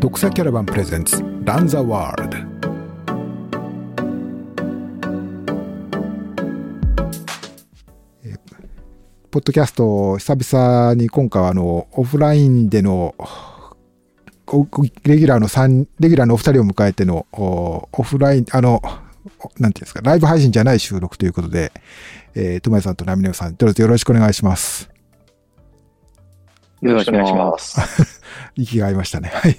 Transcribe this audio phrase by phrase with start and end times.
[0.00, 2.38] 独裁キャラバンプレゼンツランザワールド
[9.28, 13.16] ポッドキャスト久々に今回はあのオフラインでの
[15.02, 18.80] レギュラーの3レギュラーのお二人を迎えてのオフラインあの
[19.58, 21.72] なんていうんですかライブ配信じゃない収録ということで、
[22.36, 24.97] えー、ともやさんとなみねさんどうぞよろしくお願いします。
[26.80, 28.22] よろしくお願いします。
[28.54, 29.28] 息が合いましたね。
[29.28, 29.52] はい。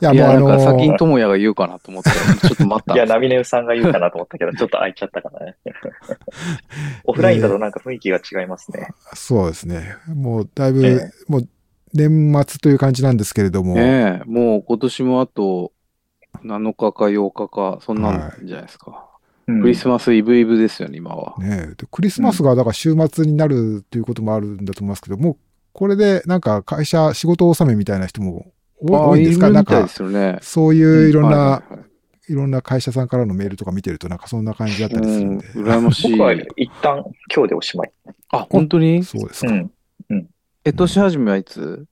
[0.00, 2.94] いや、もうあのー、先に智也が言うかなと思って、ちょっと待った。
[2.94, 5.56] いや、ナミネウさんが言うかなと思ったけど、ちょっと空いちゃったかなね。
[7.04, 8.88] オフラインだとなんか雰囲気が違いますね。
[8.88, 9.96] えー、そうですね。
[10.08, 11.48] もうだいぶ、えー、もう
[11.94, 13.74] 年末という感じなんですけれども。
[13.74, 15.72] ねもう今年もあと
[16.44, 18.90] 7日か8日か、そんなんじゃないですか。
[18.90, 19.09] はい
[19.62, 21.34] クリスマスイブイブですよね、今は。
[21.38, 25.36] ねクリスマスがだから週末になるということもあるんだと思いますけど、もう
[25.72, 29.50] これでなんか会社、仕事納めみたいな人も多いんですか？
[29.50, 31.62] なんか、そういういろんな、
[32.28, 35.46] いろんな会社さんからのメールとか見てると、なんかそんな感じだったりするんで。
[35.48, 36.12] 羨ましい。
[36.12, 37.92] 僕は一旦今日でおしまい。
[38.30, 39.02] あ、本当に？
[39.04, 39.52] そうですか。
[39.52, 39.70] うん。
[40.10, 40.28] うん、
[40.64, 41.86] え、年始めはいつ？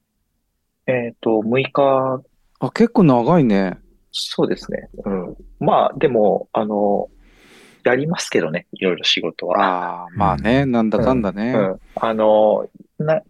[0.87, 2.23] えっ、と、6日。
[2.61, 3.79] あ、結構長いね。
[4.11, 4.89] そうですね。
[5.05, 5.37] うん。
[5.61, 7.09] まあ、でも、あの、
[7.89, 9.59] やりますけどね、いろいろ仕事は。
[9.61, 11.53] ああ、まあね、なんだかんだね。
[11.55, 13.23] うん、うん、あの、な、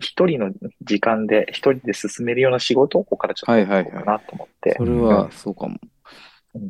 [0.00, 4.74] 一人の時間で、一人で進めるような仕事をここからちょっとやろうかなと思って。
[4.76, 5.76] それはそうかも。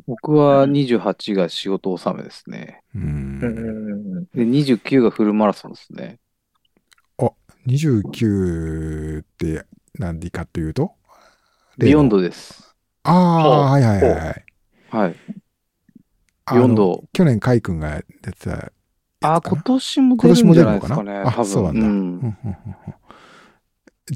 [0.05, 2.83] 僕は28が仕事納めですね。
[2.93, 4.25] うん。
[4.35, 6.19] で、29がフルマラソンですね。
[7.17, 7.31] あ、
[7.65, 9.65] 29って
[9.97, 10.91] 何でかというと？
[11.77, 12.75] ビヨンドです。
[13.03, 14.45] ああ、はいはいはい
[14.89, 15.15] はい。
[16.47, 16.57] はい。
[16.59, 17.03] ビヨンド。
[17.13, 18.71] 去年、カイ君が出てた。
[19.21, 21.11] あ、今年も出るんじゃないですかね。
[21.25, 21.85] あ、そうなんだ。
[21.85, 22.37] うん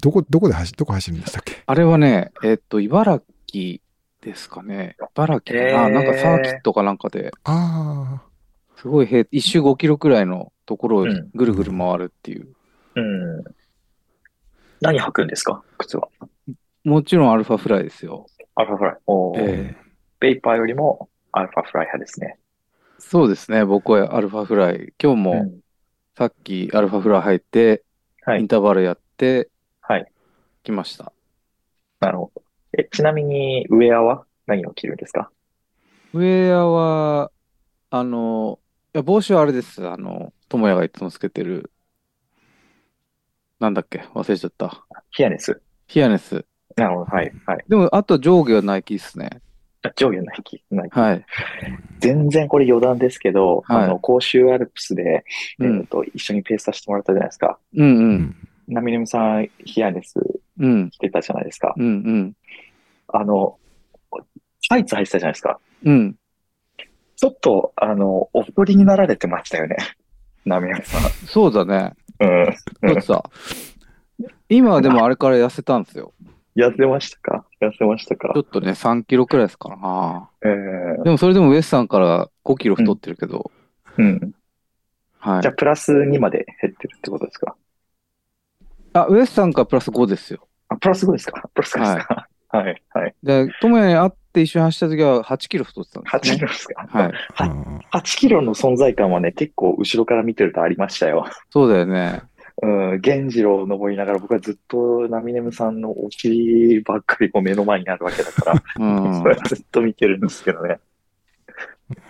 [0.01, 1.63] どこ、どこで走、どこ走るんでしたっけ？
[1.65, 3.81] あれはね、えっと、茨城
[4.21, 4.95] ですかね。
[5.17, 7.31] 茨城かな、なんかサーキットかなんかで。
[7.43, 8.77] ああ。
[8.77, 12.47] すごい平、一周5キロくらいのところをぐるぐる回るっていう。
[12.95, 13.39] うん。
[13.39, 13.43] うん、
[14.79, 15.61] 何履くんですか？
[15.77, 16.07] 靴は。
[16.85, 18.27] もちろんアルファフライですよ。
[18.55, 18.95] アルファフライ。
[19.07, 19.85] おえー、
[20.21, 22.37] ベイパーよりもアルファフライ派ですね。
[22.99, 23.65] そうですね。
[23.65, 24.93] 僕はアルファフライ。
[25.01, 25.51] 今日も
[26.17, 27.83] さっきアルファフライ入って、
[28.23, 29.49] はい、インターバルやって、
[29.81, 30.05] はい。
[30.63, 31.11] 来ました。
[31.99, 32.43] なるほど。
[32.77, 34.25] え、ちなみに、ウェアは？
[34.45, 35.31] 何を着るんですか？
[36.13, 37.31] ウェアは、
[37.89, 38.59] あの、
[38.93, 39.87] いや帽子はあれです。
[39.87, 41.71] あの、智也がいつもつけてる、
[43.59, 43.99] なんだっけ？
[44.13, 44.85] 忘れちゃった。
[45.09, 45.61] ヒアネス。
[45.87, 46.45] ヒアネス。
[46.75, 47.11] なるほど。
[47.11, 47.31] はい。
[47.45, 47.65] はい。
[47.67, 49.41] でも、あと上下はナイキっすね。
[49.95, 50.63] 上下ナイキ。
[50.69, 50.99] ナイキ。
[50.99, 51.25] はい。
[51.99, 55.25] 全然これ余談ですけど、はい、あの、甲州アルプスで、
[55.59, 57.57] えっ、と、一緒にペースさせてもらったじゃないですか。
[57.75, 58.35] うんうん。
[58.67, 60.19] ナミネムさん、ヒアネス
[60.91, 61.73] 着てたじゃないですか。
[61.77, 62.33] うんうん。
[63.07, 63.57] あの、
[64.69, 65.59] タイツ履いてたじゃないですか。
[65.83, 66.15] うん。
[67.15, 69.75] ちょっと、あの、お太りになられてましたよね。
[70.45, 71.01] ナミネムさん。
[71.27, 71.93] そうだね。
[72.19, 72.45] うん。
[72.45, 73.23] だってさ、
[74.49, 76.13] 今はでもあれから痩せたんですよ。
[76.55, 77.45] 痩せましたか？
[77.61, 78.31] 痩せましたか？
[78.33, 80.29] ちょっとね、3キロくらいですからな。
[80.43, 83.51] ええー、でもそれでもウエスさんから5キロ太ってるけど。
[83.97, 84.05] うん。
[84.05, 84.33] うん、
[85.19, 85.41] はい。
[85.41, 87.55] じゃあ、プラス2まで減ってるってことですか？
[88.93, 90.47] あ、ウエスさんからプラス5ですよ。
[90.67, 91.49] あ、プラス5ですか？
[91.53, 92.27] プラス5ですか？
[92.49, 93.15] はい、はい。
[93.23, 96.19] で、友也に会って一緒に走った時は8キロ太ってたんですね。
[96.33, 96.87] 8キロですか？
[96.91, 97.11] はい。
[97.93, 101.25] 8キロの存在感はね、結構後ろから見てるとありましたよ。
[101.49, 102.23] そうだよね。
[102.61, 110.79] うん、源次郎を登りながら僕はずっとナミネムさんのお尻ばっかりこう目の前にあるわけだから、うん、それずっと見てるんですけどね。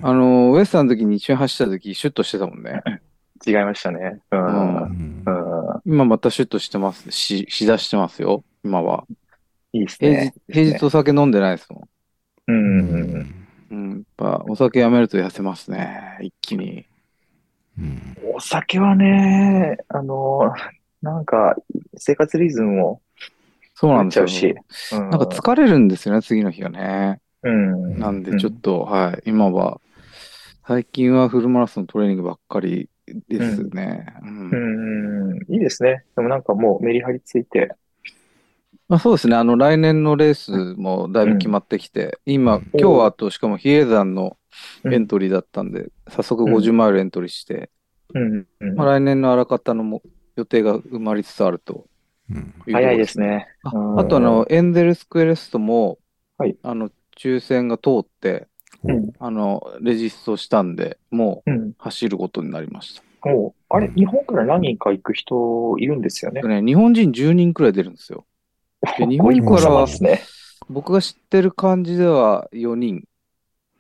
[0.01, 2.81] あの、ウエスタンの時に一緒に走った時、シュッとしてたもんね。
[3.45, 4.19] 違いましたね。
[4.31, 4.83] うん。
[4.83, 5.23] うん、
[5.85, 7.09] 今またシュッとしてます。
[7.11, 9.05] し、しだしてますよ、今は。
[9.73, 10.33] いいですね。
[10.47, 11.87] 平日、平日お酒飲んでないですも
[12.47, 12.51] ん。
[12.51, 13.45] うん。
[13.71, 13.89] うん。
[13.91, 16.19] やっぱ、お酒やめると痩せますね。
[16.21, 16.85] 一気に。
[18.35, 20.53] お酒はね、あの、
[21.01, 21.55] なんか、
[21.97, 23.01] 生活リズムも、
[23.73, 24.27] そうなんですよ。
[24.27, 24.55] し、
[24.93, 27.19] うん、なんか疲れるんですよね、次の日はね。
[27.43, 27.99] うん。
[27.99, 29.81] なんで、ちょっと、うん、はい、今は、
[30.67, 32.89] 最近はフルマラソントレーニングばっかり
[33.27, 34.05] ですね。
[34.21, 36.05] うん、うん、いいですね。
[36.15, 37.75] でもなんかもうメリハリついて。
[38.87, 39.35] まあ、そうですね。
[39.35, 44.37] あの、来年のレースもだいぶ決まってきて、今、今日はあと、しかも比叡山の
[44.85, 47.69] エントリーだったんで、早速50マイルエントリーして、
[48.13, 50.01] うんまあ、来年のあらかたのも
[50.35, 51.85] 予定が埋まりつつあると
[52.67, 53.47] い早いですね。
[53.63, 55.99] ああとあの、エンゼルスクエレストも、
[56.37, 58.47] はい、あの抽選が通って、
[58.83, 63.03] うん、あのレジストしたんで、もう走ることになりました。
[63.29, 66.41] うん、あれ、日本から何人か行く人いるんですよね？
[66.41, 68.25] ね日本人10人くらい出るんですよ。
[68.97, 70.21] で日本からはですね。
[70.69, 73.03] 僕が知ってる感じでは4人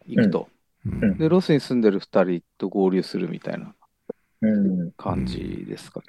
[0.05, 0.41] 行くと。
[0.43, 0.51] うん
[1.17, 3.73] で、ロスに住んでる2人と合流するみたいなうん。
[4.97, 6.05] 感じですかね。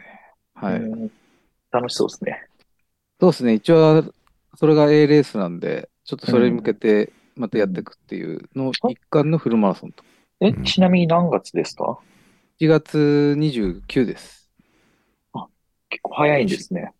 [0.55, 0.81] はい。
[0.81, 1.11] うん
[1.73, 2.47] 楽しそうですね。
[3.19, 3.55] そうですね。
[3.55, 4.05] 一応、
[4.57, 10.05] それが A レースなんで、ちょっとそれに向けてまたやっていくっていうの一環のフルマラソンと。
[10.41, 11.99] えうん、ちなみに何月ですか
[12.59, 14.51] ？1月29です。
[15.89, 16.93] 結構早いんですね。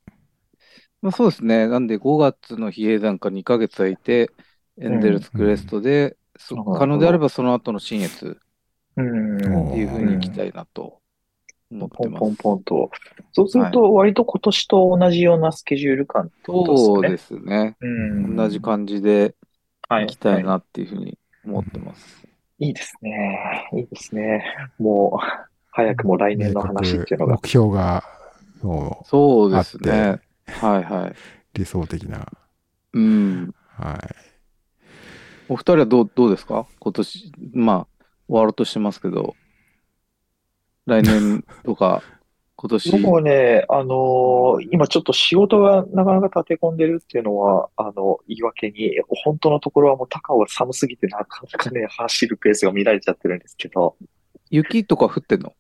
[1.03, 1.67] まあ、そうですね。
[1.69, 4.31] なんで5月の比叡山か2ヶ月空いて、
[4.81, 8.39] エンデルスクレストで、そなるほど可能であればその後の新越
[8.97, 9.37] うん。
[9.37, 9.41] っ
[9.73, 11.02] ていうふうに行きたいなと。
[11.79, 12.91] ポンポンポンと。
[13.33, 17.41] そうすると、割と今年と同じようなスケジュール感ってことそうですね。
[17.41, 17.77] ですね。
[17.81, 19.35] うん同じ感じで
[19.89, 22.27] はい行きたいなっていうふうに思ってます。
[22.59, 23.69] いいですね。
[23.75, 24.45] いいですね。
[24.79, 25.27] もう、
[25.71, 27.35] 早くも来年の話っていうのが。
[27.35, 28.05] 目標が、
[28.63, 30.21] もそうですあね。
[30.47, 31.11] はいはい。
[31.11, 31.15] う
[31.55, 32.27] 理想的な。
[32.93, 33.55] うん。
[33.67, 33.99] はい。
[35.49, 36.67] お二人はどうどうですか？
[36.79, 37.87] 今年、まあ、
[38.29, 39.35] 終わろうとしてますけど、
[40.87, 42.03] 来年とか、
[42.57, 42.91] 今年。
[42.93, 48.93] 僕もね、あのー今ちょっと仕事がなかなか立て込んでるっていうのは、あの、言い訳に、
[49.25, 53.97] 本当のところはもう高尾が寒すぎてなかなかね、 走るペースが乱れちゃってるんですけど、
[54.51, 55.53] 雪とか降ってんの？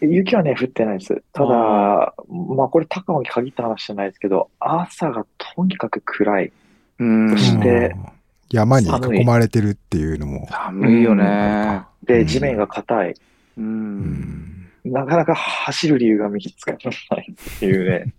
[0.00, 1.22] 雪はね、降ってないです。
[1.32, 6.52] ただ、まあこれ高尾に限った話じゃないですけど、朝がとにかく暗い。
[6.98, 7.30] うん。
[7.30, 8.04] そしてうん
[8.50, 10.46] 山に囲まれてるっていうのも。
[10.50, 11.82] 寒いよね。
[12.04, 13.10] で、うん地面が硬い。
[13.10, 13.14] う。
[13.58, 14.53] うんん。
[14.84, 16.78] なかなか走る理由が見つから
[17.16, 18.12] ないっていうね。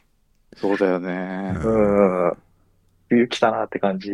[0.56, 1.54] そうだよね。
[1.56, 2.32] うん。
[3.08, 4.10] 冬来たなって感じ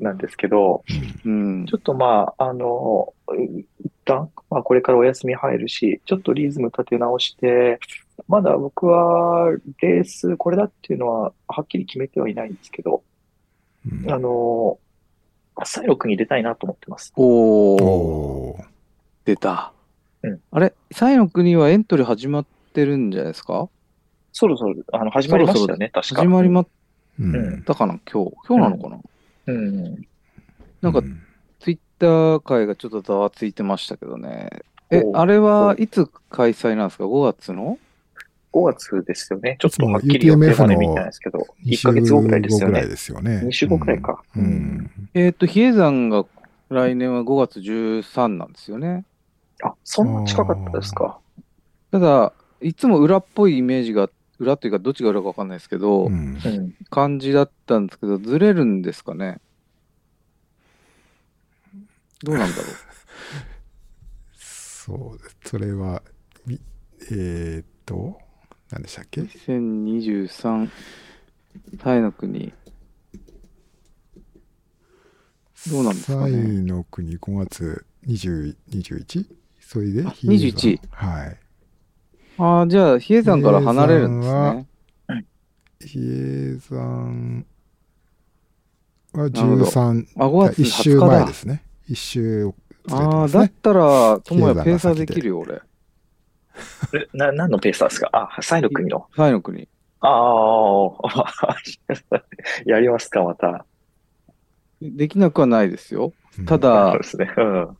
[0.00, 0.82] なんですけど、
[1.24, 1.74] うんち。
[1.74, 3.66] ょっとまあ、あの、一
[4.04, 7.78] 旦、まあこれからお休み入るし、ちょっとリズム立て直して、
[8.26, 9.50] まだ僕は
[9.80, 13.02] レース、これだっていうのははっきり決めてはいないんですけど、
[13.86, 14.78] うんあの、
[15.64, 17.12] サイロクに出たいなと思ってます。
[17.16, 18.64] おー、おー
[19.24, 19.72] 出た。
[20.26, 23.68] うんあれ、サイの国はエントリー始まってるんじゃないですか？
[24.32, 26.16] そろそろ、あの、始まりましたよね、確か。
[26.22, 26.66] 始まりまっ
[27.18, 28.32] うんたかな今日。
[28.46, 28.98] 今日なのかな、
[29.46, 30.06] うん。
[30.82, 31.04] なんかう
[31.60, 34.50] ツイッター界がちょっとざわついてましたけどね。
[34.90, 37.78] えあれはいつ開催なんですか ?5 月の
[38.52, 39.56] ？5月ですよね。
[39.58, 42.88] ちょっとはっきり予定まで見てないですけど、2 1ヶ月後くらいですよねぐらい。
[42.88, 43.42] ですよね。
[43.44, 46.26] 2週後くらいかうんうんえっ、と、比叡山が
[46.68, 49.04] 来年は5月13なんですよね。
[49.62, 51.18] あ、そんな近かったですか。
[51.90, 56.12] ただ、いつも裏っぽいイメージが、裏というかどっちが裏かわかんないですけど、うん
[56.44, 56.74] うん。
[56.90, 59.40] 感じだったんですけど、ずれるんですかね
[62.22, 62.62] どうなんだろ
[64.36, 65.36] そうです。
[65.46, 66.02] それは、
[66.46, 66.60] み
[67.10, 68.18] えーっと、
[68.70, 69.22] 何でしたっけ？
[69.22, 69.24] う。
[69.24, 70.70] 2023、
[71.78, 72.52] タイの国。
[75.70, 79.26] どうなんですかねサイの国5月20 21?
[79.68, 81.36] それであ比叡21山はい。
[82.38, 84.66] ああ、じゃあ、比叡山から離れるんですね。
[85.80, 87.46] 比叡山
[89.12, 91.32] はなるほど13、あ、5月一周20日だ前で。
[91.32, 91.62] すね。
[91.88, 92.52] 一周ずれ
[92.86, 93.40] てああ、ますね。
[93.40, 95.62] だったら、ともや比叡山がペーサー先でできるよ、俺。
[96.94, 98.10] えな、何のペースターですか？
[98.12, 99.06] あ、サイの国の。
[99.16, 99.68] タイの国。
[100.00, 101.56] ああ、
[102.66, 103.66] やりますか、また。
[104.80, 106.12] できなくはないですよ。
[106.38, 107.32] うんたそうだで、すね。
[107.36, 107.76] うん。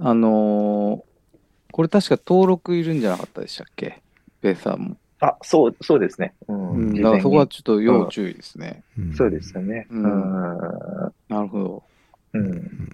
[0.00, 1.07] あのー
[1.78, 4.02] これ確か登録いるんじゃなかったでしたっけ？
[4.42, 4.96] ペーサーも。
[5.20, 6.34] あ、そう、そうですね。
[6.48, 6.92] うん。
[6.92, 8.82] だからそこはちょっと要注意ですね。
[8.98, 9.86] うんそうですよね。
[9.88, 10.58] ううんん。
[11.28, 11.82] なるほど。
[12.32, 12.92] うん。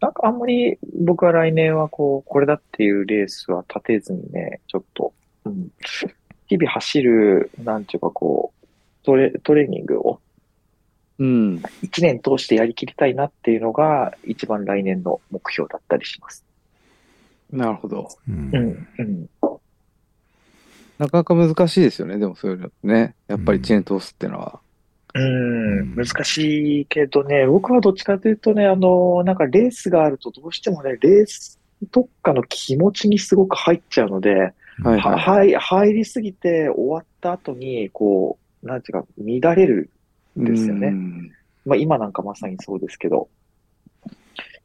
[0.00, 5.12] なんかあんまり僕は来年はこう、これだっていうレースは立てずにね、ちょっと、
[5.44, 5.70] うん。
[6.46, 8.66] 日々走る、なんていうかこう、
[9.04, 10.20] トレ、トレーニングを
[11.18, 11.62] うん。
[11.82, 16.45] 一年通してやりきりたいなっていうのが一番来年の目標だったりします。
[17.50, 18.08] なるほど。
[18.28, 18.88] うんうん。
[18.98, 19.28] うん。
[20.98, 22.18] なかなか難しいですよね。
[22.18, 23.14] でもそういうのね。
[23.28, 24.60] やっぱり1年通すってのは。
[25.14, 31.58] うん、難しいけどね、僕はどっちかというとね、あの、なんかレースがあるとどうしてもね、レース
[31.90, 39.90] 特化の気持ちにすごく入っちゃうので、はいは入入りすぎて終わった後に、こう、なんていうか、乱れる。
[40.36, 41.32] ですよねうん
[41.64, 43.28] まあ今なんかまさにそうですけど、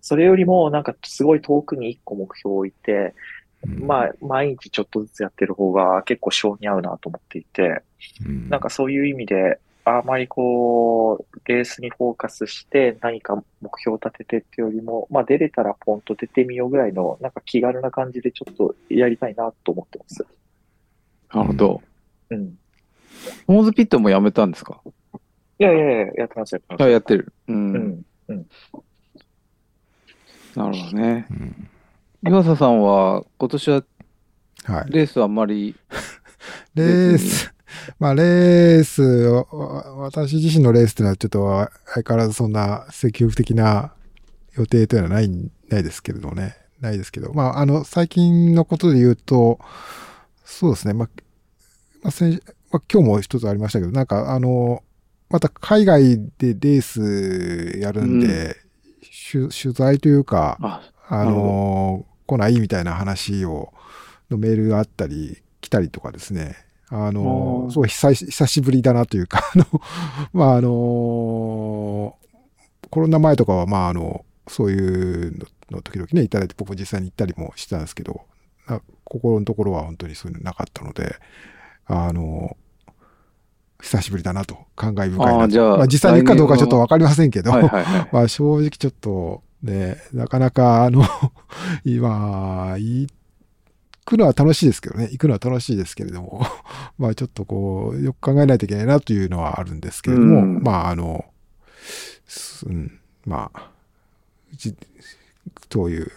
[0.02, 3.14] それよりもなんかすごい遠くに一個目標を置いて、
[3.64, 7.84] まあ毎日ちょっとずつやってる方が結構性に合うなと思っていて、
[8.26, 20.26] うんなんかそういう意味で、あまりこう、レースにフォーカスして何か目標を立ててってよりも、まあ出れたらポンと出てみようぐらいの、なんか気軽な感じでちょっとやりたいなと思ってます。
[21.34, 21.82] なるほど。
[22.30, 22.58] うん。
[23.48, 24.82] モーズピットもやめたんですか？
[25.60, 26.84] いやいやいや、やってます、やってます。
[26.84, 27.34] あ、やってる。
[27.48, 27.54] う。
[27.54, 28.06] うんん。
[28.30, 28.48] うん。
[30.56, 31.28] なるほどね。
[31.32, 31.68] うん
[32.24, 33.84] 岩佐さんは今年は
[34.66, 34.92] はい。
[34.92, 35.76] レースあんまり、
[36.76, 37.52] レース、
[38.00, 43.92] まあ、レース私自身のレースっていうのはちょっと相変わらずそんな積極的な
[44.56, 45.30] 予定というのはない、
[45.70, 46.58] ないですけれどもね。
[46.80, 47.34] ないですけど。
[47.34, 49.60] まあ、あの、最近のことで言うと、
[50.46, 50.94] そうですね。
[50.94, 51.10] まあ、
[52.04, 52.42] まあ、先
[52.72, 54.84] まあ、今日も一つありましたけど、なんかあの、
[55.30, 58.58] また海外でレースやるんで、取
[59.32, 60.92] 取材というか、あ、
[61.26, 63.74] の、来ないみたいな話を、
[64.30, 66.56] のメールがあったり、来たりとかですね。
[66.90, 69.66] あのあ、ーすごい久し久しぶりだなというか、あの、
[70.34, 72.18] まあ、あの、
[72.90, 78.22] コロナ前とかは、まあ、あの、そういうのの時々ね、いただいて、僕も実際に行ったりもしてたんですけど、
[78.68, 81.16] な心のところは本当にそういうのなかったので、
[81.86, 82.58] あの、
[83.82, 85.74] 久しぶりだなと、感慨深いなと。
[85.74, 88.10] あまあ、実際に行くかどうかちょっとわかりませんけど、はいはいはい。
[88.14, 91.04] まあ正直ちょっとね、なかなかあの、
[91.84, 93.10] 今、行
[94.06, 96.46] くのは楽しいですけどね、行くのは楽しいですけれども、
[96.98, 100.64] まあちょっとこう、よく考えないといけないなというのはあるんですけれども、うん。
[100.64, 101.26] まああの、
[102.28, 103.72] すうん、まあ、
[104.56, 104.76] じ
[105.72, 106.12] そういう、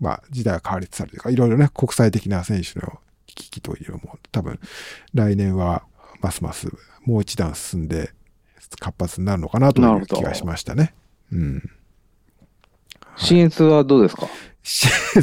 [0.00, 4.58] まあ時代は変わりつつあるというか、いろいろね、国際的な選手の危機というのも多分
[5.12, 5.84] 来年は
[6.24, 6.68] ますます
[7.04, 8.10] もう一段進んで
[8.80, 10.94] 活発になるのかなとないう気がしましたね。
[11.32, 11.62] うん。
[13.16, 14.26] CS はどうですか？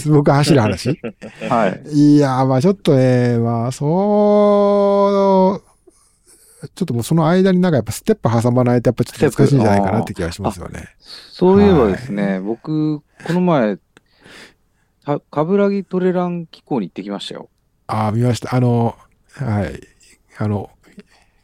[0.08, 0.89] 僕が走る話
[1.50, 1.89] はい。
[1.91, 5.62] いやー、まあちょっとね、まあそ
[6.63, 10.89] う、ちょっともうその間になんかやっぱステップ挟まないとやっぱちょっと難しいんじゃないかなって気がしますよね。
[11.00, 13.77] そういえばですね、僕、この前、
[15.03, 17.50] か冠城トレラン機構に行ってきましたよ。
[17.88, 18.55] ああ、見ました。
[18.55, 18.96] あの、
[19.34, 19.81] はい。
[20.38, 20.70] あの、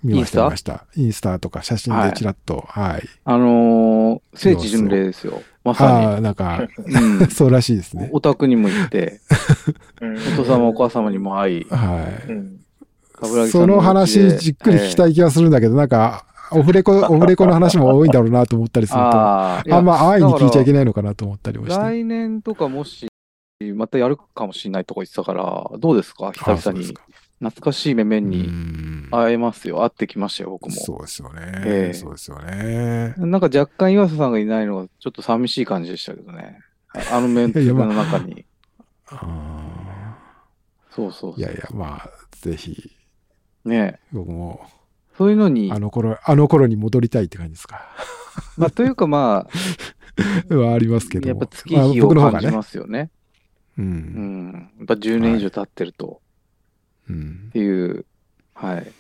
[0.03, 0.73] 見ました、インスタ？
[0.75, 0.85] 見ました。
[0.95, 3.03] インスタとか写真でちらっと、はい。
[3.25, 5.41] あのー聖地巡礼ですよ。
[5.63, 6.93] まあさあ、なんか、に。
[6.95, 7.27] うん。
[7.31, 8.09] そうらしいですね。
[8.13, 9.19] お宅にも行って、
[10.01, 12.31] うんお父様お母様にも会い、はい。
[12.31, 12.59] うん。
[13.49, 20.85] その話じっくり聞きたい気がするんだけど、なんか、オフレコ、オフレコの話も多いんだろうなと思ったりすると、 あああ、んま安易に聞いちゃいけない。
[20.85, 21.77] のかなと思ったりもして。
[21.81, 23.07] 来年とかもし、
[23.75, 26.31] またやるかもしれないとか言ってたから、どうですか？
[26.31, 26.93] 久々に。
[27.39, 29.83] 懐かしい面々うにん会えますよ。
[29.83, 30.71] 会ってきましたよ、僕も。
[30.71, 31.41] そうですよね。
[31.65, 33.13] ええそうですよね。
[33.17, 36.59] なんか若干岩佐さんがいないのがちょっと寂しい感じでしたけどね。
[37.11, 38.45] あのメンツの中に。
[39.09, 40.17] あ
[40.89, 41.35] そうそうそう。
[41.35, 42.09] ーいやいや、まあ、
[42.41, 42.91] ぜひ、
[43.65, 44.65] ね僕も、
[45.17, 47.81] そういうのにあ、の頃、あの頃に戻りたいって感じですか。
[48.57, 49.47] まあ、というかま
[50.49, 51.39] はありますけあ、ども。
[51.39, 52.09] やっぱ月まあ日を。
[52.09, 53.11] 感じますよね。
[53.77, 53.81] う。
[53.81, 53.89] うん
[54.49, 54.71] ん。
[54.79, 56.26] やっぱ10年以上経ってるとうん
[57.13, 57.51] っ。
[57.51, 58.05] ていう、
[58.53, 58.91] はい。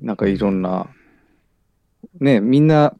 [0.00, 0.88] なんかいろんな、
[2.20, 2.94] ねみんな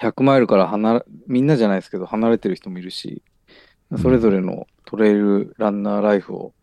[0.00, 3.22] 100マイルから離れ、みんなじゃないですけど、離れてる人もいるし、
[4.00, 6.54] それぞれのトレイルランナーライフを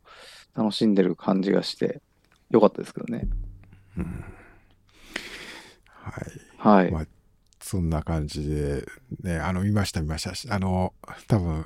[0.56, 2.02] 楽しんでる感じがして、
[2.50, 3.28] よかったですけどね。
[3.98, 4.24] うん
[6.58, 6.86] はい。
[6.86, 6.92] はい。
[6.92, 7.08] まあ
[7.68, 8.86] そんな感じで、
[9.24, 10.48] ね、あの、見ました、見ましたし。
[10.50, 10.94] あの、
[11.28, 11.66] 多分、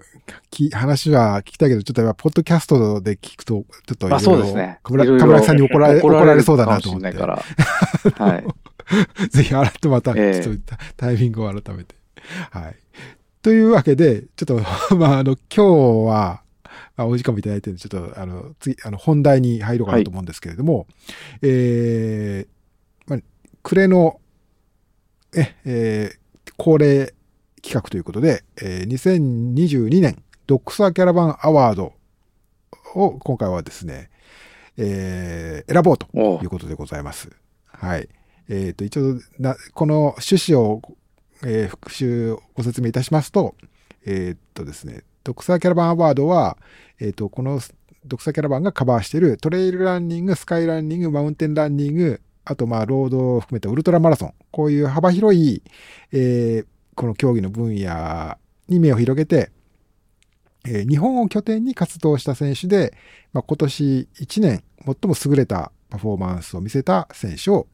[0.50, 4.80] き話は聞きたいけど、ちょっとやっぱ、ポッドキャストで聞くと、ちょっといろあ、そうですね。
[4.82, 7.14] かぶらいろいろかぶらさんに怒られ、怒られそうだなと思って。
[7.14, 7.44] から。
[8.16, 8.46] はい。
[9.30, 11.94] ぜひ、改めまた、ちええょっとタイミングを改めて。
[12.50, 12.76] はい。
[13.42, 14.62] というわけで、ちょっと、
[14.98, 16.42] まあ、あの、今日は、
[16.98, 20.88] まあ、お時間もいただいてるんで、ちょっと、あの、次、あの、本題に入ろうかなと思うんですけれども、
[21.44, 23.20] えー、まあ、
[23.62, 24.21] 暮れの、
[25.36, 26.22] え、えー
[26.58, 27.14] 恒例
[27.64, 31.94] 企画ということで、えー2022年ドックサーキャラバンアワード
[32.94, 34.10] を今回はですね、
[34.78, 36.08] えー選ぼうと
[36.44, 37.30] いうことでございます。
[37.66, 38.10] はい。
[38.50, 40.82] えっ、と、一応な、この趣旨を、
[41.44, 43.56] えー復習ご説明いたしますと、
[44.06, 46.58] えっ、とですね、ドクサーキャラバンアワードは、
[47.00, 47.62] えっ、と、この
[48.06, 55.62] ドクサーキャラバンがカバーしているトレイルランニング、スカイランニング、マウンテンランニング、あと、まあ、ロードを含めたウルトラマラソン、こういう幅広い、
[56.12, 59.50] えーこの競技の分野に目を広げて、
[60.66, 62.94] えー日本を拠点に活動した選手で、
[63.34, 67.68] まあ、今年1年最も優れたパフォーマンスを見せた選手を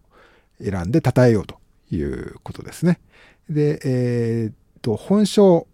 [0.62, 1.59] 選んで称えようと
[1.91, 3.00] いうことですね。
[3.50, 5.67] で、えーっと、本賞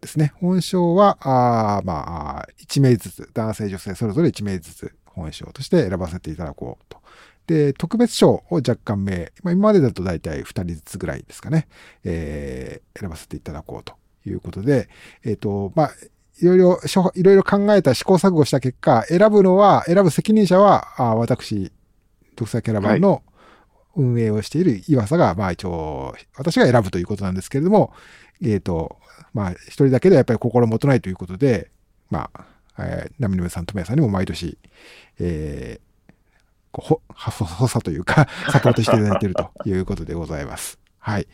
[0.00, 0.32] ですね。
[0.36, 7.01] 本賞は、あまあ、1名ずつ、男性、女性、それぞれ1名ずつ本賞として選ばせていただこうと。
[7.46, 11.68] で、特別賞を若干名、まあ、今までだと大体2人ずつぐらいですかね、
[12.04, 13.94] えー選ばせていただこうと
[14.26, 14.88] いうことで、
[15.24, 15.90] えーっと、まあ、
[16.40, 16.80] いろいろ、
[17.14, 21.72] いろいろ考えた試行錯誤した結果、選ぶのは、選ぶ責任者は、あ私、
[22.36, 23.22] ドクサーキャラバンの
[23.96, 27.92] 運営をしている岩佐が、まあ一応、私が選ぶということなんですけれども、
[28.42, 28.96] えっ、と、
[29.34, 31.70] まあ一人だけではやっぱり心もとないということで、
[32.10, 32.44] まあ、
[32.78, 34.58] えー、波の上さん、富谷さんにも毎年、
[35.18, 35.91] えー、
[36.72, 40.78] こうほ、は、補佐というか、サポートしていただいているということでございます。
[40.98, 41.26] はい。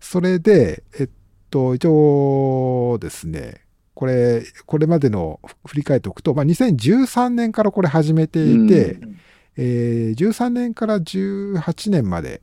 [0.00, 1.08] それで、えっ
[1.50, 3.62] と、一応ですね、
[3.94, 9.18] これ、これまでの振り返っておくと、まあ、2013年からこれ始めていて、うん
[9.56, 12.40] えー13年から18年まで、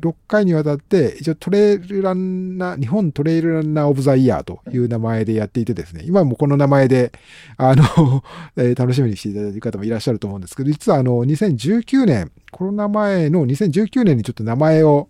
[0.00, 7.12] 6回にわたって、一応トレイルランナー、日本トレイルランナーオブザイヤーという名前でやっていてですね、今もこの名前で、
[7.56, 8.24] あの、
[8.56, 15.08] え楽しみにしていただいている方もいらっしゃると思うんですけど、実はあの、2019年、コロナ前の2019年にちょっと名前を、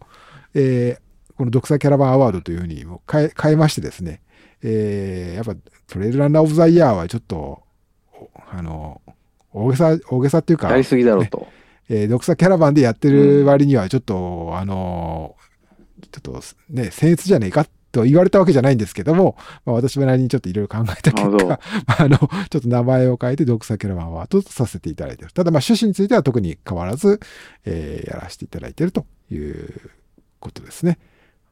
[0.55, 4.21] えーこのドクサキャラバンアワードというふうに変え、変えましてですね、
[4.63, 5.55] えーやっぱ
[5.87, 7.63] トレイルランナーオブザイヤーはちょっと、
[8.51, 9.01] あの、
[9.53, 11.49] 大げさ、大げさっていうか、やりすぎだろうと。
[11.93, 15.51] えー、ドクサキャラバンでやってる割には、ちょっと、あのー
[16.11, 16.33] ちょっと
[16.71, 22.27] ね、僭越じゃねえかと言われたわけじゃないんですけども、まあ、私なりにちょっといろいろ考えた結果、まあ、 あの、ちょ
[22.59, 25.33] っと名前を変えてドクサキャラバンはとさせていただいている。
[25.33, 27.21] ただ、まあ、趣旨については特に変わらず、
[27.65, 29.91] えーやらせていただいているという
[30.39, 30.99] ことですね。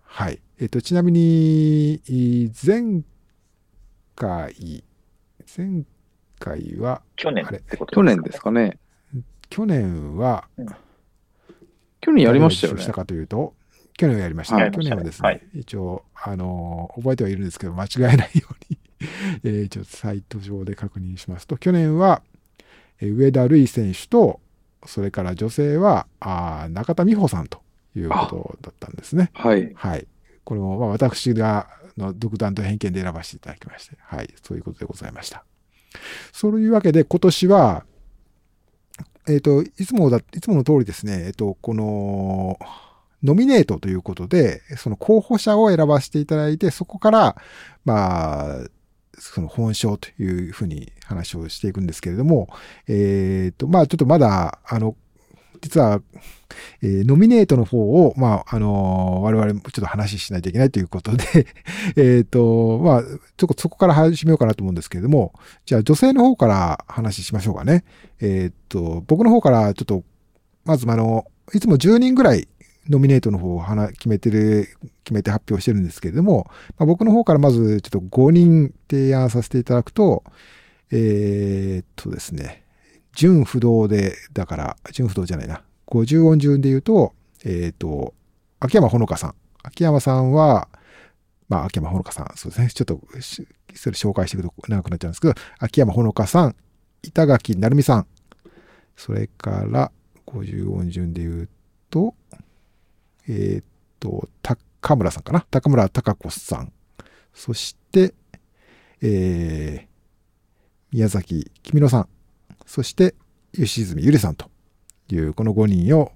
[0.03, 0.41] はい。
[0.61, 3.03] えっ、と、ちなみに、い前
[4.17, 4.83] 回、
[5.57, 5.83] 前
[6.39, 8.79] 回は、去年あれってこと去年ですかね。
[9.49, 10.45] 去年は、
[12.01, 12.93] 去年やりましたよねした。
[12.93, 13.55] かというと、
[13.97, 14.57] 去年はやりました。
[14.57, 18.79] はい去年はですね、はい一応、あのー覚えてはいるんですけど、間違えないように、
[19.45, 22.23] えー、ちょっとサイト上で確認しますと、去年は、
[23.01, 24.41] えー上田瑠衣選手と、
[24.87, 27.61] それから女性は、あー中田美穂さんと
[27.97, 29.31] いうことだったんですね。
[29.35, 29.73] はい。
[29.75, 30.07] はい。
[30.45, 34.33] これも、まあ、私が、の独断と偏見で選ばせていただきまして、はい。
[34.43, 35.45] そういうことでございました。
[36.33, 37.85] そういうわけで、今年は、
[39.29, 42.59] えっ、と、いつもだ、いつもの通りですね、えっ、と、この、
[43.23, 47.37] ノミネートということで、その候補者を選ばせていただいて、そこから、
[47.85, 48.57] まあ、
[49.19, 52.49] その本賞というふうに話をしていくんですけれども、
[52.87, 54.97] えっ、と、まあちょっとまだ、あの、
[55.61, 56.01] 実は、
[56.83, 61.47] えーノミネートの方を、まあ、あの我々もちょっと話ししないといけないということで、
[61.97, 65.33] えっと、まあ、ちょっとそこから始めようかなと思うんですけれども、
[65.67, 67.85] じゃあ女性の方から話しましょうかね。
[68.21, 70.03] えっと、僕の方からちょっと、
[70.65, 72.49] まずあの、いつも10人ぐらい
[72.89, 74.69] ノミネートの方を決めてる、
[75.05, 76.47] 決めて発表してるんですけれども、
[76.79, 80.25] まあ、僕の方からまずちょっと5人提案させていただくと、
[80.91, 82.63] えーっとですね、
[83.19, 85.61] 純不動で、だから、純不動じゃないな。
[85.89, 88.15] 50音順で言うと、えーっと、
[88.61, 89.35] 秋山ほのかさん。
[89.65, 90.69] 秋山さんは、
[91.49, 92.69] まあ、秋山ほのかさん、そうですね。
[92.69, 93.01] ちょっと、
[93.75, 96.55] それ紹介していくと長くなっちゃうんですけど、秋山ほのかさん、
[97.03, 98.07] 板垣成美さん。
[98.95, 99.91] それから、
[100.25, 101.49] 50音順で言う
[101.91, 102.15] と、
[103.27, 103.65] えーっ
[103.99, 104.29] と、
[104.81, 106.73] 高村さんかな高村貴子さん。
[107.35, 108.15] そして、
[109.03, 109.87] えー、
[110.93, 112.18] 宮崎君乃さん。
[112.69, 113.15] そして、
[113.55, 114.51] 吉住ゆりさんと
[115.09, 116.13] いう、この5人を、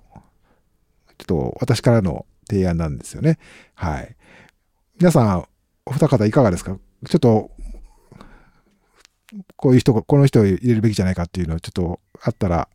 [1.17, 3.39] ちょっと私からの提案なんですよね。
[3.75, 4.15] はい。
[4.99, 5.47] 皆さん、
[5.87, 6.77] お二方いかがですか？
[7.09, 7.51] ちょっと、
[9.57, 12.69] こういう人が、この人を入れるべきじゃないかっていうのをちょっとあったら、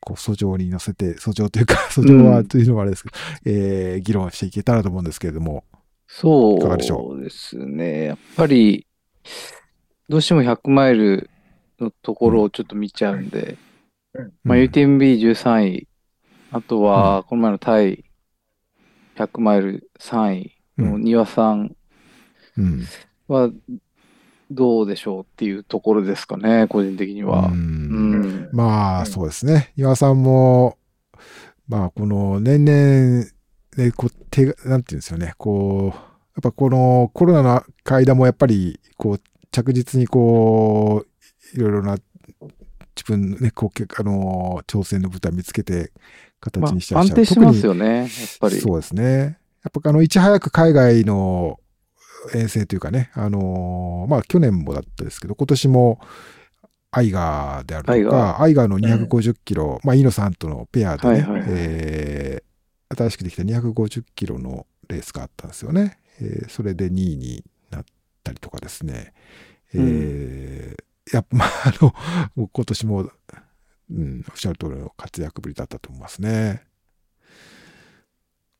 [0.00, 3.16] こう、訴状に載せて、訴状というか、訴状はというのもあれですけど、
[3.46, 5.64] えー議論していけたらと思うんですけれども、
[6.06, 6.58] そ
[7.16, 8.04] うですね。
[8.04, 8.86] やっぱり、
[10.10, 11.30] どうしても100マイル
[11.80, 13.56] のところをちょっと見ちゃうんで、
[14.44, 15.88] まあ、うん UTMB13 位、
[16.52, 18.04] あとは、この前のタイ
[19.16, 20.54] 100マイル3位。
[20.78, 21.76] の庭さん。
[22.58, 22.82] うん。
[23.28, 23.50] は
[24.50, 27.46] どうでしょうっていうところですかね、個人的には。
[27.46, 28.22] ううん。
[28.46, 28.48] ん。
[28.52, 29.72] まあ、うんそうですね。
[29.76, 30.76] 岩さんも、
[31.68, 33.24] まあ、この年々、
[33.76, 41.08] ね、こう、手が、なんていうんですよね、こう、やっぱこのコロナの間もやっぱり、こう、着実にこう、
[41.54, 41.96] いろいろな、
[42.96, 45.92] 自分のね、こう、けあの、挑戦の舞台見つけて、
[46.40, 47.20] 形まにしてらあ、っしゃる。
[47.22, 48.08] 安定してますよね、やっ
[48.40, 48.60] ぱり。
[48.60, 49.38] そうですね。
[49.62, 51.58] やっぱあの、いち早く海外の
[52.34, 56.00] 遠征というかね、あのーまあ去年もだったですけど、今年も
[56.90, 62.44] アイガーであるとアイガか、アイガーの250キロ、まあ、イノさんとのペアでね、はいはいはいえー
[62.96, 65.98] 新しくできた250キロのレースがあったんですよね。
[66.20, 67.84] えーそれで2位になっ
[68.22, 69.12] たりとかですね。
[69.72, 71.92] えーやっぱ、まあ、あの、
[72.34, 73.10] もう今年も、
[73.90, 76.66] うん、おっしゃる通りの活躍ぶりだったと思いますね。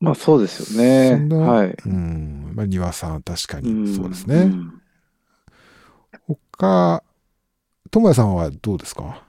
[0.01, 1.29] まあそうですよそねん。
[1.29, 1.77] なはい。
[1.87, 2.53] うん。
[2.55, 4.45] まあ、庭さん、確かうに、んそうですね。
[4.45, 4.83] ん
[6.27, 7.03] 他、
[7.91, 9.23] 智也さんはどうですか？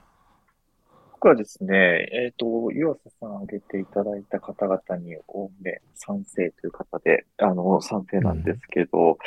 [1.12, 9.18] 僕はですね、えっ、と、岩瀬さん挙げていただいた方々におおむね賛成という方で、あの、賛成なんですけど、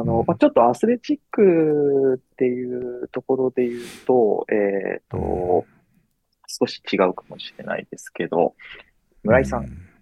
[0.00, 5.64] あの、うんまあ、ちょっとアスレチックっていうところで言うと、えっ、と、
[6.46, 8.54] 少し違うかもしれないですけど、
[9.22, 9.58] 村井さ。
[9.58, 9.94] うん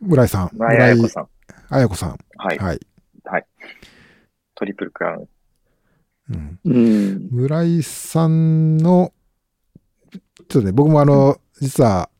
[0.00, 0.50] 村井さん。
[0.52, 1.28] 村井彩子さん。
[1.68, 2.18] 彩子さん。
[2.36, 2.58] はい。
[2.58, 2.80] はい。
[4.54, 5.28] トリプルクラウン。
[6.30, 7.28] うんうん。
[7.30, 9.12] 村井さんの、
[10.12, 12.10] ちょっとね、僕もあの、実は、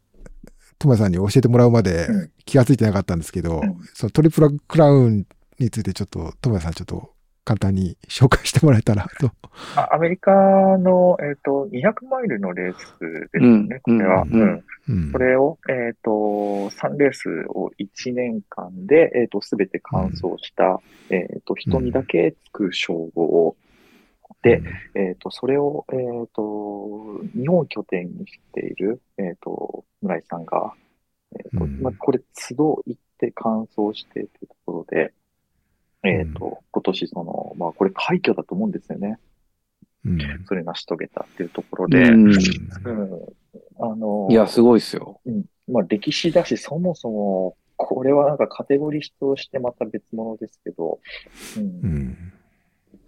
[0.78, 5.26] トマさんに教えてもらうまでうん気がついてなかったんですけど、うんそのトリプルクラウン
[5.58, 7.14] についてちょっと、トマさんちょっと
[7.48, 9.30] 簡単に紹介してもらえたらと。
[9.74, 14.22] あアメリカの、えっ、と、200マイルのレースですね、これは。
[14.22, 14.64] うんうん。
[14.88, 15.12] うん。
[15.12, 23.56] これを、えっ、と、3レースを1年間で、えっ、と、すべて完走した、えっ、と、人にだけつく称号
[24.42, 24.62] で、
[24.94, 30.74] えっ、と、それを、えっ、と、日本を拠点にしている、えっ、と、村井さんが、
[31.34, 31.80] えっ、と、うん。
[31.80, 35.14] まあ、これ、都度行って完走してというところで、
[36.04, 39.18] えっ、と、今年その、まあ、これ快挙だと思うんですよね。
[40.04, 40.18] うん。
[40.46, 42.26] それ成し遂げたっていうところうで、ん。
[42.26, 42.34] うん、
[43.80, 45.20] あの、いや、すごいですよ。
[45.26, 51.00] うん、まあ歴史だし、そもそも、これはなんかカテゴリーとしてまた別物ですけど、
[51.56, 51.62] うん。
[51.62, 52.32] うん。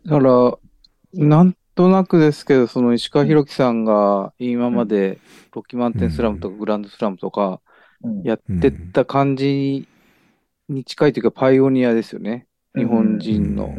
[0.04, 0.58] だから、
[1.14, 5.18] なんとなくですけど、その石川博樹さんが今まで
[5.54, 7.60] ロッキーマウンテンスラムとかグランドスラムとか
[8.02, 8.22] うん。
[8.22, 9.86] やってった感じ
[10.68, 12.46] に近いというか、パイオニアですよね。
[12.74, 13.74] 日本人の。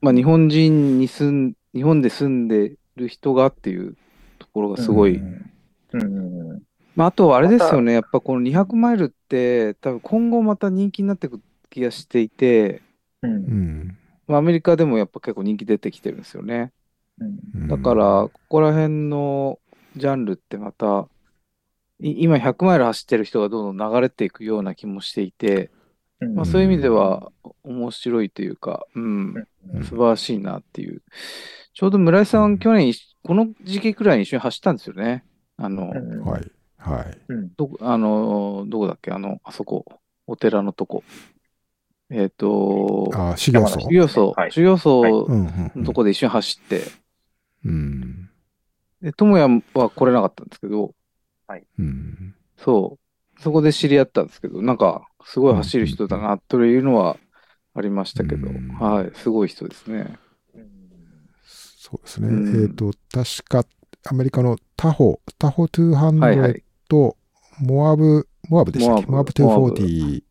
[0.00, 3.96] まあ、日本人に住ん、日本で住んでる人がっていう
[4.38, 5.20] ところがすごい。
[6.94, 7.92] まあ、あとはあれですよね。
[7.92, 12.82] やっぱこの200マイルって、多分今後また人気になっていく気がしていて、
[13.22, 13.30] うん。
[13.30, 13.98] うん。
[14.26, 16.72] まあ、アメリカでもやっぱ結構人気出てきてるんですよね。
[17.68, 19.58] だから、ここら辺の
[19.96, 21.08] ジャンルってまた、
[22.00, 25.77] い今100マイル走ってる人がどんどん流れていくような気もしていて、うん
[26.34, 27.30] まあ、そういう意味では
[27.62, 29.34] 面白いというか、うん、
[29.72, 31.02] うん素晴らしいなっていう。
[31.74, 35.24] ちょうど村井さん、去年、この時期くらいに一緒に走ったんですよね。
[35.56, 36.50] あの、うんはい。
[36.76, 37.18] はい。
[37.28, 39.12] うんどこ、あの、どこだっけ？
[39.12, 39.84] あの、あそこ、
[40.26, 41.04] お寺のとこ。
[42.10, 43.80] えっ、と、あ、修行僧？
[43.80, 43.88] 修。
[43.90, 45.26] 行僧、はい修行僧
[45.76, 46.82] のとこで一緒に走って、
[47.64, 48.30] うん。
[49.02, 50.94] で、智也は来れなかったんですけど、
[51.78, 52.34] うん。
[52.56, 52.97] そう、
[53.40, 57.16] そこで知り合ったんですけど、なんか、すごい走る人だな、というのは
[57.74, 60.18] ありましたけど、うんはい、すごい人ですね。
[61.44, 62.28] そうですね。
[62.28, 63.64] うんえっと、確か、
[64.06, 66.62] アメリカのタホ、タホはいは200い。
[66.88, 67.16] と、
[67.60, 69.06] モアブ、モアブでしたっけ？
[69.06, 70.22] モアブモアブ240、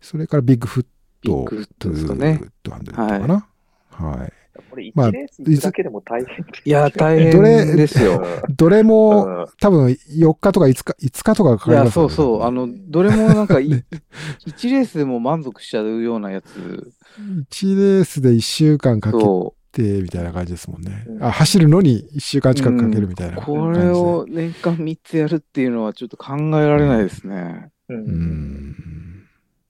[0.00, 0.88] それからビッグフット
[1.22, 2.40] ビッグフットですかね。
[2.64, 3.46] 200かな？
[3.90, 4.32] はい。
[4.62, 8.42] これまあ1レース行くだけでも大変ですいや、大どれ変ですよ。
[8.48, 12.42] どれうも、ん多分4日とか5日、5日とかかいや、かりますよねそうそう。
[12.42, 13.84] あの、どれもなんかい、
[14.46, 16.92] 1レースでも満足しちゃうようなやつ。
[17.18, 21.12] 1レースで1週間かけそて、みたいな感じですもんねう。
[21.18, 23.40] んあ、走るのに1週間近くかけるみたいなう。
[23.40, 23.50] 感じで。
[23.52, 27.70] これを年間3つやるっていうのはちょっと考えられないですね。
[27.88, 29.28] ううんん。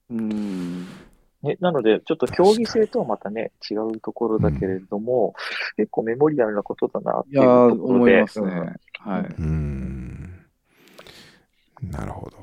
[0.09, 1.08] うん。
[1.43, 5.35] ね、なので、ちょっと競技性とはまたね、違うところだけれども、
[5.77, 8.47] 結構メモリアルなことだなっていうところで、思いますね。
[8.47, 9.35] うんはい。
[9.39, 10.45] うん。
[11.89, 12.37] なるほど。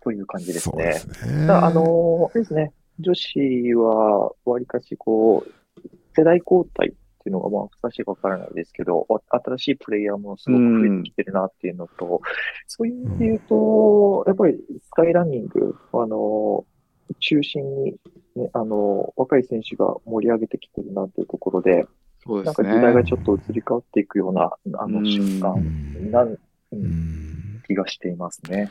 [0.00, 0.84] という感じですそうね。
[0.84, 1.46] ですね。
[1.46, 5.80] だあのーですね、女子は、わりかしこう、
[6.16, 12.22] 世代交代っていうのが、まあ、ふさわしいかわからないですけど、わ新しいプレイヤーもすごく増えてきてるなっていうのと、
[12.66, 16.78] そういう意味で言うと、やっぱりスカイランニング、あのー
[17.20, 17.94] 中心に、
[18.38, 21.88] ね、あのー若い選手が盛り上げてきてるなっていうところで、なんか
[22.24, 22.72] そうですね。
[22.74, 26.40] 時代がちょっと移り変わっていくような、あのうん瞬間うんなん、う
[26.72, 28.70] うんん気がしていますね。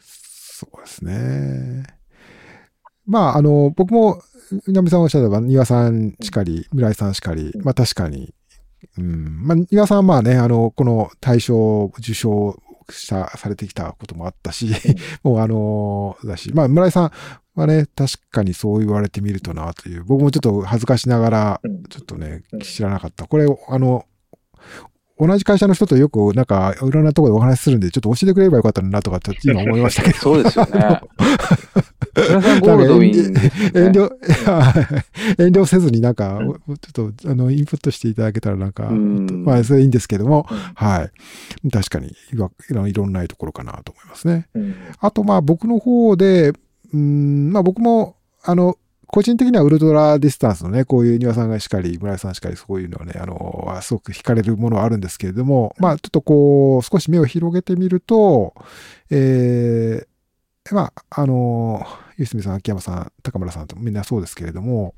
[0.00, 1.84] そうですね。
[3.06, 4.20] まあ、あの、僕も、
[4.66, 8.34] 南さんおっしゃれば、庭さんしかり、村井さんしかり、うんまあ確かに、
[8.98, 12.60] うん、まあ、庭さんはまあね、あの、この大賞受賞
[12.90, 14.68] した、されてきたこともあったし、
[15.22, 17.10] もうあの、だし、まあ村井さん
[17.54, 23.26] はね、確かにそう言われてみるとなという、僕もちょっと恥ずかしながら、うんちょっとねうん、知らなかった。
[23.26, 24.04] これ、あの、
[25.20, 30.16] 同じ会社の人とよくなんかいろんなところでお話しするんで、ちょっと教えてくれればよかったなとか、ちょっと今思いましたけど。
[30.18, 31.00] そうですよね。
[32.16, 33.52] 村さんゴールドウィンね。
[33.74, 34.10] 遠慮、
[35.38, 41.70] 遠慮せずになんか、うんちょっと、あの、インプットしていただけたらなんか、うんまあ、それいいんですけども、うんはい。
[41.70, 44.48] 確かにいわ、いろいろんないところかなと思いますね。
[44.54, 46.52] うんあと、まあ、僕の方で、
[46.92, 48.76] うん、まあ、僕も、あの、
[49.06, 58.54] 個人的にはウルトラディスタンスのね、こういう庭さんがしかり、村井さんしかり、そういうのはね、あの、はすごく惹かれるものはあるんですけれども、まあ、ちょっとこう、少し目を広げてみると、
[59.10, 61.84] えー、まあ、あの、
[62.18, 64.94] ゆすみさん、秋山さん、高村さんとみんなそうですけれども、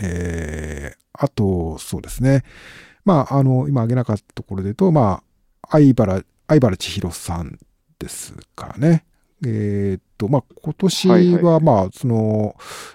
[0.00, 2.44] えー、あと、そうですね。
[3.04, 5.22] まあ、あの、今挙げなかったところで言うと、ま
[5.62, 7.58] あ、相原、相原千尋さん
[7.98, 9.04] ですかね。
[9.46, 11.08] えーっと、まあ、今年
[11.42, 12.54] はまあ、その、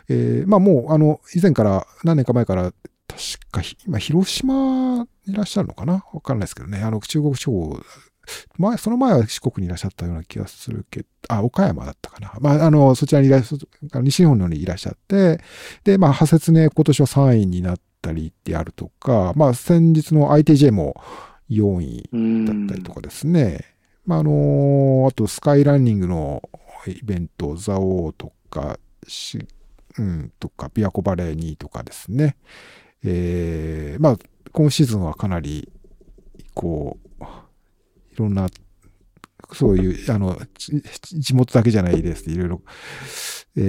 [0.10, 2.72] えーまあ、もう、あの、以前から、何年か前から、
[3.08, 6.04] 確かひ、今、広島にいらっしゃるのかな？
[6.14, 6.80] わかんないですけどね。
[6.80, 7.80] あの、中国地方、
[8.58, 12.34] 前、その前は四国にいらっしゃったような気がするけど、あ、岡山だったかな。
[12.42, 15.40] まあ、あの、そちらにいらっしゃ西日本の方にいらっしゃって、
[15.84, 20.96] で、まあ、派説ね、今年は3位になったりってあるとか、まあ、先日の ITJ も
[21.50, 23.75] 4位うんだったりとかですね。
[24.06, 26.48] まあ、あのあとスカイランニングの
[26.88, 29.48] イベント、ザオーとか、し、
[29.98, 32.38] うん、とか、ビアコバレー2とかですね。
[33.04, 34.18] えー、まあ、
[34.52, 35.72] 今シーズンはかなり、
[36.54, 37.24] こう、
[38.14, 38.48] いろんな、
[39.54, 42.30] そういう、あの、地元だけじゃないです。
[42.30, 42.62] いろいろ、
[43.58, 43.62] え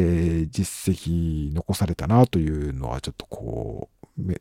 [0.45, 4.35] ー実績残されたなというのは、ちょっとこう、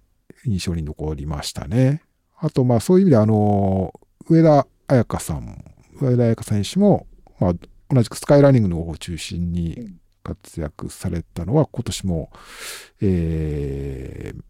[0.46, 2.04] 印象に残りましたね。
[2.38, 3.94] あと、まあ、そういう意味で、あの、
[4.28, 7.08] 上田彩香さん、上田彩香選手も、
[7.40, 7.54] まあ、
[7.90, 12.30] 同じくスカイランニングの方を中心に活躍されたのは、今年も、
[13.02, 14.42] えー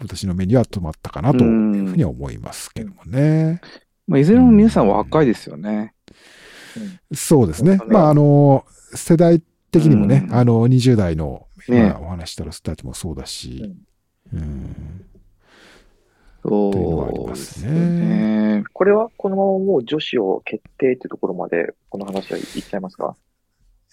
[0.00, 3.60] 私の目には止まったかなというふうには思いますけどもね。
[4.06, 5.94] まあ、いずれも皆さん若いですよね。
[7.12, 7.78] そうですね。
[7.86, 10.34] まあ、あの、世代的にもね、うん。
[10.34, 11.90] あの、20代の、ね。
[11.90, 13.74] 今お話しした人たちもそうだし、
[14.32, 14.99] うん、そ
[16.42, 18.64] というのはありうですますよねね。
[18.72, 23.16] これはこのままもう女子を決定っていうところまで、この話はいっちゃいますか？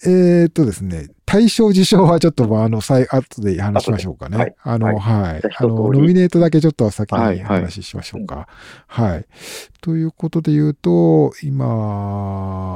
[0.05, 4.37] えーっとですね、大賞受賞はちょっと、まあ、あの、最、後で話しましょうかね。
[4.37, 5.41] はいあの、はい。
[5.41, 8.47] じゃあの、ノミネートだけちょっと先にはいはい話しましょうか。
[8.87, 9.25] はい。
[9.81, 12.75] ということで言うと、今、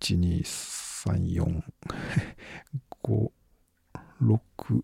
[0.00, 1.62] 1、2、3、4、
[3.04, 3.30] 5、
[4.22, 4.82] 6、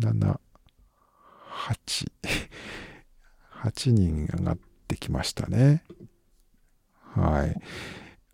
[0.00, 0.40] 7、
[1.64, 2.10] 8、
[3.62, 5.82] 8人上がってきましたね。
[6.98, 7.56] はい。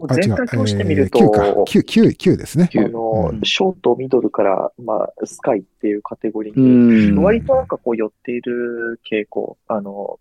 [0.02, 1.42] あ全体通してみると、えー9か。
[1.62, 2.68] 9、9、9ですね。
[2.72, 7.22] 九あの、うんショート、ミドルから、まあ、スカイっていうカテゴリーうに、ん。
[7.22, 10.18] 割となんかこう寄っている傾向、あの、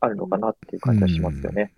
[0.00, 1.72] あるのかなっていう感じはしますよね。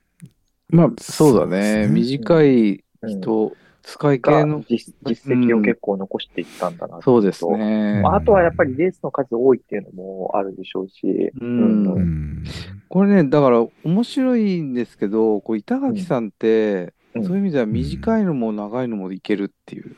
[0.69, 1.89] まあ、そうだね。
[1.89, 8.11] ね短いうん人、使い系がの、実実績を結構残していったんだなっていそうですねま。
[8.11, 11.33] ああとはやっぱりレースの数多いっていうのもあるでしょうし、う。
[11.41, 12.45] うんうんん。
[12.89, 19.97] これね、だから面白いんですけど、こう板垣さんって、うんそういう意味では短いのも長いのもいけるっていう、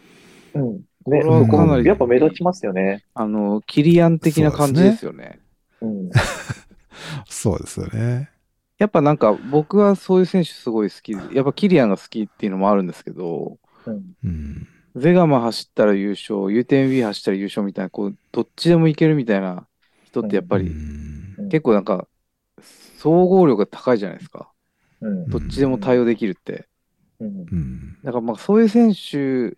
[0.55, 0.73] うん。
[0.75, 3.05] ね、これはかなりやっぱ目立ちますよね。
[3.15, 5.39] あの、キリアン的な感じですよね。
[5.81, 6.11] うん。
[7.29, 8.31] そうですよね。
[8.79, 14.15] やっぱなんか僕はそういう選手すごい好きで、やっぱキリアンが好きっていうのもあるんですけど、うん。
[14.25, 14.69] うん。
[14.97, 19.67] ゼガマ走ったら優勝、UTMB 走ったら優勝みたいな、こう、どっちでもいけるみたいな
[20.05, 20.73] 人ってやっぱり
[21.51, 22.07] 結構なんか、
[22.99, 24.51] 総合力が高いじゃないですか。
[25.01, 26.67] うんどっちでも対応できるって。
[27.21, 27.99] うんうん。
[28.03, 29.57] だからまあそういう選手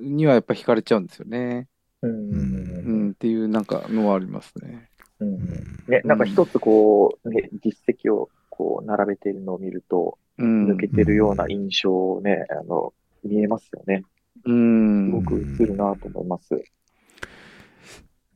[0.00, 1.68] にはやっぱ惹かれちゃうんですよね。
[2.00, 4.88] うんうん、っていうなんかのはありますね。
[5.20, 5.38] うん
[5.86, 10.72] ね、なんか一つこう、ね、実績をこう並べているのを見ると、うん。
[10.72, 14.04] 抜けてるような印象をね、あの、見えますよね。
[14.44, 15.10] うん。
[15.10, 16.62] すごく映るなと思います。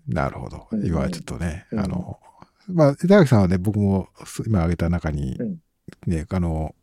[0.08, 0.76] なるほどう。
[0.76, 2.18] ん今はちょっとね、うんあの、
[2.68, 5.58] まあ、板垣さんはね、僕もす今挙げた中にうん、
[6.06, 6.74] ね、あの、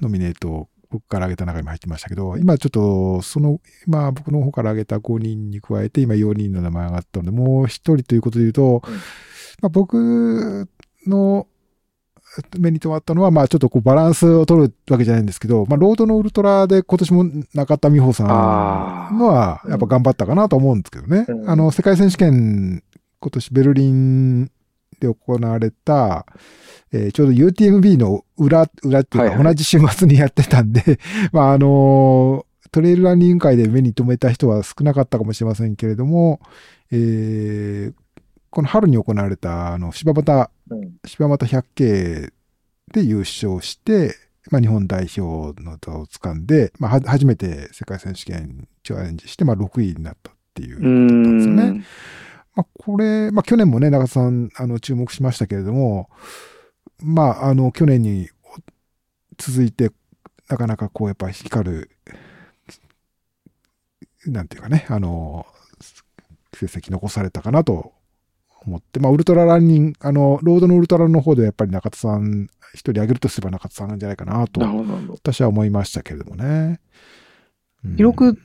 [0.00, 8.94] ノミネートを僕から挙げた中にも入ってましたけど、今ちょっと、その、今僕の方から挙げた5人に加えて、今4人の名前上がったので、もう1人ということで言うと、うん
[9.60, 10.68] まあ、僕
[11.06, 11.46] の
[12.58, 21.24] 目に留まったのは、まあちょっとこうバランスを取るわけじゃないんですけど、まあロードのウルトラで今年も中田美穂さんのはやっぱ頑張ったかなと思うんですけどね。
[21.28, 21.50] うん。
[21.50, 22.82] あの、世界選手権、
[23.20, 24.46] 今年ベルリン
[25.00, 26.26] で行われた、
[26.92, 29.44] えーちょうど UTMB の裏、裏っていうかはいはい。
[29.44, 30.98] 同じ週末にやってたんで、
[31.32, 36.40] まああのトレイルランニング界で目に留めた人は少なかったかもしれませんけれども、
[36.90, 38.07] えー
[38.50, 40.96] この春に行われた、あの、柴又、うん。
[41.06, 42.32] 柴又百景
[42.92, 44.14] で優勝して、
[44.50, 51.62] まあ、日本代表の座を掴んで、まあ、は初めて世界選手権にチャレンジして、まあ、6位になったっていううことだったんですよね。
[51.70, 51.84] ん。
[52.54, 56.08] まあ、これ、まあ、去年もね、長田さん、あの、注目しましたけれども、
[57.02, 58.28] まあ、あの、去年に
[59.36, 59.92] 続いて、
[60.48, 61.90] なかなかこう、やっぱり光る
[64.26, 65.46] なんていうかね、あの、
[66.54, 67.92] 成績残されたかなと
[68.68, 75.12] 思って、まあ、ウルトラランニング、あの、ロードのウルトラの方ではやっぱり中田さん、一人挙げるとすれば中田さんなんじゃないかなとな、るほど、なるほど。
[75.14, 76.80] 私は思いましたけれどもね。
[77.84, 78.38] うん記録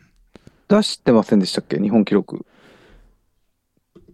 [0.70, 1.78] 出してませんでしたっけ？
[1.80, 2.46] 日本記録。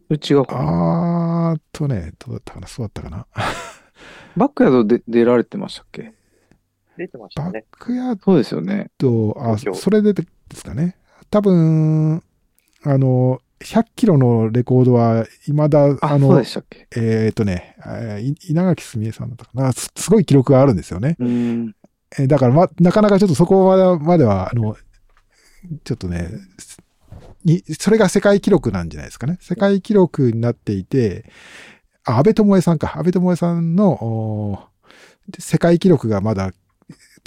[0.09, 3.27] うちがあーっとね、どうだったかな、そうだったかな。
[4.35, 6.13] バックヤードで出られてましたっけ？
[6.97, 7.65] 出てましたバッね。
[7.71, 8.89] クヤーそうですよね。
[8.97, 10.97] ド、あ、それでですかね。
[11.29, 12.23] 多分、
[12.83, 16.41] あの、100キロのレコードは、未だ、あ、あの
[16.95, 17.75] えっ、とね、
[18.47, 21.17] 稲垣すみえさんだったかなす、すごい記録があるんですよね。
[21.19, 24.75] えーだから、ま、なかなかちょっとそこまでは、あの、
[25.83, 26.27] ちょっとね、
[27.45, 29.37] に、それが世界記録なんじゃないですかね。
[29.41, 31.29] 世界記録になっていて、
[32.03, 32.97] あ、安倍智恵さんか。
[32.97, 34.67] 安倍智恵さんの、
[35.37, 36.51] 世界記録がまだ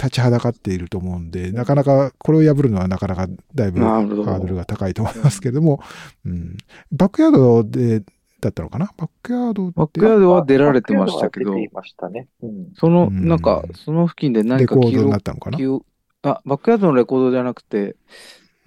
[0.01, 5.81] 立ちはだかっていると思うんで、なかなか、これを破るのはなかなかだいぶハードルが高いと思いますけれども、
[6.25, 6.57] うん。
[6.91, 8.03] バックヤードで、
[8.41, 8.91] だったのかな？
[8.97, 12.27] バックヤードバックヤードは出られてましたけどバックヤードは出ていましたね。
[12.41, 12.73] うん。
[12.75, 15.57] その、うんなんか、その付近で何レか記コードになっ録、たのかな？
[15.57, 15.85] 記憶
[16.23, 17.95] あ、バックヤードのレコードじゃなくて、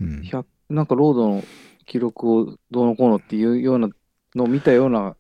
[0.01, 0.21] うん。
[0.23, 1.45] 100なんかロードの
[1.85, 3.91] 記録をどうのこうのっていうような
[4.35, 5.15] のを見たような、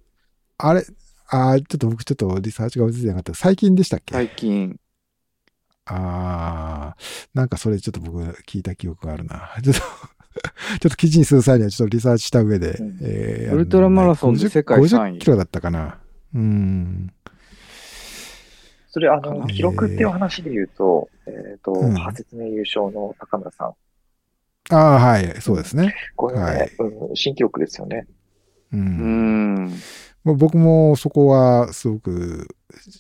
[0.57, 0.87] あれ、
[1.29, 3.35] あーちょっと僕ちょっとリサーチが追いついてなかった。
[3.35, 4.15] 最近でしたっけ？
[4.15, 4.81] 最近、
[5.87, 6.97] ああ、
[7.33, 9.51] なんかそれちょっと僕聞いた記憶があるな。
[9.63, 15.99] ちょっと、 ちょっと記事にする際にはちょっとリサーチした上で、うんえーウルトラマラソンで世界3位50キロだったかな。
[16.35, 17.13] うん。
[18.89, 23.75] それ、あの、記録っていう話で言うと、えっと、うん派説明優勝の高村さん。
[24.71, 25.95] ああ、はい、そうですね。
[26.17, 28.07] これね、はいうん、新記録ですよね。
[28.73, 28.77] う。
[28.77, 29.71] うんん。
[30.25, 32.49] まあ僕もそこはすごく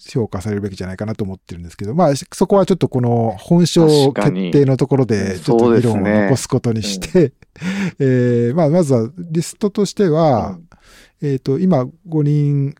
[0.08, 7.32] 評価されるべきじゃないかなと思ってるんですけど、まあそこはちょっとこの本性決定のところでちょっと議論を残すことにして、
[7.98, 10.66] えーまあまずはリストとしては、うん。
[11.22, 12.74] えっ、と、今、5人、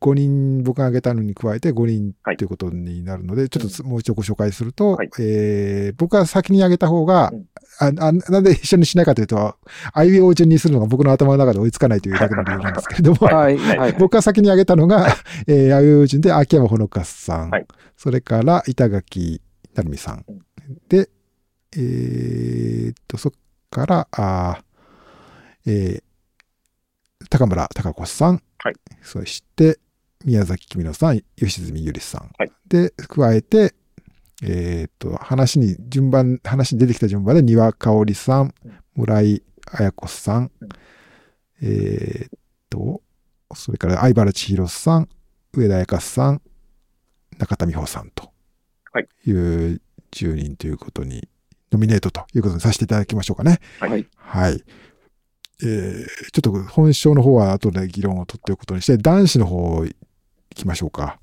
[0.00, 2.36] 5人僕が挙げたのに加えて5人はい。
[2.36, 5.10] ということになるので、ちょっともう一度ご紹介すると、はい。
[5.20, 7.46] えー僕が先に挙げた方が、うん。
[7.80, 9.56] ああなんで一緒にしないかというと、
[9.92, 13.78] あいうえお順にするのが僕の頭の中で追いつかないというだけの理由なんですけれども、はい、はい。
[13.78, 13.92] はい。
[13.98, 15.06] 僕が先に挙げたのが、
[15.46, 17.66] えー、あいうえお順で秋山ほのかさん、はい。
[17.96, 19.40] それから板垣
[19.74, 20.38] 成美さん、うん。
[20.88, 21.10] で、
[21.76, 23.32] えーっと、そっ
[23.70, 26.02] から、あーえー
[27.30, 28.74] 高村貴子さん、はい。
[29.02, 29.78] そして
[30.24, 32.52] 宮崎君乃さん、吉住ゆりさん、はい。
[32.68, 33.74] で、加えて、
[34.42, 40.68] えーっと、話に、順番、話に出てきた順番で、丹羽香織さんうん、村井彩子さん、うん。
[41.62, 42.30] えーっ
[42.70, 43.02] と、
[43.54, 45.08] それから相原千尋さん、
[45.52, 46.42] 上田彩香さん、
[47.38, 48.30] 中田美穂さんと
[48.92, 49.08] はい。
[49.26, 49.80] いう
[50.12, 51.28] 10人ということに、
[51.70, 53.60] ノミネートということにさせていただきましょうかね。
[53.78, 54.06] はい。
[54.16, 54.64] はい。
[55.62, 59.94] えーちょっと本性の方は後で議論を取っておくことにして、男子の方行
[60.54, 61.18] きましょうか。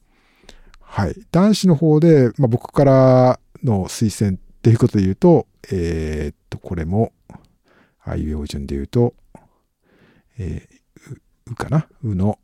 [0.80, 1.16] はい。
[1.32, 7.12] 男子の方で、まあ、僕からの推薦っていうことで言うと、えーっと、これも、
[8.04, 9.14] ああいうえお順で言うと、
[10.38, 11.22] えーう、
[11.52, 11.88] うかな？
[12.04, 12.40] うの、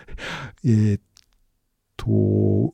[0.64, 1.00] えっ
[1.96, 2.06] と、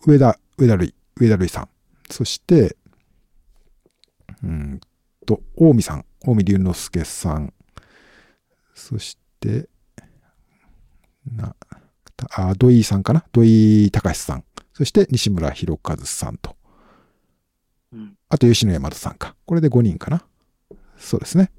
[0.06, 1.68] 上田、上田類、上田類さん。
[2.10, 2.76] そして、
[4.42, 4.80] うん
[5.26, 7.52] と、近江さん、近江龍之介さん。
[8.74, 9.68] そして、
[11.30, 11.54] な、
[12.16, 13.24] たあ土井さんかな？
[13.32, 14.44] 土井隆さん。
[14.72, 16.56] そして西村博和さんと。
[17.92, 19.36] うんあと吉野山田さんか。
[19.46, 20.24] これで5人かな？
[20.98, 21.52] そうですね。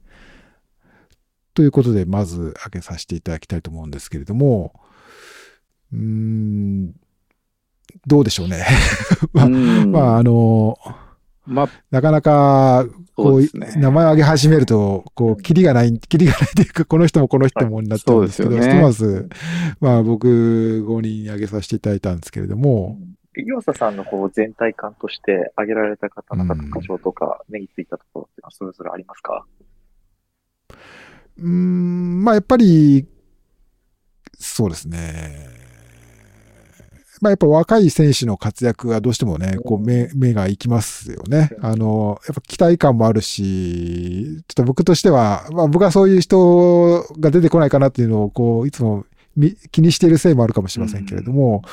[1.53, 4.73] ということで、まず挙げさせていただきたいと思うんですけれども、
[5.93, 6.93] うーん、
[8.05, 8.65] どうでしょうね。
[9.31, 10.77] まあうんまあ、あの、
[11.45, 13.73] まあ、なかなか、こう、ね。
[13.77, 19.29] 名前を挙げ始めると、こう、キリがない、キリがないというか、この人もこの人もになっちゃうんですけど、ひはいそうですとまず、
[19.79, 20.27] まあ、僕、
[20.87, 22.97] 5人挙げさせていただいたんですけれども、
[23.37, 29.45] 岩佐さんのこう全体感として挙げられた方の特徴とか、目についたところっていうのはそれぞれありますか？
[31.37, 33.05] うーん、まあ、やっぱり、
[34.39, 35.49] そうですね。
[37.25, 41.49] まあ、やっぱ若い選手の活躍がどうしてもね、こう、目、目が行きますよね。
[41.57, 41.65] うん。
[41.65, 51.63] あの、やっぱ期待感もあるし、ちょっと僕としては、まあ、僕はそういう人が出てこないかなっていうのを、こう、いつもみ気にしているせいもあるかもしれませんけれども、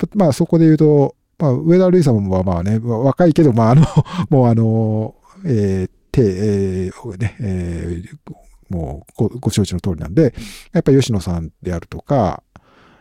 [0.00, 3.84] やっぱ、まあ、そこで言うと、まあ、上田瑠衣さんもまあね、若いけど、まあ、あの、
[4.30, 8.32] もうあの、えー、て、えーね、えー
[8.70, 10.34] もうごご承知の通りなんで、
[10.72, 12.42] やっぱり吉野さんであるとか、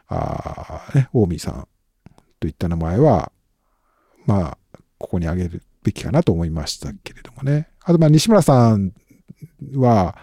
[0.07, 1.67] あーね、近江さん
[2.41, 3.31] といった名前は、
[4.25, 4.57] まあ、
[4.97, 7.69] ここに挙げるべきかなと思いましたけれどもね。
[7.83, 8.93] あと、まあ、西村さん
[9.75, 10.17] は、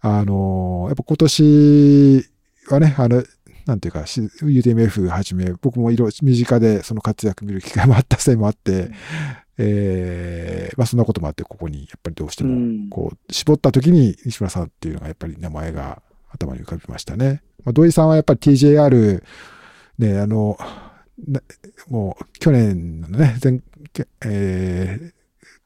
[0.00, 2.30] あの、やっぱ今年
[2.68, 3.24] はね、あの、
[3.66, 8.90] なんていうか、し UTMF はじめ、僕もいろ身近でその活躍見る機会もあったせいもあって、
[9.56, 17.42] えーまあそんなこともあって、ここにやっぱりどうしても、うんこう、絞った時に西村さんっていうのがやっぱり名前が頭に浮かびましたね。
[17.64, 19.22] まあ、土井さんはやっぱり TJR、
[19.98, 20.66] ね、あの、な
[21.88, 23.60] もう去年のね、前、
[24.24, 25.14] えー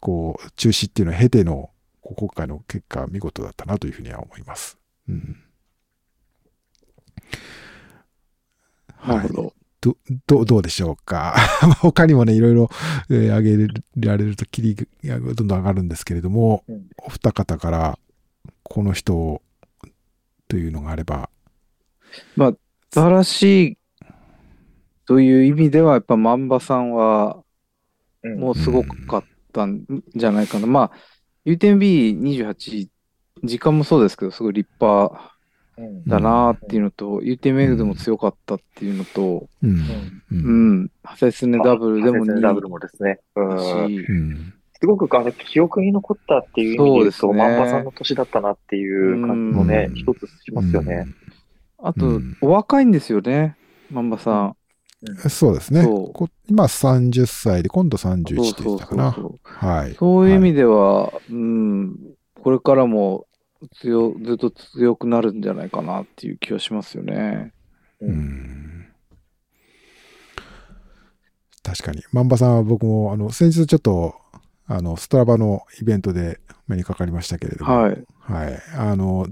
[0.01, 1.71] こう、中止っていうのを経ての、
[2.03, 4.79] 今回の結果、見事だったなというふうには思います。
[5.09, 5.37] うん。
[9.07, 9.55] なるほど。
[9.81, 9.97] ど、
[10.27, 11.37] どう、どうでしょうか。
[11.63, 12.69] ま あ他にもね、いろいろ、
[13.11, 14.63] えー挙げられると、切
[15.03, 17.99] りがどんどん上がるんですけれども、うんお二方から、
[18.63, 19.43] この人
[20.49, 21.31] というのがあれば、
[22.37, 22.53] まあ、
[22.91, 23.43] 素晴らし
[23.73, 23.78] い
[25.09, 27.43] という意味では、やっぱ万場さんは、
[28.23, 30.67] うんもうすごかったんじゃないかな。
[30.67, 30.93] まあ、
[31.47, 32.89] UTMB28、
[33.45, 35.39] 時間もそうですけど、すごい立派
[35.79, 39.71] うんだなっていうのと、UTMF でも強かったっていうのと、うん。
[39.71, 39.83] うんう。
[40.31, 43.21] うんん、ハセスネダブルでも2ハセスネダブルもですね。
[43.37, 43.45] う
[43.89, 44.53] ん。
[44.81, 51.07] すごくあの記憶に残ったっていう意味で言うと、そうですね万場さんの年だったなっていう感じもねう、ん一つしますよね。
[51.79, 53.57] あとうん、お若いんですよね、
[53.91, 54.58] 万場さん。
[55.03, 55.85] うんそうですね。
[56.49, 59.17] 今30歳で、今度31そうでそうしたかな。
[59.43, 59.95] はい。
[59.95, 61.97] そういう意味では、うん、
[62.43, 63.27] これからも
[63.81, 67.53] 強ずっと強くなるんじゃないかなっていう気はしますよね。
[68.01, 68.11] う。
[68.11, 68.87] ん
[71.63, 72.03] 確かに。
[72.13, 74.15] 万場さんは僕も、あの、先日ちょっと、
[74.67, 78.05] あの、ストラバのイベントで目にかかりましたけれども、はい。
[78.21, 78.63] はい。
[78.75, 79.27] あの、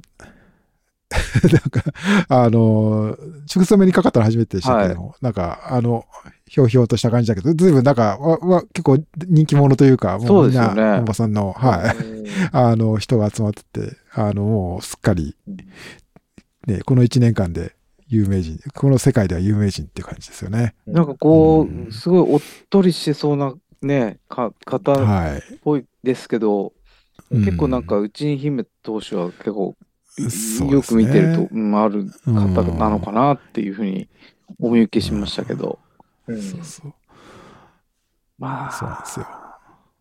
[1.53, 1.83] なんか、
[2.29, 3.16] あの、
[3.55, 6.05] 直接目にかかったの初めてでしたけども、なんか、あの、
[6.47, 11.97] ひょうひょうとした感じだけど、ずいぶんなんか、わわ結構人気者というか、もそうですよねみんな、本場さんの、はい。
[12.53, 15.35] あの、人が集まってて、あの、もうすっかり、
[16.66, 17.74] ね、この1年間で
[18.09, 20.74] 有名人、この世界では有名人っていう感じですよね。
[20.87, 25.43] なんかこうんう、すごいおっとりしてそうなね、か方っはい。
[25.62, 26.72] ぽいですけど、
[27.31, 29.77] うん結構なんか、うちに姫投手は結構、
[30.70, 34.08] よく見てると、うん、ある方うんなのかなっていうふうに
[34.58, 35.78] お見受けしましたけど、
[36.26, 36.94] うんそうそう。
[38.38, 39.26] まあ、そうなんですよ。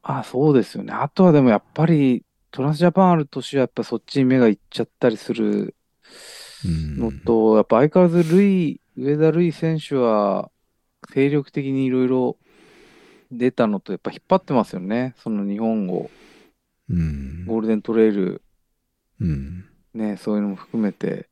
[0.04, 0.94] あ、そうですよね。
[0.94, 5.76] あとはでもやっぱり、トランスジャパンある年はやっぱそっちに目がいっちゃったりする
[6.64, 10.50] うんのと、やっぱ相変わらずルイ、上田瑠衣選手は
[11.14, 12.38] 精力的にいろいろ
[13.32, 15.16] 出たのと、やっぱ引っ張ってますよね。
[15.18, 16.10] その日本を、
[16.90, 17.46] うん。
[17.46, 18.42] ゴールデントレイル、
[19.20, 19.66] うん。
[19.96, 21.30] ね、そういうのも含めて、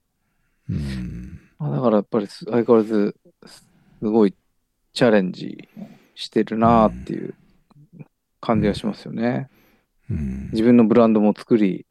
[0.70, 1.42] うん。
[1.60, 3.66] まあ、だからやっぱりす相変わらずす
[4.02, 4.36] ごい
[4.94, 5.70] チャレンジ
[6.16, 7.36] してるなっていう
[8.42, 9.50] 感じがしますよね。
[10.10, 11.86] うん自分のブランドも作り、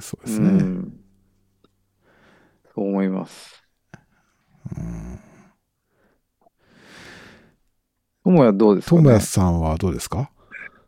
[0.00, 0.48] そうですね。
[0.48, 1.00] うん、
[2.74, 3.62] そう思います。
[4.76, 5.18] うん
[8.24, 10.30] ともやどうですか友ね也さんはどうですか？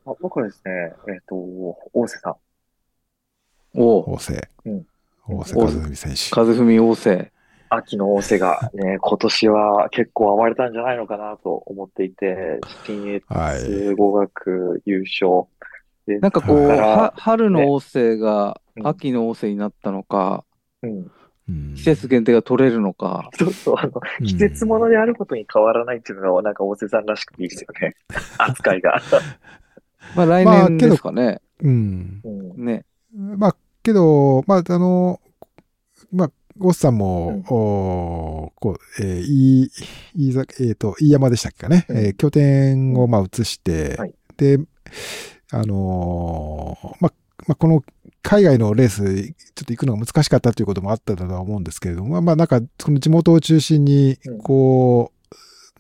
[0.07, 1.35] あ僕はですね、えっ、と、
[1.93, 2.37] 大瀬さん。
[3.75, 4.87] お大瀬うん。
[5.27, 6.39] 大瀬和文選手。
[6.39, 7.31] 和文旺盛。
[7.70, 13.95] 秋の大瀬がね、 今年は結構暴れたんじゃないのかなと思っていて、新越はい。
[13.95, 15.49] 語学優勝。
[16.07, 20.45] でなんかこう、は春の旺盛がうん秋の旺盛になったのか、
[20.83, 20.91] うん。
[21.49, 27.95] うん季節限定が取れるのか、そうそう、あの、うん季節物であることに変わらないっていうのが、なんか大瀬さんらしくていいですよね。
[28.39, 29.01] 扱いが。
[30.16, 31.41] まあ来年ですかね。
[31.62, 32.20] うん。
[32.25, 32.29] う
[32.61, 32.64] ん。
[32.64, 32.85] ね。
[33.14, 35.20] まあ、けど、まあ、あの、
[36.11, 37.45] まあ、ゴスさんも、うん。
[37.49, 39.70] おーこう、えー、いい、
[40.16, 41.97] いいざ、えっ、と、飯山でしたっけかね、うん。
[41.99, 44.14] えー拠点を、まあ、移して、はい。
[44.37, 44.59] で、
[45.53, 47.12] あのーまあ、
[47.47, 47.82] まあ、この
[48.22, 49.32] 海外のレース、ちょ
[49.62, 55.12] っと行くのが難しかったということもあったとは思うんですけれども、まあ、まあ、なんか、その地元を中心にうん、こ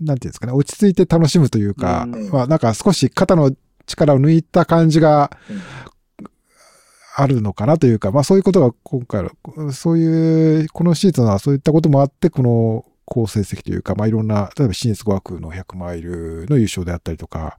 [0.00, 2.30] う、なんていうんですかね、落ち着いて楽しむというか、うん。
[2.30, 3.52] まあ、なんか少し肩の
[3.86, 5.62] 力を抜いた感じがうん
[7.16, 9.22] あるのかなというか、まあそういうことが今回
[9.56, 17.58] の、そういう、このシーズンはそういったこともあって、この好成績というか、まあいろんな、例えば新越語学の100マイルの優勝であったりとか、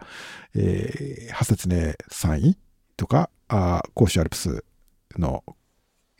[0.56, 2.58] えー、ハセツネ3位
[2.98, 4.66] とか、あー甲州アルプス
[5.18, 5.44] の、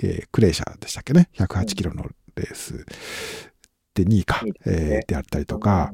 [0.02, 2.04] えークレーシャーでしたっけね、108キロの
[2.36, 2.86] レース。
[3.96, 5.92] で2位か、えーであったりとか、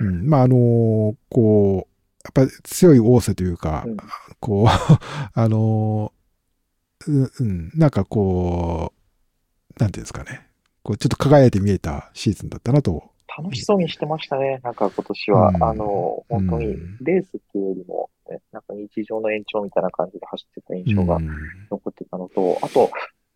[0.00, 1.92] うん、まああのこう、
[2.24, 3.96] やっぱり強い仰せというか、うん。
[4.40, 4.66] こう、
[5.34, 6.12] あの
[7.06, 8.92] ううん、なんかこ
[9.76, 10.46] う、なんていうんですかね、
[10.82, 13.12] こうちょっと輝いて見えたシーズンだったなと。
[13.38, 15.48] 楽しそうにしてましたね、なんか今年は。
[15.48, 15.64] うん。
[15.64, 21.18] あの、本当にうん、レースっていうよりも、ね、なんか日常の延長みたいな感じで走ってた印象が
[21.70, 22.90] 残ってたのと、あと、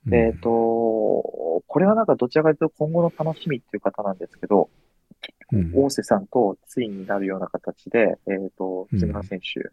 [0.07, 0.15] うん。
[0.15, 4.69] えっ、と、これはなんかどちらかというと今後の楽しみっていう方なんですけど、
[5.53, 5.73] うん。
[5.75, 8.99] 大瀬さんとついになるような形で、えっ、と、うん。
[8.99, 9.71] 木村選手、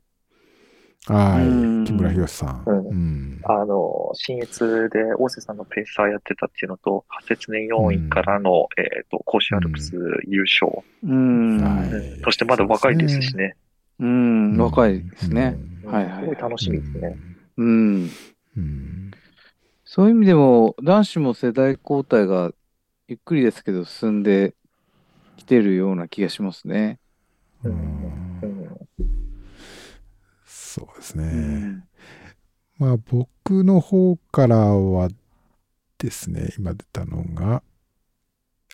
[1.07, 2.63] はい、うん木村博さん。
[2.65, 9.95] うんうんあの、新越で大瀬さんのペーサーやってたっていうのと、8節年4位からの、えっ、と、甲子アルプス
[10.25, 11.57] 優勝、うん。
[11.61, 13.55] はいうんそしてまだ若いですしね。
[13.99, 14.57] うん。
[14.57, 15.57] 若いですね。
[15.83, 17.17] うんはいはいすごい楽しみですね。
[17.57, 18.09] うん。
[18.57, 19.11] うん
[19.83, 22.51] そういう意味でも、男子も世代交代が
[23.07, 24.55] ゆっくりですけど進んで
[25.37, 26.99] きてるような気がしますね。
[27.63, 28.22] ううんん
[30.73, 31.25] そうですうね。
[31.27, 31.83] ん。
[32.79, 35.09] まあ僕の方からは
[35.99, 37.61] ですね、今出たのが、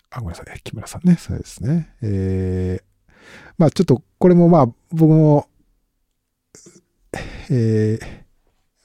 [0.08, 1.94] あ、ごめんなさい、木村さんね、そうですね。
[2.00, 3.10] えー、
[3.58, 5.46] まあちょっとこれもまあ僕も、
[7.50, 8.00] えー、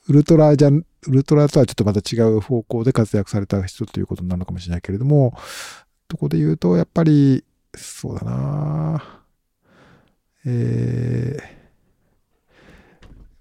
[0.10, 5.38] ウルトラじゃん、ウルトラとはちょっとまた違う方向で活躍された人ということになるのかもしれないけれども、
[6.10, 7.46] とこで言うと、やっぱり、
[7.78, 9.22] そうだな
[10.46, 11.55] えー、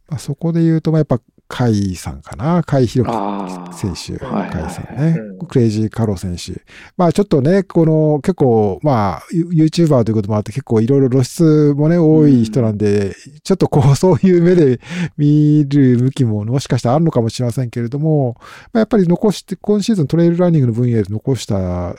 [0.09, 2.63] まあ、そこで言うと、まあ、やっぱ、甲斐さんかな。
[2.65, 3.73] 甲斐弘ああ。
[3.73, 4.25] 樹選手。
[4.25, 5.47] 甲はいはい斐さんねうん。
[5.47, 6.63] クレイジーカロ選手。
[6.97, 14.81] まあちょっとね、この結構、まあ、ユ YouTuber ということもあって結構いろいろ露出もね、多い人なんで、ちょっとこう、 そういう目で
[15.17, 18.37] 見る向きももしかしたらあるのかもしれませんけれども、
[18.73, 21.95] まあ、やっぱり残して、今シーズントレイルランニングの分野で残した、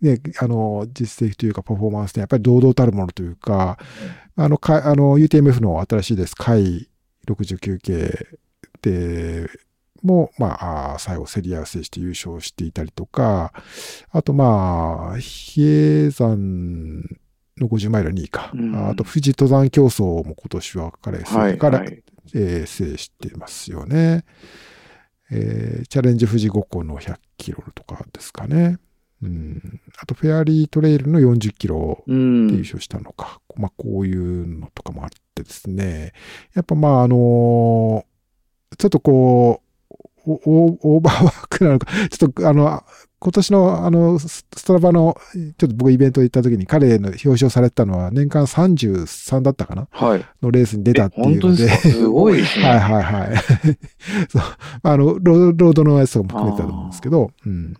[0.00, 3.76] ね、あの、実績というかパフォーマンスでやっぱり堂々たるものというか、
[4.42, 6.88] あの、かあの UTMF の新しいです、回
[7.28, 8.26] 69系
[8.80, 9.50] で、
[10.02, 13.52] も、まあ、最後、競り合わせして優勝していたりとか、
[14.10, 17.02] あと、まあ、比叡山
[17.58, 18.50] の50マイル2位か。
[18.54, 22.02] うんあと、富士登山競争も今年は彼、はい、から、はい。
[22.32, 24.24] えー制してますよね。
[25.30, 28.78] えーチャレンジ富士5個の100キロとかですかね。
[29.22, 29.80] うん。
[29.98, 32.48] あと、フェアリートレイルの40キロうん。
[32.48, 33.40] で優勝したのか。
[33.56, 36.12] まあ、こういうのとかもあってですね。
[36.54, 38.04] やっぱまあ、あの
[38.78, 39.70] ちょっとこう、
[40.26, 42.84] オーバーワークなのか、ちょっとあの、
[43.18, 45.16] 今年のあの、スストラバの、
[45.58, 49.88] ちょっと僕イベント行った時に彼の表彰されてたのは年間33だったかな？
[49.90, 50.24] はい。
[50.42, 51.66] のレースに出たってい本うので。
[51.68, 52.64] 当ですごいですね。
[52.68, 53.36] はいはいはい。
[54.30, 54.42] そう。
[54.82, 57.74] あの、ロードロードのやつとかも含めてたと思うんですけど、うん。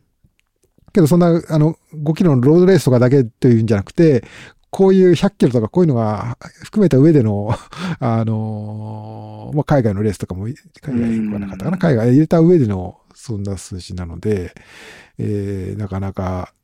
[0.93, 4.25] けどそんな、あの、5キロのロードレースとかだけというんじゃなくて、
[4.71, 7.51] こういう100キロとかこういうのが含めた上での、
[7.99, 14.55] あのまあ、海外のレースとかも、海外はなかったかな、海外入れた上での、そんな数字なので、
[15.19, 16.55] えー、なかなか、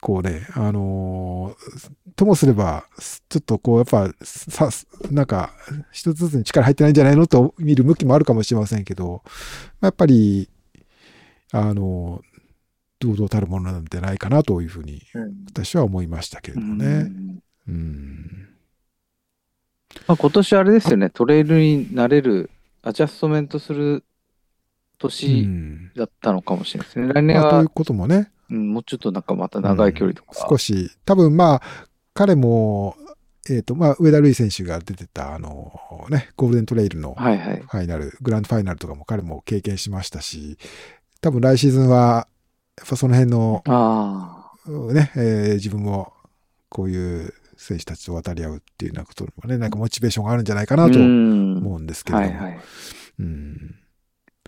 [0.00, 1.54] こうね、あの
[2.16, 2.84] ともすれば、
[3.28, 4.70] ちょっとこう、やっぱ、さ、
[5.10, 5.52] なんか、
[5.92, 9.22] 一つずつに力入ってないんじゃないのと見る向きもあるかもしれませんけど、
[9.80, 10.48] やっぱり、
[11.52, 12.22] あの、
[13.00, 16.86] 堂々たるものなんじゃないかなというふうにうん私は思いましたけれうどもね。
[17.04, 18.48] んうん。
[20.06, 22.50] まあ、今年あれですよね、トレイルになれる、
[22.82, 24.04] アジャストメントするう
[24.98, 27.12] 年んだったのかもしれないですね。
[27.12, 30.46] 来年はまあという、こともね、うん、もうちょっとなんかまた長い距離とか。
[30.48, 31.62] 少し、多分まあ、
[32.14, 32.96] 彼も、
[33.48, 35.72] えっ、と、まあ、上田瑠衣選手が出てた、あの、
[36.10, 37.60] ね、ゴールデントレイルのはいはい。
[37.60, 40.58] ファイナル、グランドファイナルとかも彼も経験しましたし、
[41.20, 42.26] 多分来シーズンは、や
[42.84, 44.52] っぱその辺の、あ
[44.92, 46.12] ね、えー自分も
[46.68, 50.78] こういう選手たちと渡り合うっていうようなこともね、なんかモチベーションがあるんじゃないかあ。
[50.78, 52.38] なとうん思うんですけれども。
[52.40, 52.60] はいはい。
[53.18, 53.74] うん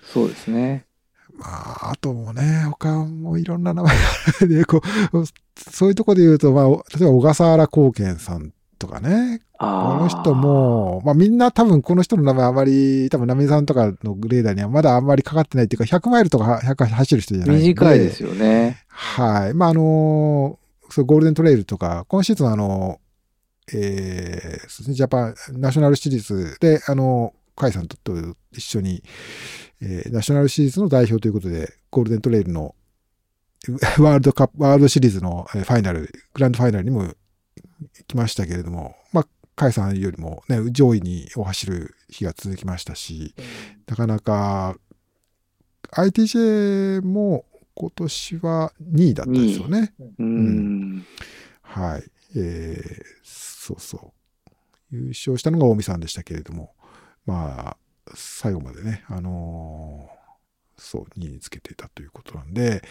[0.02, 0.86] そうですね。
[1.34, 4.02] まあ、あともね、他もいろんな名前が
[4.40, 5.24] あるね、こう、
[5.70, 8.52] そういうところで言うと、まあ、お例えば小笠原光健さん
[8.82, 9.66] とかね、こ。
[9.66, 17.56] の人も、まあみんな多分この人の名前あまり、多分ナミさんとかのグレーダーにはまだあんまりかかってないっていうか、100マイルとか100走る人じゃない。
[17.58, 18.82] 短いですよね。
[18.88, 19.54] はい。
[19.54, 20.58] まあ、あの
[20.90, 22.98] そう、ゴールデントレイルとか、今シーズンあの、
[23.72, 28.12] えージャパン、ナショナルシリーズで、あの、カイさんとと
[28.52, 29.02] 一緒に、
[29.80, 32.74] えーナショナルシリーズの代表ということで、ゴールデントレイルの
[33.98, 37.14] ワールドカップ、ワールドシリーズのえーファイナル、グランドファイナルにも
[38.06, 43.34] 来ましたけれども、まあ、カイさんよりもね、上位にを走る日が続きましたし、
[43.86, 44.76] なかなか、
[45.92, 49.94] ITJ も今年は2位だったんですよね。
[50.18, 51.06] うん。
[51.62, 52.04] はい。
[52.36, 54.12] えーそうそ
[54.50, 54.54] う。
[54.90, 56.74] 優勝したのが近江さんでしたけれども、
[57.24, 57.76] まあ、
[58.14, 60.22] 最後までね、あのー
[60.76, 62.82] そう、2位につけていたということなんで、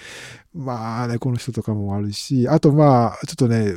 [0.53, 3.73] まあね、この人とかもあるし、あとまあ、ちょっとね、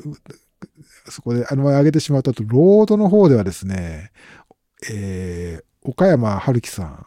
[1.09, 4.13] そこで、あの、上げてしまったと、ロードの方ではですね、
[4.91, 7.07] えー、岡山春樹さん。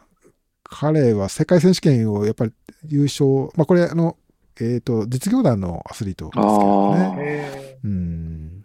[0.70, 2.52] 彼は世界選手権をやっぱり
[2.86, 4.16] 優勝、まあこれ、あの、
[4.60, 7.78] えっ、ー、と、実業団のアスリートですけどね。
[7.84, 8.64] うん。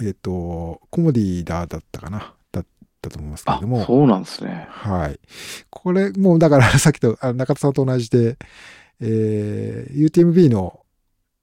[0.00, 2.34] えっ、ー、と、コモディダーだったかな。
[2.52, 2.66] だっ
[3.00, 3.84] たと思いますけれども。
[3.84, 4.66] そうなんですね。
[4.68, 5.18] はい。
[5.70, 8.36] これ、もうだから さっきとあ中田さんと同じで、
[9.00, 10.80] えー、UTMB の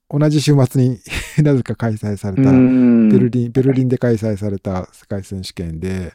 [0.09, 0.99] 同じ週末に
[1.41, 6.13] なぜか開催された、ベルリン、ベルリンで開催された世界選手権で、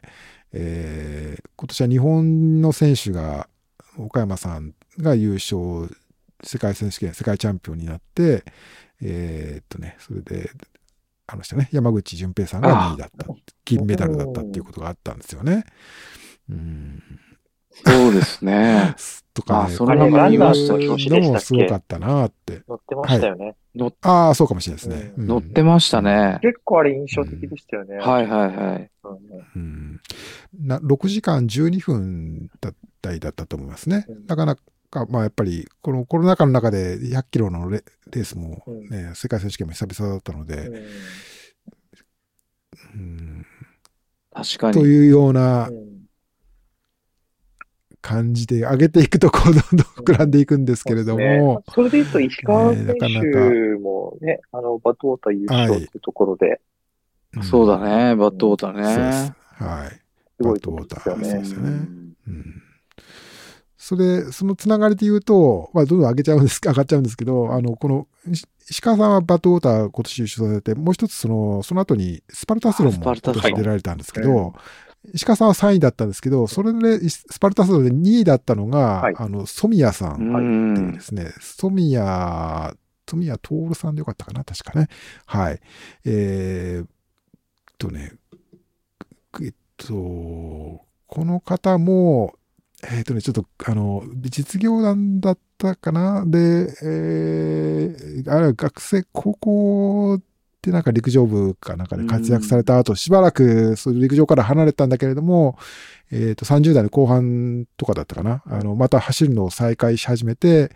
[0.53, 3.49] えー、今年は日本の選手が、
[3.97, 5.89] 岡山さんが優勝、
[6.43, 8.45] 世界選手権、世界チャンピオンになって、
[9.03, 10.51] えー、っとね、それで、
[11.27, 13.27] あの人ね、山口淳平さんが2位だった、
[13.65, 15.65] 金メダルだったっていうことがあったんですよね。
[16.51, 17.03] うん。
[17.85, 18.95] そうですね。
[19.35, 22.63] とかね、それもすごかったなって。
[22.69, 23.57] 乗ってましたよね。
[23.77, 25.27] はい、ああ、そうかもしれないですね、うん。
[25.27, 26.39] 乗ってましたね。
[26.43, 27.97] 結構あれ印象的でしたよね。
[27.97, 28.91] うん、はいはいはい。
[29.57, 30.01] うん、
[30.59, 34.07] な6時間12分だったりだったと思いますね。
[34.27, 34.57] なかな
[34.91, 40.71] か、まあやっぱり、このコロナ禍の中で100キロのレレースもね、世界選手権も久々だったので、
[42.95, 43.47] うん、
[44.33, 44.75] 確かに。
[44.75, 45.69] というような、
[48.05, 49.61] 感じで上げていくと、こう、どんどん
[50.05, 51.19] 膨らんでいくんですけれども。
[51.19, 56.61] ね、それで言うと、石川選手もね、あの、バッドウォーター優勝っていうところで。
[57.33, 59.35] はい、そうだね、バッドウォーターね。
[59.55, 59.89] はい。
[60.37, 61.25] すごいところですよね。
[61.25, 61.71] そうですよね。
[62.29, 62.63] うん。
[63.79, 68.07] それ、そのつながりで言うと、まあ、どんどん上げちゃうんです、 上がっちゃうんですけど、あの、この、
[68.69, 74.53] 石川さんはバッドウォーター今年優勝されて、もう一つその、その後にスパルタスロンも今年出られたんですけど、
[75.13, 80.91] 石川さんは3位だったんですけど、それでスパルタスで2位だったのが、はい、あの、ソミヤさんってい。
[80.91, 82.75] うですね、ソミヤ、
[83.09, 84.89] ソミヤトールさんでよかったかな、確かね。
[85.27, 85.61] はい。
[86.07, 86.87] えー、
[87.79, 88.13] とね、
[89.43, 92.35] えっと、この方も、
[92.91, 96.25] えっ、とね、ちょっと、あの、実業団だったかな。
[96.27, 96.39] で、
[96.83, 100.21] えー、あれ学生、高校
[100.65, 105.59] でなんか陸上部かなんかで活躍された後、しばらくそういう陸上から離れたんだけれども、
[106.11, 108.43] えっ、ー、と、30代の後半とかだったかな。
[108.47, 110.71] あの、また走るのを再開し始めて、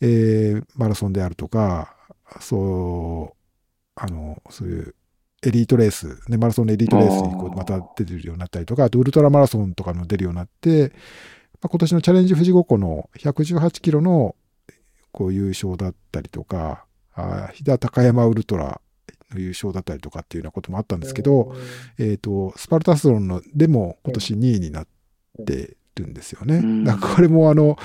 [0.00, 1.94] えー、マラソンであるとか、
[2.40, 3.36] そう、
[3.94, 4.94] あの、そういう、
[5.42, 10.92] エリートレース、ね、マラソンのエリートレースにこうまた出てるようになったりとか、あとウルトラマラソンとかも出るようになって、
[11.60, 14.34] まあ、今年のチャレンジ富士五湖の118キロの
[15.12, 18.80] こう優勝だったりとか、あ飛騨高山ウルトラ
[19.32, 21.54] の優勝だったりとかっていうようなこともあったんですけど、
[21.98, 24.88] えっ、ー、と、スパルタスロンのでも今年2位になっ
[25.46, 26.84] てるんですよね。
[26.84, 27.76] だからこれもあの、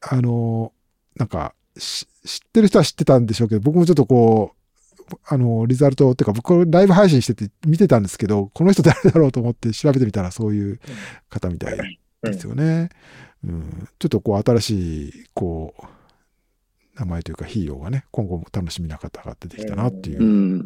[0.00, 0.72] あの、
[1.16, 2.06] なんか、知
[2.46, 4.64] ってる人は知ってたんでしょうけど、僕もちょっとこう、
[5.26, 10.80] あの、リザルトっていうか、僕、ライブ配信してて見てたんですけど、この人誰だろうと思って調べてみたらそういう
[11.28, 12.88] 方みたいですよね。
[13.44, 15.84] うん、ちょっとこう、新しい、こう、
[16.96, 20.64] 名前というかヒーローがね、今後も楽しみな方が出てきたなっていう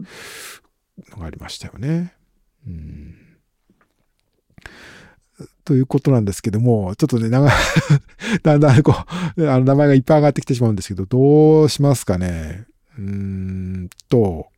[1.10, 2.14] のがありましたよね。
[2.66, 3.16] うん、
[5.64, 7.48] ということなんですけども、ちょっとね、長
[8.42, 8.94] だんだんこ
[9.36, 12.66] う、あの名前がいっぱい上がってきてしまうんですけど、どうしますかね。
[12.98, 14.48] うーんと、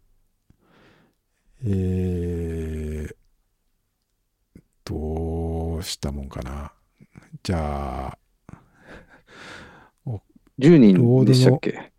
[1.65, 3.15] えー、
[4.85, 6.73] どうしたもんかな。
[7.43, 8.19] じゃあ、
[10.61, 11.93] 10人でしたっけ？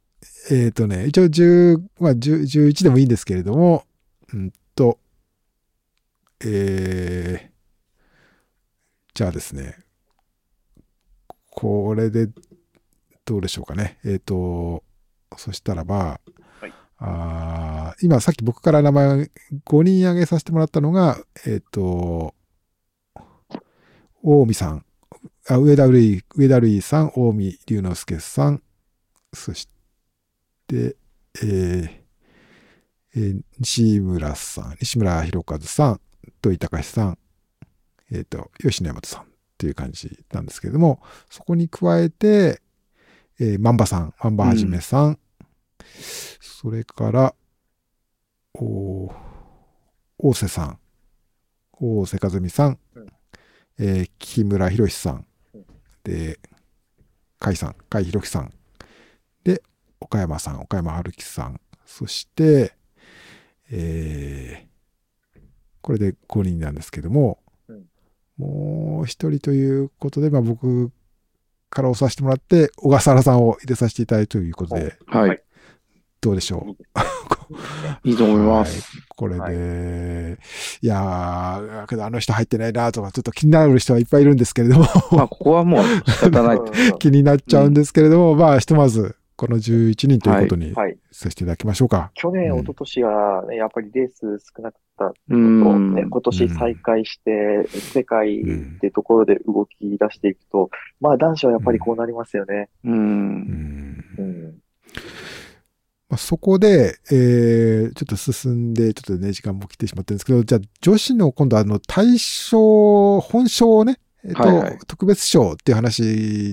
[0.49, 3.85] えっ、ー、とね、一応10、まあ10、11でもいいんですけれども、
[4.33, 4.97] うんと、
[6.43, 7.51] えー、
[9.13, 9.77] じゃあですね、
[11.51, 12.27] これで、
[13.25, 13.99] どうでしょうかね。
[14.03, 14.83] えっ、ー、と、
[15.37, 16.19] そしたらば、
[16.59, 19.29] はい、あ今さっき僕から名前
[19.65, 22.33] 5人挙げさせてもらったのが、えっ、ー、と、
[24.23, 24.85] 大見さん、
[25.47, 28.61] あ上田瑠衣、上田瑠衣さん、大見龍之介さん、
[29.33, 29.67] そし
[30.67, 30.95] て、
[31.41, 32.01] えー
[33.15, 36.01] えー、西村さん、西村博和さん、
[36.41, 37.17] 土井隆さん、
[38.11, 39.25] えっ、ー、と、吉野大和さんっ
[39.57, 42.61] ていう感じなんですけれども、そこに加えて、
[43.39, 45.17] えー、万場さん、万場はじめさん、うん、
[46.39, 47.35] それから、
[48.53, 49.11] お
[50.17, 50.79] 大瀬さん、
[51.73, 53.07] 大瀬和美さん、うん、
[53.79, 55.25] えー、木村博さん、
[56.03, 56.39] で、
[57.39, 58.53] 甲斐さん、甲斐弘樹さん、
[59.43, 59.61] で、
[59.99, 62.73] 岡山さん、岡山春樹さん、そして、
[63.71, 65.39] えー、
[65.81, 67.85] これで5人なんですけども、うん、
[68.37, 70.91] もう一人ということで、まあ僕
[71.69, 75.29] から押させてもらって、小笠原さんを入れさせていただいたということで、はい。
[75.29, 75.43] はい。
[76.19, 76.83] どうでしょう？
[78.03, 78.83] いいと思います。
[79.15, 86.59] これで、、はいやー、けどあの人入ってないなとか、ちょっと気になる人はいっぱいいるんですけれども、まあ、ここはもう仕方ない。
[86.99, 90.95] 気になっちゃうんですけれども、まあ、ひとまず、この11人ということにはい。
[91.11, 92.11] させていただきましょうか。
[92.13, 94.19] 去年、うん一昨年は、ね、やっぱりレース
[94.55, 95.95] 少なかったうと、ん。
[95.95, 102.69] ね、今年再開して、世界うんってところで動き出していくと、まあ男子はやっぱりこうなりますよね。
[102.85, 102.91] う。
[102.91, 104.53] うんんうん。
[106.11, 114.77] まあ、そこで、えー、ちょっと進んで、ちょっとね、時間も来てしまってるんですけど、じゃあ、女子の今度はあの、対象、本賞をね、えっと、はいはい。
[114.87, 116.03] 特別賞っていう話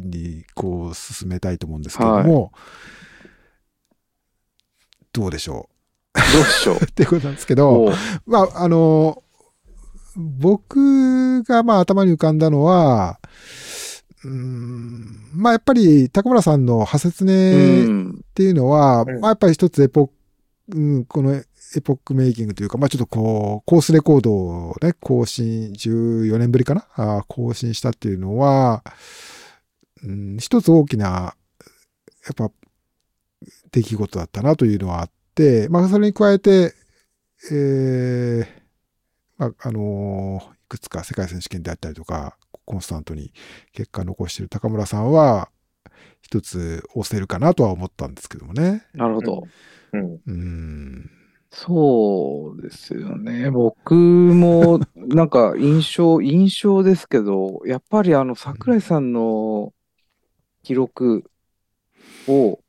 [0.05, 2.53] に、こう、進めたいと思うんですけれども、
[5.13, 5.69] どうでしょ
[6.15, 6.77] どうでしょう？
[6.77, 6.79] う。
[6.87, 7.93] っていうことなんですけど、
[8.27, 9.25] まあ、あの、
[10.17, 13.19] 僕がまあ頭に浮かんだのは、
[14.25, 18.11] うーん、まあやっぱり高村さんの派説うねん。
[18.11, 19.21] っていうのは、うん。
[19.21, 20.13] まあやっぱり一つエポック、
[20.79, 21.45] うん、このエ
[21.83, 26.87] ポックメイキングというか、まあちょっとこう、コースレコードをね、更新、14年ぶりかな？
[26.95, 28.83] あー更新したっていうのは、
[30.03, 31.35] うん、一つ大きな、
[32.27, 32.51] やっぱ、
[33.71, 36.75] 出来事だったなというのはあって、まあそれに加えて、
[37.53, 38.47] えー
[39.37, 42.37] まあ、あのーいくつか世界選手権であったりとか、
[42.69, 43.33] コンスタントに
[43.73, 45.49] 結果を残している高村さんは、
[46.21, 48.85] 一つ押せるかなとは思ったんですけどもね。
[48.93, 49.43] なるほど。
[49.95, 50.21] うん。
[50.27, 51.11] うん。
[51.51, 53.51] そうですよね。
[53.51, 59.73] 僕も、なんか印象、印象ですけど、やっぱりあの、桜井さんの
[60.63, 61.25] 記録
[62.29, 62.61] を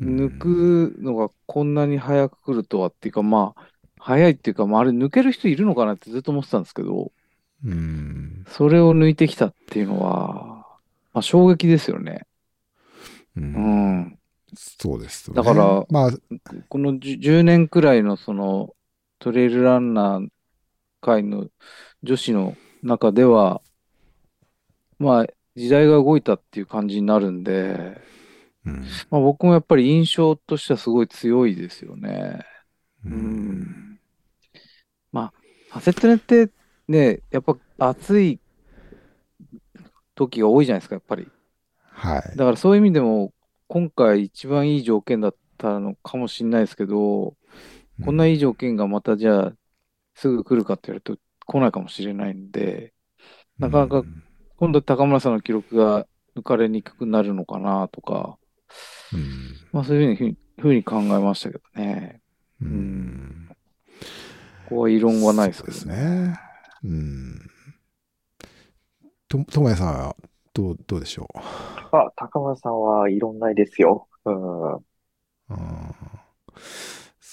[0.00, 7.10] 抜くのがこんなに早く来るとはっていうか、まあ、早いっていうか、まあ、あれ抜ける人いるのかなってずっと思ってたんですけど、
[7.64, 8.44] うん。
[8.48, 10.66] それを抜いてきたっていうのは、
[11.12, 12.26] まあ、衝撃ですよね。
[13.36, 13.40] う。
[13.40, 14.18] うんん。
[14.54, 15.42] そうですよね。
[15.42, 16.10] だからまあ、
[16.68, 18.74] この10 10年くらいのその
[19.18, 20.28] トレイルランナー
[21.00, 21.48] 界の
[22.02, 23.60] 女子の中では、
[24.98, 28.00] まあ時代が動いたっていう感じになるんで、
[28.64, 28.84] うん。
[29.10, 32.40] まあ僕もやっぱり印象としてはすごい強いですよね。
[33.04, 34.00] ううんん。
[35.12, 35.32] まあ、
[35.70, 36.50] ハセットネって
[36.88, 38.40] ね、やっぱ暑い
[40.14, 41.28] 時が多いじゃないですか、やっぱり。
[41.82, 42.36] はい。
[42.36, 43.32] だからそういう意味でも、
[43.68, 47.36] 今回一番いい条件だったのかもしれないですけど、
[48.04, 49.52] こんないい条件がまたじゃあ
[50.14, 52.94] すぐ来るかって言われると来ないかもしれないんで、
[53.58, 54.22] なかなかうん
[54.56, 58.38] 今度高村さんの記録が抜かれにくくなるのかなとか、
[59.12, 62.20] うんまあそういうふうにふうに考えましたけどね。
[62.60, 63.48] うん
[64.68, 66.38] ここは異論はないですけどね。
[66.82, 66.90] ね。
[66.90, 67.50] うん。
[69.28, 70.16] と、ともやさんは
[70.52, 71.28] どう、どうでしょ
[71.92, 74.08] あ、高村さんはいろんないですよ。
[74.24, 74.74] うん。
[74.74, 74.84] う。
[75.50, 75.56] うん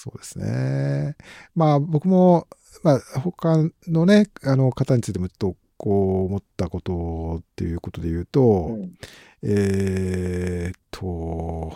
[0.06, 1.16] そうですね。
[1.56, 2.48] まあ僕も、
[2.84, 8.94] まあ他のね、あの方についてもちょっとこう思ったことっていうことで言うと、うん
[9.42, 11.74] えーっと、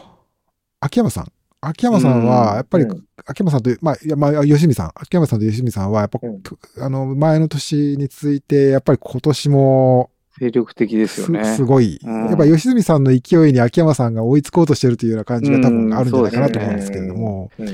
[0.80, 1.39] 秋山さん。
[1.62, 3.05] 秋山さんは、やっぱり、うん。
[3.26, 4.91] 秋山さんとまあ、いや、まあ、吉見さん。
[4.95, 6.41] 秋山さんと吉見さんは、やっぱ、うん。
[6.82, 11.43] あの、前の年について、やっぱり今年も精力的ですよす、ね。
[11.43, 11.99] すごい。
[12.01, 12.26] うん。
[12.28, 17.68] やっぱ吉住さんの勢いに秋山さんが追いつこうとしてるというような感じが多分あるんじゃないかなと思うんですけれども、うん。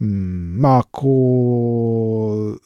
[0.00, 2.60] うん、まあ、こう、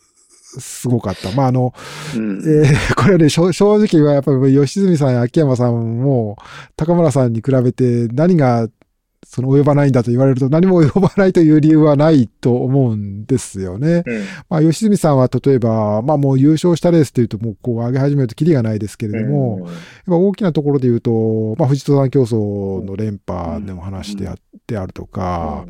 [0.61, 1.33] すごかった。
[1.33, 1.75] まあ、あの、
[2.17, 2.41] うん。
[2.41, 6.37] えー これはね、正正直はやっぱり吉住さんや秋山さんも、
[6.77, 8.69] 高村さんに比べて何が
[9.25, 14.03] その及ばないんだと言われると何も及ばないという理由はないと思うんですよね。
[14.05, 14.25] うん。
[14.49, 19.75] まあ、吉住さんは例えば、まあもう優勝したレースっていうともうこう上げ始めるとキリがないですけれども、やっ
[20.07, 25.67] ぱ大きなところで言うと、まあ富士登山競争の連覇でも話であってあるとか、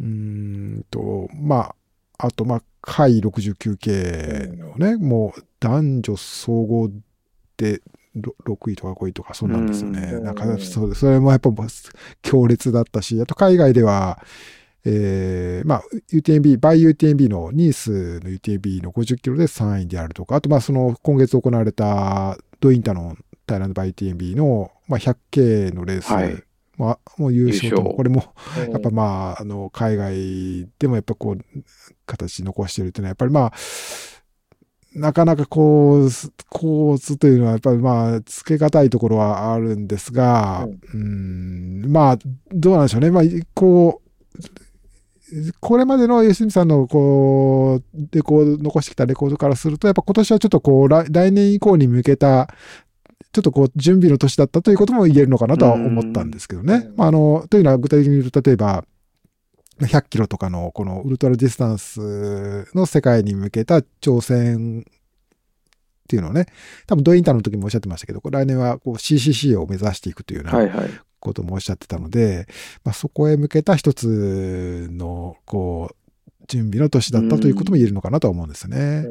[0.00, 1.74] うーんと、ま
[2.18, 6.90] あ、あと、まあ、下69系のね、もう男女総合
[7.56, 7.82] でろ
[8.16, 10.00] 6位とか5位とかそうなんですよね。
[10.14, 10.24] うん。
[10.24, 11.50] なんか、そうそれもやっぱ
[12.22, 14.22] 強烈だったし、あと海外では、
[14.84, 15.82] えーまあ、
[16.12, 26.42] UTMB、バイ UTMB のニースの UTMB の50キロで3位であるとか、あと、まあ、その今月行われたドインタのタイランドバイ UTMB の、まあ、100K のレース、はい。
[26.76, 27.96] まあ、もう優勝と、優勝。
[27.96, 28.34] これも
[28.66, 28.72] うん。
[28.72, 31.44] やっぱまあ、あの、海外でもやっぱこう、
[32.06, 33.52] 形残してるっていうのは、やっぱりまあ、
[34.98, 36.10] なかなかこう、
[36.48, 42.18] 構図というのはやっぱりまあ、つけがたいところはあるんですが、うん、まあ、
[42.52, 43.10] どうなんでしょうね。
[43.10, 43.22] まあ、
[43.54, 44.08] こう、
[45.60, 52.48] これまでの良純さんのこう、レコード、残してきたレコードからすると、やっぱ今年はちょっとこう、来来年以降に向けた、
[53.32, 56.92] ちょっとこう、準備の年だったということも言えるのかなとは思ったんですけどねう。
[56.94, 58.84] んまあ、あの、というのは具体的に言うと、例えば、
[59.86, 64.84] 100キロとかのこのウルトラディスタンスの世界に向けた挑戦っ
[66.08, 66.46] ていうのをね、
[66.86, 70.90] 多分ドインターの時もおっしゃってましたけど、来年はこう CCC を目指していくというようなはいはい。
[71.20, 72.46] こともおっしゃってたので、
[72.84, 75.94] まあ、そこへ向けた一つの、こう、
[76.46, 79.06] 準備の年だったということも言えるのかなとは思うんですね。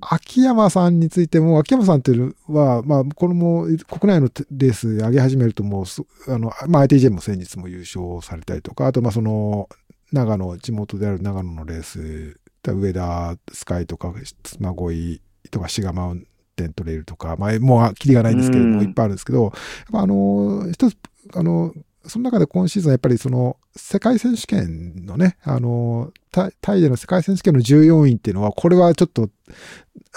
[0.00, 9.68] 秋山さんについても、秋山さんっていうのは、まあ、これも国内のレース上げ始めるともうす、あの、まあ、ITJ も先日も優勝されたりとか、あと、まあ、その、
[10.12, 18.84] 長野、地元である長野のレース、上田スカイとか、妻恋とか、志賀マウンテントレイルとか、まあ、もう、キリがないんですけれども、うん。
[18.84, 19.52] いっぱいあるんですけど、やっ
[19.92, 20.96] ぱあの、一つ、
[21.34, 21.72] あの、
[22.06, 29.28] その中で今シーズンやっぱりその世界選手権のね、あの、タイタイでの世界選手権の14位っていうのは、これはちょっと、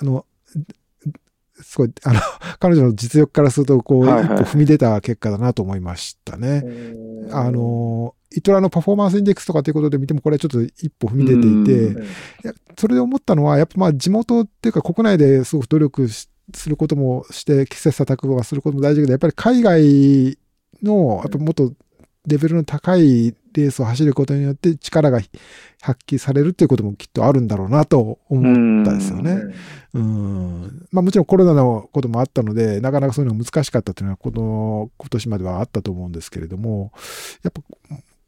[0.01, 0.25] あの、
[1.72, 2.19] すごい、あの、
[2.59, 4.26] 彼女の実力からすると、こう、はいはい。
[4.26, 6.65] 一歩踏み出た結果だなと思いましたね。
[7.32, 12.07] あ、の、イトラのパフォーマンスインデックスとかということで見ても、これはちょっと一歩踏み出ていて、うんい
[12.43, 20.38] やそれで思ったのは、やっぱまあ地元っていうか国内ですごく努力しすることもして、切磋琢磨することも大事だけど、やっぱり海外
[20.84, 21.72] の、やっぱもっと
[22.28, 25.19] レベルの高いレースを走ることによって力が
[25.81, 29.41] 発揮されるっていうこともきっとあるんだろうなと思ったですよね。
[29.93, 30.87] うん。
[30.91, 36.91] まあもちろんコロナのこともあったので、なかなかそういうのが難しかったというのは、この今年まではあったと思うんですけれども、
[37.43, 37.61] やっぱ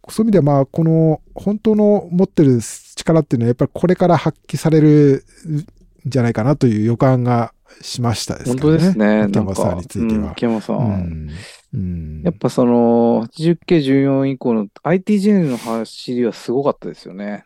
[0.09, 2.59] そういう意味では、まあ、この本当の持ってる
[2.95, 5.65] 力っていうのは、やっぱりこれから発揮されるん
[6.05, 8.61] じゃないかなという予感がしましたですね。
[8.61, 9.21] 当ですね。
[9.23, 10.21] 秋山さんについては。
[10.21, 10.73] うん秋山さ。
[10.73, 11.29] うんん。
[11.73, 17.45] うんやっぱその、80系14以降の ITJ の走りはすごかったですよね。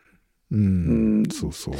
[0.50, 1.30] ううんん。
[1.30, 1.74] そうそう。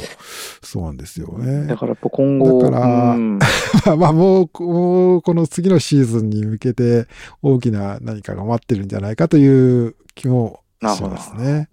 [0.61, 1.77] そうなんですよねだ。
[1.77, 3.15] から今後、だから
[3.97, 7.07] まあもう、もうこの次のシーズンに向けて
[7.41, 11.69] 大きな何かが待ってるんじゃないかという気もしますね。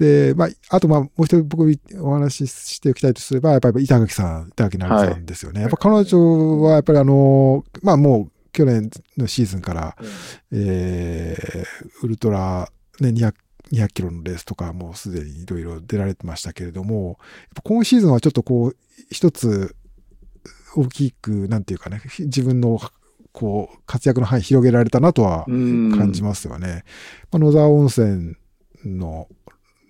[0.00, 1.70] で、まあ、あとまあ、もう一つ僕
[2.00, 5.60] お話ししておきたいとすれば、やっぱり板垣さん、板垣成美さんですよね。
[5.60, 8.88] やっぱ彼女はやっぱりあの、まあもう去年
[9.18, 9.96] のシーズンから、
[10.52, 11.66] えー、
[12.02, 12.70] ウルトラ、
[13.00, 13.34] ね、200、
[13.72, 17.18] 200キロのレースとかもうすでにいろいろ出られてましたけれども、
[17.62, 18.76] 今シーズンはちょっとこう、
[19.10, 19.76] 一つ
[20.74, 22.80] 大きく、なんていうかね、自分の
[23.32, 26.84] こう、活躍の範囲広げられたなとはうん感じますよね。
[27.30, 28.36] まあ、野沢温泉
[28.84, 29.28] の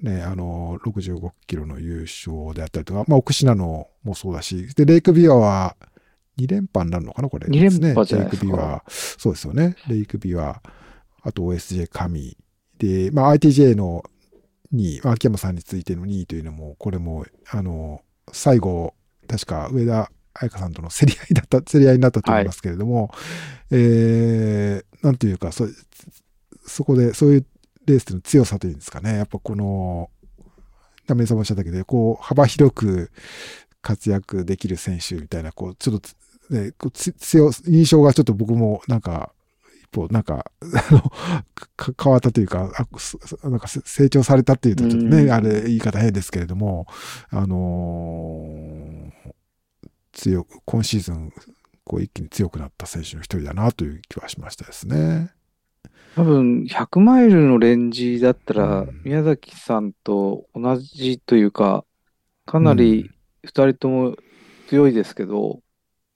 [0.03, 5.77] ね、あの、65キロの優勝であったりとか、まあ、奥信濃もそうだし、で、レイクビワは
[6.39, 9.77] 2連覇になるのかなこれ、二連覇じゃないですかレイクビワ、そうですよね。
[9.89, 10.63] レイクビワ、
[11.23, 12.37] あと OSJ 神。
[12.79, 14.03] で、まあ、ITJ の
[14.73, 18.01] 2位、まあ秋山さんについての2位というのも、これも、あの、
[18.33, 18.95] 最後、
[19.29, 23.11] 確か上田彩香さんとの競り合いだった、競り合いになったと思いますけれども、
[23.71, 25.67] えー、なんというか、そ、
[26.67, 27.47] そこで、そういう
[27.87, 30.11] レースの強さというんですかね、やっぱこの、
[31.07, 33.11] ダメさんもおっしゃったけど、こう、幅広く
[33.83, 36.17] 活躍できる選手みたいな、こう、ちょっとつ、
[36.51, 39.33] ね、こうつ強、印象がちょっと僕もなんか、
[39.83, 41.01] 一歩、なんか、あの、
[41.77, 46.87] か変わったというか、あすなんかせ成長されたっていうと、ちょっとね、うんあれ、言い方変ですけれども、
[47.31, 49.31] あのー
[50.13, 51.33] 強く、今シーズン、
[51.85, 55.33] こう一気に強くなった選手の一人だなという気はしましたですね。
[56.17, 61.85] 多分100マイルのレンジだったらうん宮崎さんと同じというか、
[62.47, 63.11] かなり
[63.45, 64.17] 2人とも
[64.69, 65.61] 強いですけど、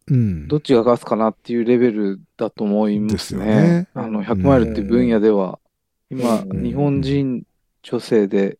[0.06, 0.48] うん。
[0.48, 3.62] どっちが勝つかなっていうレベルだと思いまですよすね。
[3.62, 5.58] ねあの100マイルっていう分野では、
[6.10, 7.44] 今、うん日本人
[7.82, 8.58] 女性で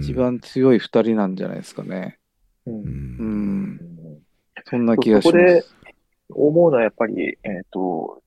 [0.00, 2.18] 一番強い2人なんじゃないですかね。
[2.66, 3.80] うんううん、ん。
[4.64, 5.32] そんな気がしま。
[5.32, 5.76] そこです
[6.30, 8.20] 思うのはやっぱり、えっ、と、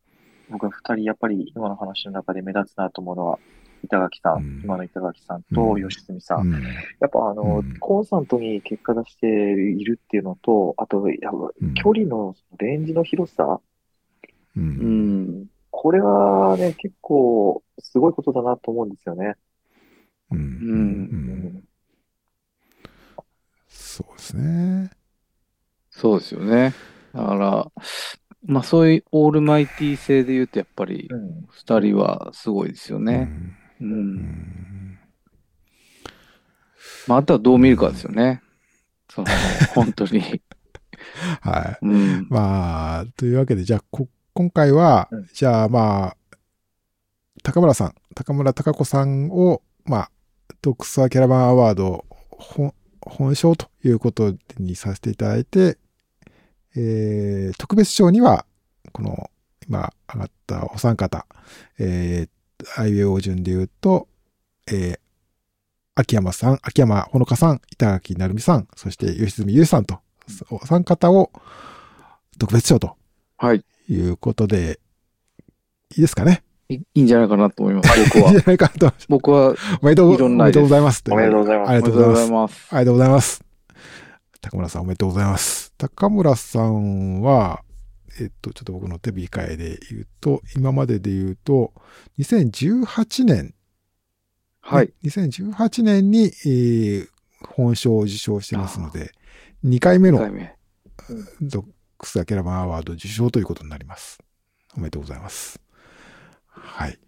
[0.50, 3.39] 僕は二人やっぱり今の話の中で目立つなと思うのは、
[3.84, 6.41] 板垣さん、うん今の板垣さんとうん吉住さん。
[6.41, 6.64] うん
[7.00, 11.32] やっぱあの、うんコンスタントに結果出しているっていうのと、あと、や
[11.76, 13.60] 距離のレンジの広さ、
[14.56, 14.60] う。
[14.60, 19.36] うんん、これはね、結構すごいことだなと思うんですよね。
[20.32, 21.64] うん。
[23.68, 24.91] そうですね。
[25.89, 26.74] そうですよね。
[27.14, 27.72] だから、
[28.46, 31.48] まあそういうオールマイティ性で言うと、やっぱりうん。
[31.52, 33.30] 2人はすごいですよね。
[33.82, 33.86] う。
[33.86, 35.00] うんん。
[37.08, 38.42] まああとはどう見るかですよね。
[39.10, 39.28] その、
[39.74, 40.22] 本当に。
[41.42, 41.86] はい。
[41.86, 42.28] うん。
[42.30, 46.18] まあ、というわけで、じゃあ、こ今回はうん、じゃあまあ、
[47.44, 50.12] 高村さん、高村貴子さんを、まあ、
[50.62, 55.78] ドクサーキャラバンアワード本本賞ということにさせていただいて、
[56.76, 58.45] えー特別賞には、
[58.91, 59.30] この
[59.67, 61.26] 今上がったお三方、
[61.78, 64.07] えー、アイウェイ王順で言うと、
[64.67, 64.99] えー、
[65.95, 69.99] 秋山さん、秋山ほのかさん、板垣成美さん、そして吉住優さんと、
[70.49, 71.32] お三方を
[72.38, 72.95] 特別賞と
[73.38, 73.63] はい。
[73.89, 74.80] いうことで、
[75.95, 76.43] いいですかね？
[76.70, 77.89] いいいんじゃないかなと思います。
[77.89, 78.41] 僕いいんじは。
[78.41, 78.93] ゃないかと。
[79.07, 81.03] 僕は、おめでとういろんなおめでとうございます。
[81.09, 82.32] おめでとうございますありおめでとうございがとうござい。
[82.32, 82.67] ます。
[82.70, 83.49] ありがとうございます。
[84.42, 85.74] 高村さんおめでとうございます。
[85.78, 87.64] 高村さんは、
[88.20, 91.74] えっと、ちょっと僕の手控えで言うと、今までで言うと、
[92.20, 93.54] 2018年、
[94.62, 94.94] はい。
[95.04, 97.08] 2018年に、えー
[97.42, 99.14] 本賞を受賞してますので、
[99.64, 100.20] 2回目1の。
[101.42, 101.66] ドッ
[101.98, 104.20] クス・アキャラバンアワード受賞ということになります。
[104.76, 105.60] おめでとうございます。
[106.48, 107.00] はい。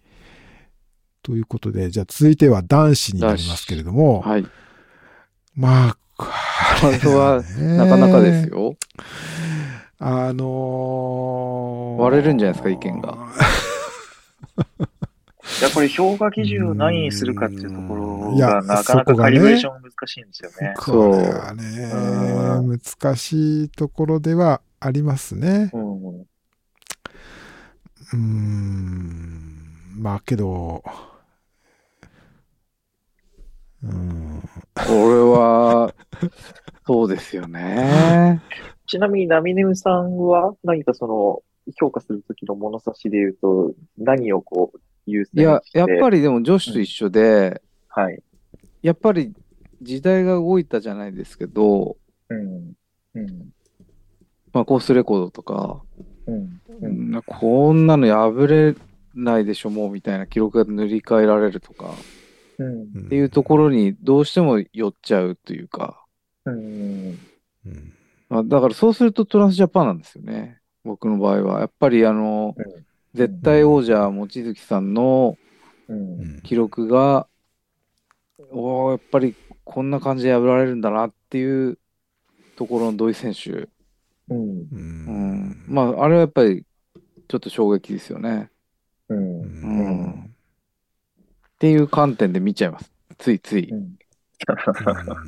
[1.22, 4.48] ということで、じゃあ続いては男子になりますけれども、はい。
[5.54, 5.98] まあ、
[6.82, 7.44] ここれは、
[7.78, 8.50] なかなかです。
[8.50, 8.76] よ。
[10.00, 13.18] あのー割れるんじゃないですか意見が。
[15.60, 20.74] いや、これ評価基準を何にするかっていうところいやが、なかなかカリブレーション難しいんですよね。
[20.78, 25.70] これはね、難しいところではありますね。
[25.74, 26.22] うん。
[26.22, 29.56] うーん。
[29.98, 30.84] まあけど、
[33.84, 34.42] うーん。
[34.76, 35.94] これは、
[36.86, 38.42] そうですよね。
[38.88, 41.44] ちなみに、ナミネムさんは何かその、
[41.80, 45.62] 評価するときの物差しで言うと、何をこう、優先いや。
[45.74, 48.22] やっぱりでも女子と一緒で、はい。
[48.82, 49.34] やっぱり
[49.82, 51.98] 時代が動いたじゃないですけど、
[52.30, 52.74] うん。
[53.16, 53.50] うん。
[54.54, 55.82] まあ、コースレコードとか、
[56.28, 56.36] うん。
[56.36, 56.60] う。
[56.82, 58.76] うんんこんなの破れ
[59.14, 61.94] ないでしょ、もうみたいな記録が塗り替えられるとか、
[62.62, 63.06] うん。
[63.06, 66.06] っていうところにどうしても寄っちゃうというか、
[66.46, 67.20] うん。
[67.66, 67.94] うん
[68.30, 70.60] まあ、だからそうするとトランスジャパンなんですよね。
[70.84, 71.60] 僕の場合は。
[71.60, 75.38] やっぱりあの、うん絶対王者、望月さんの
[75.90, 75.94] う。
[75.94, 77.28] うんん記録が、
[78.52, 79.36] おーやっぱり
[79.66, 81.78] こんな感じで破られるんだなっていう
[82.56, 83.68] ところの土井選手。
[84.30, 84.62] うん。
[84.62, 85.66] ううんん。
[85.68, 86.66] まあ、あれはやっぱり
[87.28, 88.50] ちょっと衝撃ですよね。
[89.10, 89.16] う。
[89.16, 90.31] うんうん
[91.62, 92.92] っていう観点で見ちゃいます。
[93.20, 93.70] ついつい。
[93.70, 93.96] うん。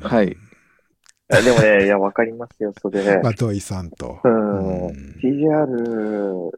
[0.02, 0.26] はい。
[0.26, 3.20] でもね、いや、わかりますよ、それ。
[3.22, 4.18] まあ、土井さんと。
[4.24, 6.50] うんうん TJR、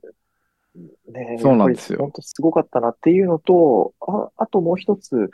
[1.13, 5.31] ね、そうなんですよ本当すごかったなっていうのと、あ、あともう一つ、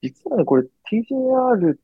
[0.00, 1.76] 実はね、これ TJR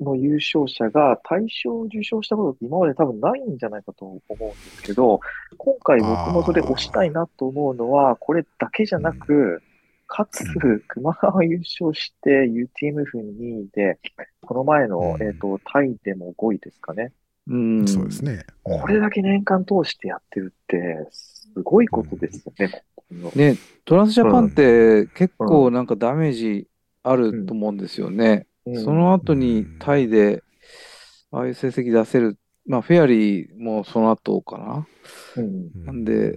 [0.00, 5.20] の優勝者が大賞を受賞したことって今まで多分ないんじゃないかと思うんですけど、
[5.56, 9.62] 今回僕もそれ押したいなと思うのは、これだけじゃなく、
[10.06, 10.44] かつ、
[10.88, 13.98] 熊川優勝して UTMF 2位で、
[14.42, 17.12] この前の、うんえっと、タイでも5位ですかね。
[17.48, 17.88] うん。
[17.88, 18.44] そうですね。
[18.64, 22.82] うんこれだけ年間通してやってるって、すごいことですよね。
[22.94, 26.66] このね、トランスジャパンって結構なんかダメージ
[27.04, 28.46] あると思うんですよね。
[28.66, 30.42] うんその後にタイで、
[31.30, 32.36] ああいう成績出せる。
[32.66, 34.86] まあ、フェアリーもその後かな。
[35.36, 36.36] うんなんで、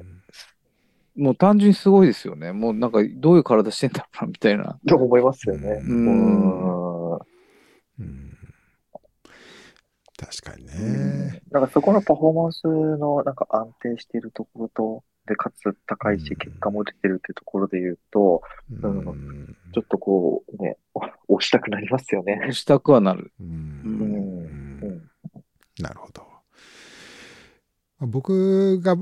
[1.16, 2.52] もう単純にすごいですよね。
[2.52, 4.80] もうなんかどういう体してんだろうな、みたいな。
[4.88, 5.82] と思いますよね。
[5.84, 7.20] ううんうん
[10.18, 11.42] 確かにうんね。
[11.52, 18.42] なんかそこのパフォーマンスのなんか安定しているところと、で、かつ高いし、うん結果も出てるっていうところで言うと、
[18.82, 20.78] うんちょっとこうね、
[21.28, 22.50] お押したくなりますよね。
[22.52, 23.32] したくはなる。
[23.40, 25.10] ううんんうん
[25.80, 26.24] なるほど。
[28.02, 28.96] 僕が、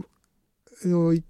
[0.86, 1.24] のい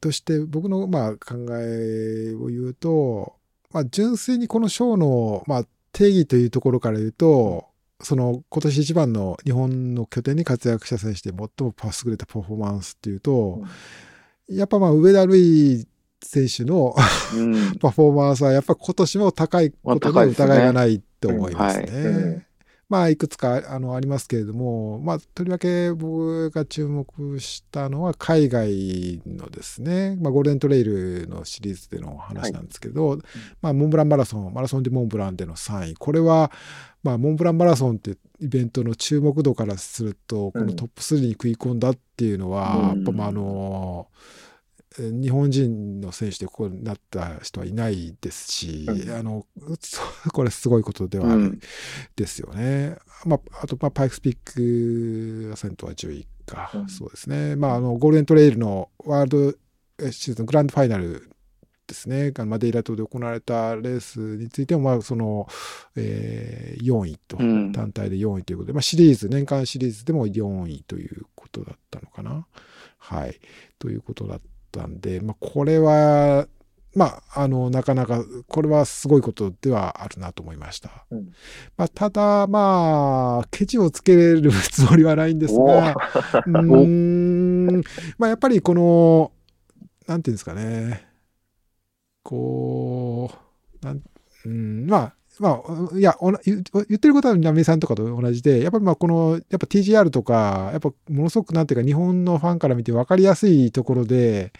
[0.00, 3.36] として、僕のまあ考えを言うと、
[3.72, 7.66] まあ、純粋にこの賞の、まあ、定義というところから言うと、
[8.00, 11.74] その今年一番の日本の拠点に活躍した選手で最も
[12.04, 13.62] 優れたパフォーマンスっていうと、
[14.48, 15.86] やっぱまあ上田瑠衣
[16.22, 16.94] 選手の
[17.34, 17.76] うん。
[17.80, 22.45] パフォーマンスはやっぱ今年も高いことにまあ高いですね疑いがないと思いますね。
[22.88, 33.18] まあいくつかあのありますけれども、まあとりわけ僕が注目したのは海外のですね、まあゴールデントレイルのシリーズでの話なんですけど、
[33.60, 36.52] まあモンブランマラソン、マラソンでモンブランでの3位、これは
[37.02, 42.98] まあモンブランマラソンってイベントの注目度からすると、このトップ3に食い込んだっていうのは、うん。
[42.98, 44.16] やっぱまああの、え
[44.98, 49.46] 日本人の選手でここになった人はいないですし、うんあの、
[49.80, 50.00] そ
[50.32, 51.60] これすごいことではあるうん。
[52.16, 52.96] ですよね。
[53.24, 57.56] まあ、あと、まあ、パイクスピックアセントは10位か、うんそうですね。
[57.56, 59.58] まあ、あの、ゴールデントレイルのワール
[59.98, 61.30] ドシーズングランドファイナル
[61.86, 65.46] ですね、あのマデイラ島で行われたレースについても、まあ、その、
[65.94, 72.46] えー4位と、うん団体で4位ということで、まあ、シリーズ、年間シリーズでも4位ということだったのかな。
[72.98, 73.38] はい。
[73.78, 76.46] ということだったんで、まあ、これは、
[76.94, 81.06] まあ、あの、なかなか、これはすごいことではあるなと思いました。
[81.10, 81.32] うん。
[81.76, 85.94] まあ、ただ、まあ、ケチをつける つもりはないんですが、
[86.46, 86.52] うー。
[86.52, 87.82] ん、
[88.18, 89.32] まあ、やっぱりこの、
[90.06, 91.06] なんていうんですかね、
[92.22, 93.30] こ
[93.82, 94.02] う、なん
[94.46, 95.60] うん、まあ、ま
[95.92, 104.52] あ、いや、言ってることはナミさんとかと同じで、やっぱりまあこの、やっぱ TGR とか、やっぱものすごくなんていうか日本のファンから見て分かりやすいところで、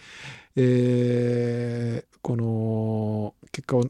[0.56, 3.84] えーこの結果を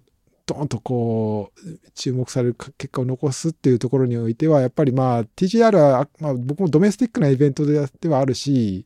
[0.44, 7.78] ドーンとこう注目される結果を残すっていうところにおいては、やっぱりまあ TGR は、まあ、僕もドメスティックなイベントで
[8.10, 8.84] はあるし、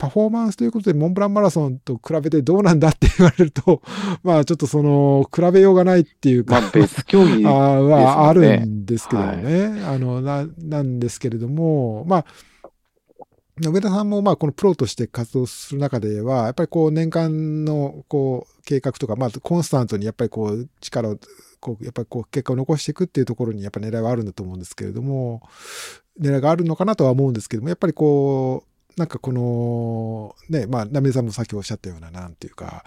[0.00, 3.82] パフォーマンスということでモンブランマラソンと比べてどうなんだって言われると、
[4.24, 9.82] まあちょっとその比べようがないっていうか、まあ別競技 あーはあるんですけどもね。
[9.84, 12.24] あの、な、なんですけれども、まあ、
[13.58, 21.18] 上田さんもまあこのプロとして活動する中では、やっぱりこう年間のこう計画とか、まあコンスタントにやっぱりこう力を、
[21.60, 25.42] こう、やっぱりこう結果を残していくっていうところにやっぱ狙いはあるんだと思うんですけれども、
[26.18, 32.84] 狙いがあるのかなとは思うんですけども、やっぱりこう、なんかこの、ね、まあ、ナメさんもさっきおっしゃったような、なんていうか、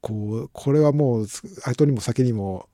[0.00, 1.26] こう、これはもう、
[1.64, 2.68] 後にも先にも、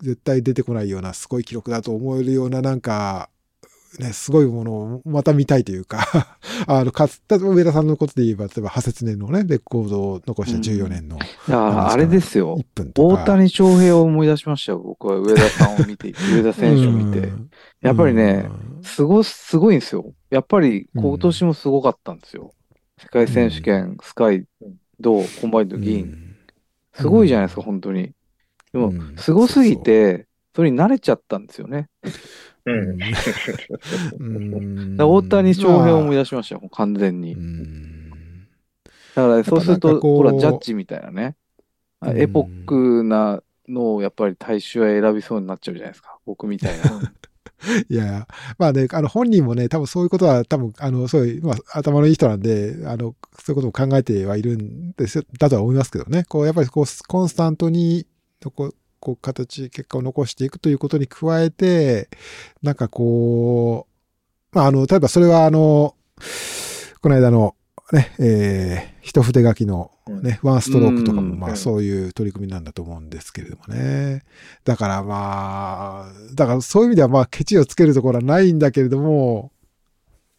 [0.00, 3.30] 絶対出てこないようなすごい記録だと思えるような、なんか、
[3.98, 12.64] ね、すごいものをまた見たいというか、 あの、かつ、上田さんのことで言えば、例えば、ハセツネのね、レコードを残した14年のいやあれですよ1。
[12.74, 13.22] 分とか。
[13.22, 14.78] 大谷翔平を思い出しましたよ。
[14.78, 17.32] 僕は上田さんを見て、 上田選手を見てう。
[17.32, 20.12] んやっぱりね、うんすご、すごいんですよ。
[20.30, 22.52] やっぱり今年もすごかったんですよ。
[22.98, 24.44] 世界選手権、スカイ、
[25.00, 26.36] 銅、コンバインド、銀。
[26.94, 28.12] すごいじゃないですか、本当に。
[28.72, 31.88] でもうん、すごすぎて、それに慣れちゃったんですよね。
[32.66, 32.98] うん。
[34.98, 37.38] 大谷翔平を思いま出しましたよ、完全あにう。
[37.38, 38.10] ん
[39.14, 41.36] だからそうすると、ほら、ジャッジみたいなね。
[42.06, 46.18] エポックなのをやっぱり大衆は選びそうになっちゃうじゃないですか。
[46.26, 46.84] 僕みたいな。
[47.88, 48.26] いや
[48.58, 56.24] まあね、あの本人もね、多分そういうことは、多分あの、そういう、まあ、頭のいい人なんで、あの、そういうことも考えてはいるんですよだとは思いますけどね。
[56.24, 58.06] こう、やっぱりこう、コンスタントに、
[58.54, 58.74] こう、
[59.04, 62.08] こう形、結果を残していくということに加えて、
[62.62, 63.86] なんかこ
[64.52, 65.94] う、まあ、あの、例えばそれはあの、
[67.02, 67.54] この間の、
[67.92, 69.90] ね、えー、一筆書きの
[70.22, 74.22] ね、ワンストロークとかも、うんまあうんそういう取り組みなんだと思うんですけれどもね。
[74.64, 79.52] だからまあ、だからそういう意味ではまあケチをつけるところはないんだけれども、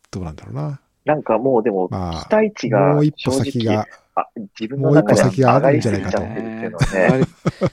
[0.09, 0.81] どうなんだろうな。
[1.05, 4.27] なんかもうでも、まあ期待値がもう一歩正直、先が、あ
[4.59, 6.25] 自分の中でもう一歩先があ上がりするんじゃないかと。
[6.25, 7.19] ぎちゃってるっていうのはね。
[7.19, 7.25] り、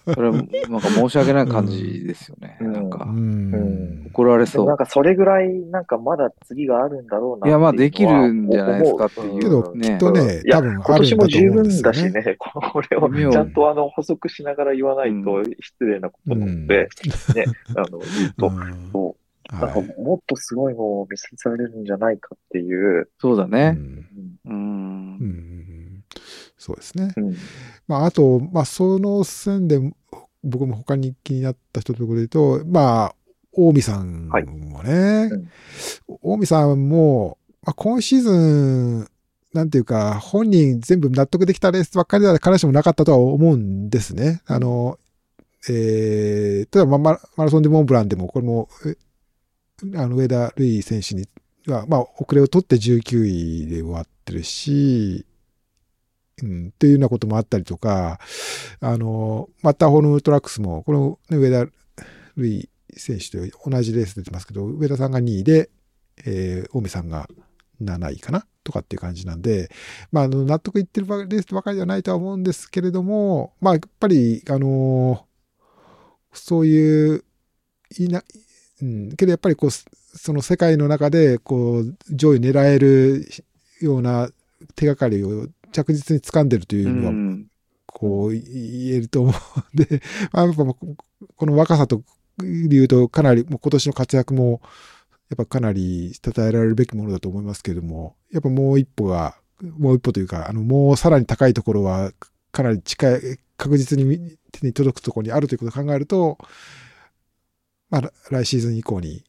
[0.15, 2.59] それはなんか申し訳ない感じですよね。
[2.61, 2.67] うん。
[2.69, 4.07] うなんか、ん。
[4.09, 4.67] 怒られそう。
[4.67, 4.77] なん。
[4.77, 11.83] かそれぐらい、なんかまだ次があるんだろうなっていやまあできるんじゃないですかっていう思けど、ねきっとね、いや多分あ今年も十分。
[11.83, 16.89] だしね、これをちゃんとあの補足しながら言わないと失礼なことなので、
[17.35, 17.45] ね、
[17.77, 18.35] あの、言う
[18.93, 19.17] と、
[19.53, 23.77] なんかはいもっとすごいのを見せられるんじゃないかっていう、そうだね。
[23.77, 24.55] うんうん。
[24.55, 26.05] うんうん
[26.59, 27.13] そうですね。
[27.17, 27.37] うん
[27.89, 29.81] まあ、あと、まあ、その線で、
[30.45, 33.15] 僕も他に気になった人ということで言うと、まあ、
[33.53, 35.51] 大見さんもね、うん
[36.23, 39.09] 大見さんも、まあ、今シーズン、
[39.53, 44.41] なんていうか、本人全部納得できたレースばっかりでは必ずしもなかったとは思うんですね。
[44.47, 44.99] あの、
[45.69, 48.97] えー、例えばマママラソンでモンブランでも、これも、え
[49.97, 51.27] あの、上田瑠衣選手に
[51.67, 55.27] は、まあ、遅れを取って19位で終わってるし、
[56.43, 58.19] うん、っていうようなこともあったりとか、
[58.81, 61.71] あの、マッターホールムトラックスも、この、ね、上田瑠
[62.37, 62.63] 衣
[62.97, 65.71] 選手と同じレース出てますけど、上田さんが2位で、
[66.25, 67.29] えー、大見さんが
[67.83, 69.71] 7位かなとかっていう感じなんで、
[70.11, 75.27] まあ、納得いってるレースばかりではないとは思うんですけれども、まあ、やっぱり、あの
[76.33, 77.25] そういう、
[77.99, 78.23] いな、
[78.83, 83.27] うん、けどやっぱりこう、その世界の中で、こう、上位狙える
[83.81, 84.29] ような
[84.75, 87.47] 手がかりを着実に掴んでるといううのは、ん。
[87.87, 88.43] こう言
[88.97, 90.01] えると思うんで、
[90.33, 90.97] まあ、やっぱこ
[91.47, 92.03] の若さと
[92.43, 94.61] いうと、かなり、もう今年の活躍も、
[95.29, 102.13] やっぱかなり称えられるべきものだと思いますけれども、やっぱもう一歩が、もう一歩というか、あの、もうさらに高いところは、
[102.51, 106.39] かなり近い、確実に手に届くところにあるということを考えると、
[107.93, 109.23] まあ、来シーズン以降に、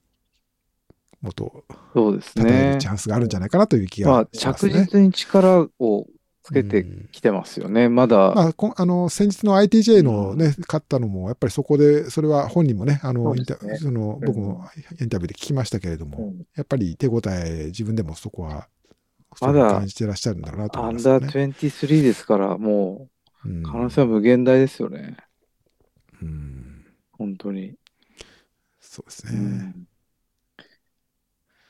[1.21, 2.87] もっと、そうですねるチ。
[2.87, 4.89] ャンスがあるんじゃないかなという気まあがします着ね。
[4.91, 6.07] 実に力を
[6.43, 7.89] つけてきてますよね。
[7.89, 13.35] まだ、まあ、こあの、先日の ITJ のね、勝ったのも、やっぱりそこで、それは本人もね、あの、
[13.79, 14.65] その、僕も
[14.99, 18.69] インタビューで聞きましたけれども、うんやっぱり手応え、自分でもそこは
[19.41, 21.31] まだ感じてらっしゃるんだろうなとアン思いますよダーね。
[21.31, 23.09] 23ですから、も
[23.45, 25.17] うんう可能性は無限大ですよね。
[26.21, 27.75] うん本当に。
[28.93, 29.31] そうですね。
[29.33, 29.87] うん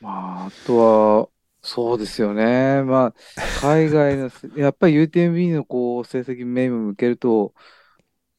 [0.02, 0.10] ま
[0.44, 0.78] あ、あと
[1.22, 1.30] は、
[1.62, 2.84] そうですよね。
[2.84, 3.14] まあ、
[3.62, 4.30] 海外の、
[4.60, 7.54] やっぱり UTMB のこう成績目を向けると、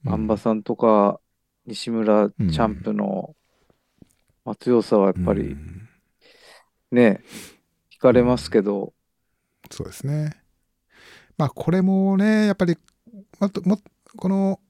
[0.05, 1.19] アンバさんとか
[1.65, 3.35] 西村チャンプの、
[4.44, 5.89] まあ、強さはやっぱりうん
[6.93, 7.23] ね、
[7.90, 8.93] 惹かれますけど、
[9.70, 10.36] そうですね。
[11.36, 12.77] まあ、これもね、やっぱり、
[13.40, 13.78] もっとも
[14.16, 14.61] この、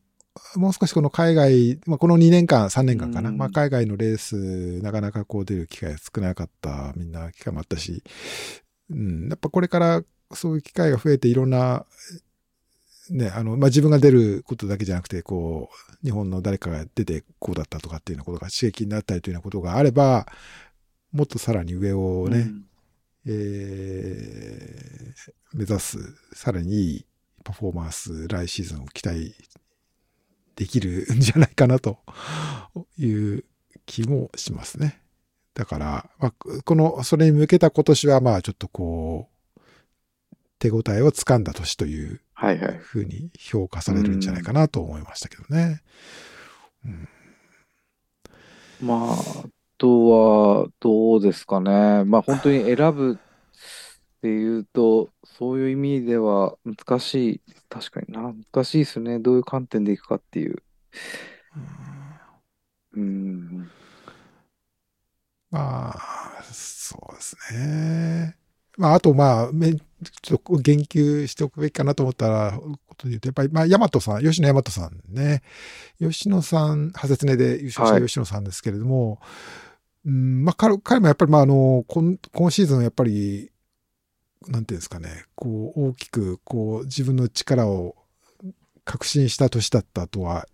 [0.57, 3.37] もう少しこの海外、まあ、この2年間、3年間かな、うん。
[3.37, 8.03] まあ、海外のレース、なかなかこう出る機会が少なかった、みんな機会もあったし、
[8.91, 10.03] うん、やっぱこれから
[10.33, 11.87] そういう機会が増えて、いろんな、
[13.11, 15.71] ね、あの、まあ、自分が出ることだけじゃなくて、こ
[16.03, 20.27] う、日本の誰かが出てこうだったとかっていうようなことが刺激になったりというようなことがあれば、
[21.13, 22.65] もっとさらに上をね、うん。
[23.27, 24.95] えー
[25.55, 25.99] 目指す、
[26.33, 27.07] さらにいい
[27.45, 29.37] パフォーマンス、来シーズンを期待
[30.57, 31.99] できるんじゃないかなと
[32.99, 33.45] いう
[33.87, 35.01] 気もしますね。
[35.55, 39.61] だから、まあ、この、それに向けた今年は、まあ、ちょっとこう、
[40.59, 42.21] 手応えをつかんだ年という。
[42.81, 45.83] ふうに評価されるんじゃないかなと思いましたけどね。
[48.81, 49.17] まあ、あ
[49.79, 52.05] とは、どうですかね。
[52.05, 53.19] まあ、本当に選ぶ
[54.25, 57.41] っていうと、そういう意味では難しい。
[57.69, 58.33] 確かにな。
[58.55, 59.19] 難しいですね。
[59.19, 60.63] どういう観点でいくかっていう。
[62.97, 63.71] うん。
[65.51, 68.39] まあ、そうですね。
[68.79, 75.43] まあ、あと、まあ、めちょっと言及しておくべきかなと思ったら、ことで言うと、やっぱり、まあ、大和さん、吉野大和さんね。
[75.99, 79.21] 吉野さん、ハセツネで優勝したはい吉野さんですけれども、
[80.07, 83.51] うん、まあ、彼彼もやっぱり、まあ、あの、今今シーズン、やっぱり、
[84.49, 87.97] なんていうんですかね、こう、大きく、こう、自分の力を
[88.85, 90.47] 確信した年だったとは、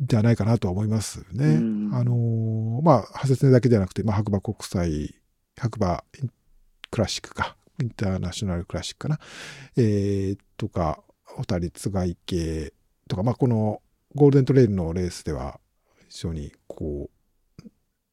[0.00, 1.46] じゃないかなとは思いますね。
[1.46, 5.14] うんあのーまあ、派切ねだけじゃなくて、まあ、白馬国際、
[5.56, 6.04] 白馬
[6.90, 9.18] クラシックか、インターナショナルクラシックかな、
[9.76, 12.74] えー、とか、小谷津賀池
[13.08, 13.80] とか、まあ、この
[14.14, 15.60] ゴールデントレイルのレースでは、
[16.08, 17.15] 非常にこう、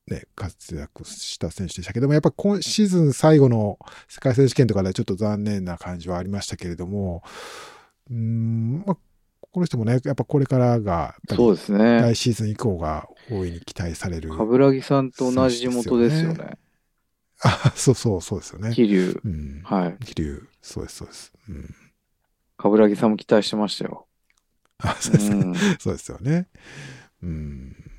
[0.07, 7.23] ね、活躍した選手でしたけども、やっぱ今シーズン最後の世界選手権とかではちょっと残念な感じはありましたけれども、
[8.09, 8.97] うーん、まあ、
[9.39, 12.15] この人もね、やっぱこれからが、そうですね来。
[12.15, 14.29] シーズン以降が大いに期待される。
[14.29, 16.57] 冠城さんと同じ地元ですよね。
[17.41, 18.73] あ、そうそう、そうですよね。
[18.73, 19.21] 桐生。
[19.23, 19.61] うん。
[19.63, 20.05] はい。
[20.05, 21.33] 気流、そうです、そうです。
[21.49, 21.75] うん。
[22.57, 24.07] 冠城さんも期待してましたよ。
[24.79, 26.47] あ、そうです、うんそうですよね。
[27.21, 27.92] うん。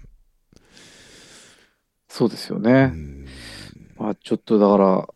[2.14, 2.84] そうですようね。
[2.84, 3.26] ん
[3.98, 5.08] まあ、ちょっとだから、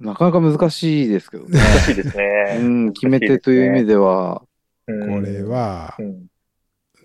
[0.00, 1.56] なかなか難しいですけどね。
[1.56, 2.58] 難しいですうね。
[2.88, 4.42] ん、決め手という意味では、
[4.86, 4.92] こ
[5.24, 6.26] れはう、ん、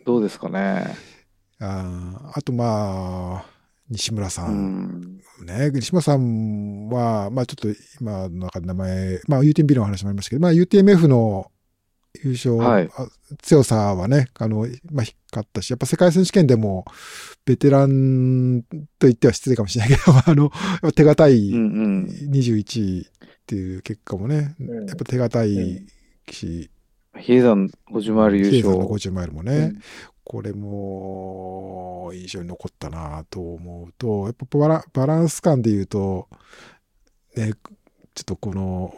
[0.08, 0.88] どうですかね。
[1.60, 3.46] ああとまあ、
[3.92, 5.22] 西村さうんん。
[5.46, 7.68] ね、西村さんは、まあちょっと
[8.02, 11.52] 今の中で名前、まあ UTMB の話もありましたけど、まあ UTMF の
[12.24, 12.90] 優勝、はい。
[12.96, 13.08] あ
[13.42, 16.86] 強さはね、あの、まあ低かったし、やっぱ世界選手権でも、
[17.46, 18.64] ベテラン
[19.00, 20.52] と言っては失礼かもしれないけど、 あの、
[20.92, 22.06] 手堅いうんうん。
[22.32, 23.06] 21位っ
[23.46, 24.88] ていう結果もね、うん。
[24.88, 25.86] やっぱ手堅い
[26.30, 26.70] し、
[27.18, 29.12] 比叡山50マイル優比叡山の勝。
[29.12, 29.74] 50マイルもね、
[30.24, 36.28] これも印象に残ったなと思うと、やっぱバラバランス感で言うと、
[37.36, 37.54] ね、
[38.14, 38.94] ちょっとこの、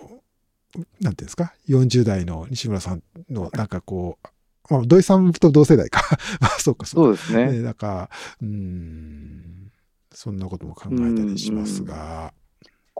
[0.76, 4.28] なんていうんですか、40代の西村さんのなんかこう、
[4.74, 6.02] まあ、土井さんと同世代か。
[6.40, 7.52] まあ、そうか、そうですね。
[7.52, 8.10] ね、なんか、
[8.42, 9.72] うーん、
[10.12, 12.34] そんなことも考えたりしますが、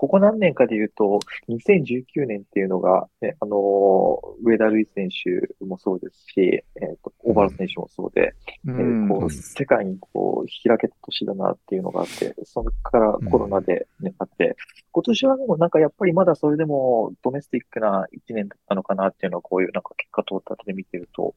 [0.04, 8.34] ここ何年かで言うと、2019年っていうのが、ね、あの、上田瑠衣選手もそうですし、えっ、と、小原選手もそうで、
[8.66, 14.58] うえーんこう、世界にこう、開けた年だなっていうのがあって、そこからコロナでね、あって、
[14.92, 21.34] 今年はでもなんかやっぱりまだそれでもドメスティックな一年だったのかなっていうのは、こういうなんか結果トータルで見てると、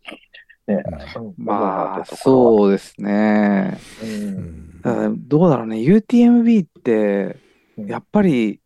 [0.67, 0.83] ね、
[1.17, 2.05] うん、まあ、う。
[2.05, 3.79] そうですね。
[4.03, 4.07] う。
[4.91, 5.77] うんどうだろうね。
[5.77, 7.46] UTMB って、うん
[7.77, 8.61] やっぱり、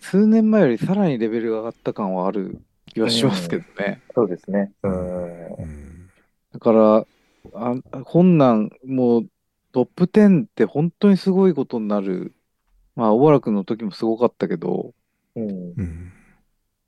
[0.00, 4.02] 数年前よりさらにレベルが上がった感はある気はしますけどね。
[4.14, 4.72] そうですね。
[4.82, 4.88] う。
[4.88, 6.10] うんん
[6.52, 7.06] だから、
[7.54, 9.26] あ本南、もう
[9.72, 12.34] トップ10って本当にすごいことになる。
[12.94, 14.94] まあ、小原君の時もすごかったけど、
[15.34, 15.50] うん。
[15.76, 16.12] うん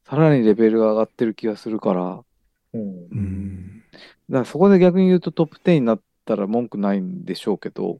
[0.04, 2.24] さらにレベルが上がってる気がするから、
[2.72, 3.08] うん。
[3.10, 3.82] うん
[4.30, 7.98] だからそこで逆に言うとトップ10になったら文句ないんでしょうけど、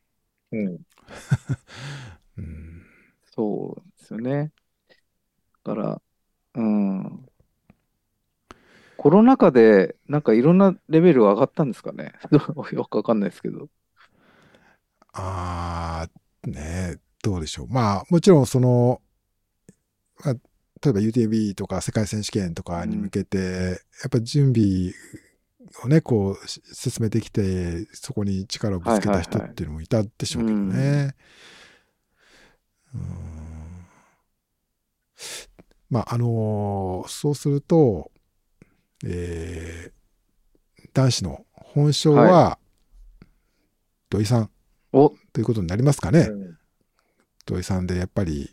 [0.53, 0.67] うん。
[2.39, 2.78] うん
[3.39, 4.51] そうですよね。
[5.63, 6.03] だから、
[6.57, 7.25] うん。
[8.97, 12.15] コロナ禍で、なんかいろんなレベル上がったんですかね。
[12.73, 13.69] よくわかんないですけど。
[15.13, 17.69] あー、ねえどうでしょう。
[17.69, 19.01] まあ、もちろんその、
[20.25, 20.41] まあ、例
[20.89, 23.39] えば UTB とか世界選手権とかに向けて、
[24.03, 24.91] やっぱ準備
[25.85, 30.75] をね、こう、し進めてきて、そこに力をぶつけた人っていうのもいたでしょうけどね。
[30.75, 31.15] うん
[35.91, 38.11] まあ、あのーそうすると、
[39.05, 39.99] えー
[40.95, 42.59] 男子の本賞は、
[44.11, 44.51] 土井さん。
[44.93, 46.21] お、ということになりますかね。
[46.21, 46.59] うん。
[47.45, 48.51] 土井さんでやっぱり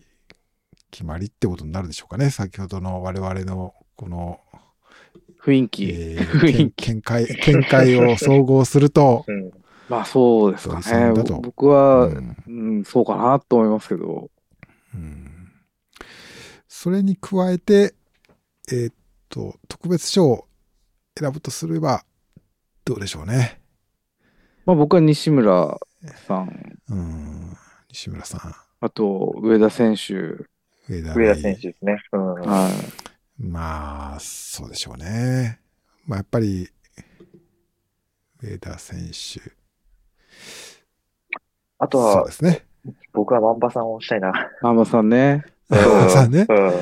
[0.92, 2.30] 決まりってことになるでしょうかね。
[2.30, 4.40] 先ほどの我々のこの、
[5.44, 5.86] 雰囲気。
[5.90, 9.52] え 雰囲ー、気見解、見解を総合すると、うん
[9.90, 11.40] まあそうですかねだと。
[11.40, 14.30] 僕は、うんうん、そうかなと思いますけど。
[14.94, 15.32] うん
[16.68, 17.96] それに加えて、
[18.70, 18.94] えーっ
[19.30, 20.48] と、特別賞を
[21.18, 22.04] 選ぶとすれば、
[22.84, 23.62] どうでしょうね。
[24.66, 25.80] まあ僕は西村
[26.28, 27.58] さん、うん、
[27.90, 30.14] 西村さん、あと上田選手、
[30.88, 31.98] 上田上田選手ですね。
[32.12, 33.06] うんはい。
[33.42, 35.60] まあ、そうでしょうね。
[36.06, 36.70] まあ、やっぱり、
[38.42, 39.42] 上田選手。
[41.86, 42.66] あとはそうで、すね。
[43.14, 44.34] 僕は万場さんをしたいな。
[44.62, 45.46] ママさんね。
[45.70, 46.74] 万場さんねうんうん。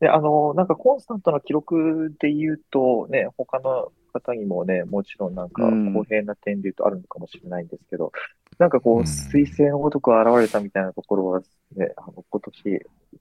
[0.00, 8.12] で、あの、なんかコンスタントな記録で言うと、ね、他の方にもね、もちろんなんかうん公平な点で言うとあるのかもしれないんですけど、
[8.60, 11.40] なんかこうんう、彗星のごとく現れたみたいなところは
[11.74, 12.62] ね、あの、今年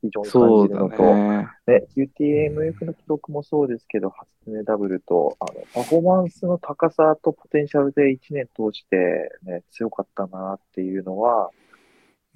[0.02, 1.48] 非常にそうだ感じるのと、ね。
[1.66, 11.52] ね、UTMF の記録もそうですけど、初音ダブルと、あの、パフォーマンスの高さとポテンシャルで1年通してね、強かったなっていうのは、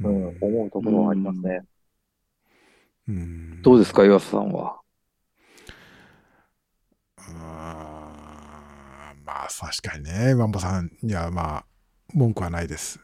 [0.01, 1.61] うん、思うところはありますね。
[3.09, 4.79] うんどうですか、岩佐さんは？
[7.17, 7.35] うーん
[9.25, 11.65] まあ、確かにね、万ンさんにはまあ、
[12.13, 12.99] 文句はないです。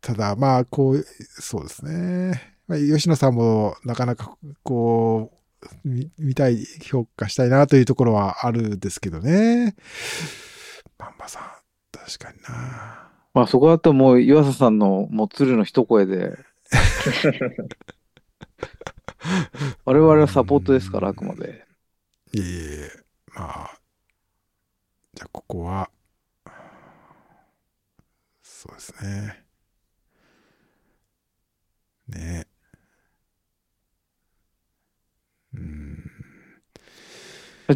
[0.00, 2.56] ただ、まあ、こう、そうですね。
[2.68, 5.36] まあ、吉野さんもなかなか、こう、
[5.84, 9.74] 見見たい、評価したいなというところはあるんですけどね。
[10.98, 11.42] 万ンさん、
[11.92, 13.10] 確かにな。
[13.34, 16.36] まあそこだともう岩佐さんのもう鶴の一声で、
[19.84, 21.64] 我々はサポートですから、あくまで。
[22.34, 22.44] いえい
[22.82, 22.90] え、
[23.34, 23.78] まあ、
[25.14, 25.90] じゃあここは、
[28.62, 29.44] そうですね。
[32.08, 32.62] ねえ。
[35.54, 36.02] うん。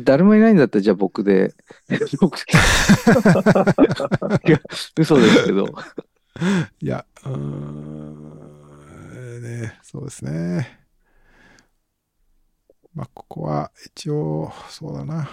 [0.05, 1.55] 誰もいないんだったら、じゃあ僕で。
[2.21, 2.43] 僕い
[4.51, 4.61] や
[4.97, 5.67] 嘘ですけど。
[6.81, 10.87] いや、うーん、ねそうですね。
[12.95, 15.17] まあ、ここは一応、そうだな。
[15.17, 15.27] うん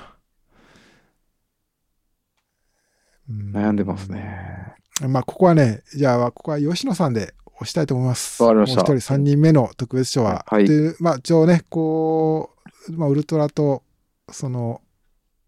[3.30, 4.76] 悩んでますね。
[5.08, 8.41] まあ、ここはね、じゃあ、ここは吉野さんで押したいと思います。
[8.44, 10.45] わかりましたもう一人三人目の特別賞は。
[10.48, 12.52] はいで、まあ、一応ね、こ
[12.90, 13.84] う、まあ、ウルトラと、
[14.32, 14.82] その、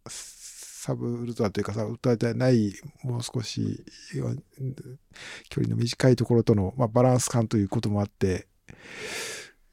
[0.07, 2.73] サブウルトラというかさ、ウルトラじゃない、
[3.03, 3.83] もう少し、
[4.15, 4.43] うん
[5.49, 8.47] 距離の短いところとの、まあ、バランス感ということもあって、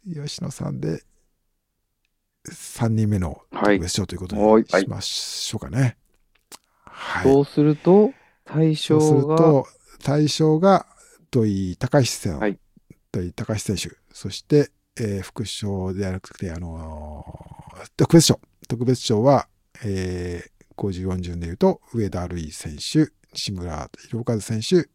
[0.05, 1.03] 吉野さんで、
[2.51, 5.81] 3人目のはい特別賞ということはいにしましょうかね。
[5.81, 5.97] はい。
[7.23, 8.12] そうすると、
[8.45, 9.66] 対そうする象が、と、
[10.03, 10.87] 対象が
[11.31, 12.59] 土井隆史選手、はい
[13.12, 18.41] 土井隆史選手、そして、えー副賞ではなくて、あのー特別賞。
[18.69, 19.49] 特別賞は、
[19.85, 24.89] えー54順で言うと、上田瑠衣選手、西村博和選手、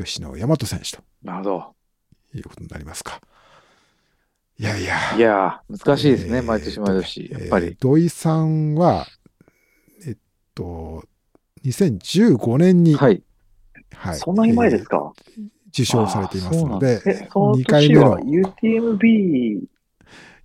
[0.00, 1.74] 吉野大和選手となるほ
[2.34, 3.20] いうことになりますか。
[4.58, 4.96] いやいや。
[5.12, 5.18] ど。
[5.18, 7.28] いやー、難しいですね、えー毎年毎年。
[7.30, 7.66] やっぱり。
[7.66, 9.06] えー土井さんは、
[10.58, 11.04] と、
[11.64, 13.22] 2015年に、はい。
[13.94, 15.12] はいそんなに前ですか、
[15.68, 19.60] 受賞されていますので、え、その2回目は UTMB、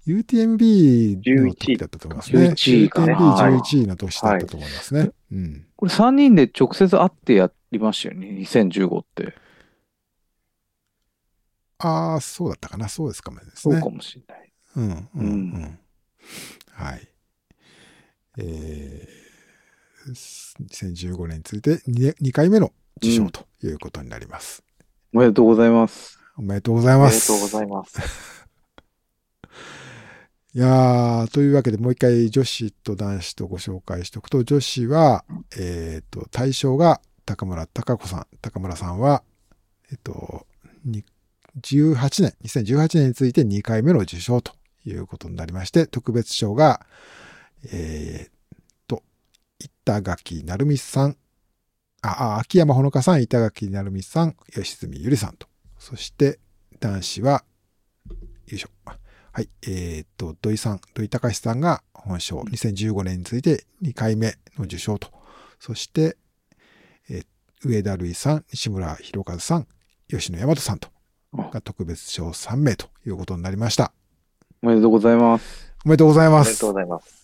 [0.08, 2.50] UTMB の時だったと思いますね。
[2.50, 5.12] 11位かねはい UTMB11 位の年だったと思いますね。
[5.32, 5.66] うん。
[5.76, 9.36] これ3人で直接会ってやりましたよね、2015って。
[11.80, 12.88] ああ、そうだったかな。
[12.88, 13.90] そうですかもですねそうか。
[13.90, 14.52] もしれない。
[14.76, 15.26] うん、うん、う。
[15.26, 15.80] うん
[16.72, 17.08] はい。
[18.40, 19.23] えー、
[20.12, 24.64] 2015年について 2, 2回目の受賞ということになります。
[25.14, 26.20] おめでとうございます。
[26.38, 27.28] おめでとうございおめでます。
[27.28, 28.00] とうございます。
[30.56, 35.26] いやー、というわけでもう一回女子と男子とご紹介しておくと、女子は、
[35.58, 38.28] えっ、と、対象が高村貴子さん。
[38.42, 39.24] 高村さんは、
[39.92, 40.46] えっ、と、
[40.86, 41.04] に
[41.62, 44.54] 18年、2018年について2回目の受賞と
[44.86, 46.86] いうことになりまして、特別賞が、
[47.72, 48.33] えー、と、
[49.86, 51.18] 板垣成美さん、
[52.02, 55.48] あ、あ秋山ほのかさん、板垣成美さん、吉住ゆりさんと。
[55.78, 56.40] そして、
[56.80, 57.44] 男子は、
[58.10, 58.18] よ
[58.56, 58.70] いしょ。
[58.86, 59.50] はい。
[59.64, 65.10] えーっと、土井さん、土井隆さんが本賞、2015年について2回目の受賞と。
[65.60, 66.18] そして、
[67.10, 67.26] えー
[67.66, 69.68] 上田瑠衣さん、西村博和さん、
[70.10, 70.90] 吉野大和さんと、
[71.38, 73.94] あが特別賞3名ということになりました。
[74.62, 75.74] おめでとうございます。
[75.86, 76.74] おめでとうございますおめでとう。
[76.74, 77.23] ございます。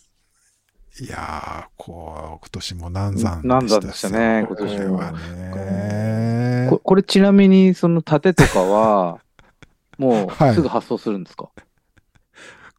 [1.02, 6.80] いやー、こう、今年も難産難産でしたねこ今年れはねこ。
[6.80, 9.20] これちなみに、その盾とかは、
[9.98, 11.50] もはいうすぐ発送するんですか、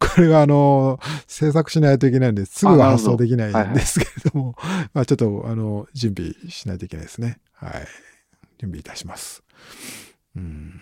[0.01, 4.57] これはあの、制作しないといけないんで、すぐは発送できないんですけれども、
[4.95, 7.39] まあちょっと、あの、準備しないといけないですね。
[7.55, 7.73] はい。
[8.59, 9.43] 準備いたします。
[10.37, 10.81] うん。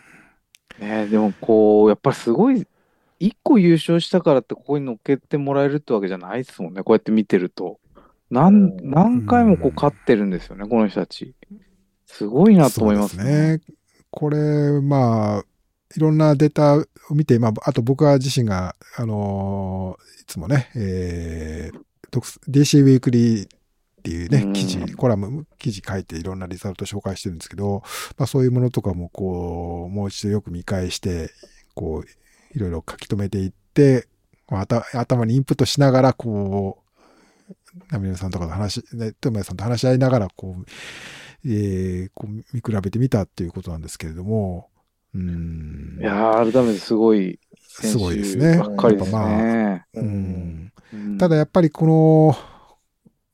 [0.78, 2.66] ねえでもこう、やっぱりすごい、
[3.18, 6.82] 一個優勝したからってここに乗っけてもらえるってわけじゃないですもんね。
[6.82, 7.80] こうやって見てると。
[8.30, 11.34] 何うん何回もこう勝ってるんですよね、この人たち。
[12.06, 13.60] すごいなと思いますそうですね。
[14.10, 15.44] これ、まあ、
[15.96, 16.84] いろんなデータを
[17.14, 21.80] 見て、まあ、あと僕は自身が、あのーいつもね、えー、
[22.10, 23.48] 特 DC ウィークリーっ
[24.02, 27.82] ていうねう、ん記事、コラム、記事書いていろんなリザルト紹介してるんですけど、
[28.18, 31.30] まあそういうものとかもこう、もう一度よく見返して、
[31.74, 34.06] こう、いろいろ書き留めていって、
[34.48, 36.88] まあ頭頭にインプットしながら、こう、
[37.90, 40.64] ナミネさんとかと話し、ね、トモヤさんと話し合いながら、こう、
[41.44, 44.68] えーこう見比べてみたっていうことなんですけれども、
[45.14, 45.98] うん。
[46.00, 47.38] いやー、改めてすごい
[47.68, 48.58] 選すごいです手ね。
[48.58, 50.72] ばっかりですやっぱまあうん。
[51.18, 52.36] ただやっぱりこの、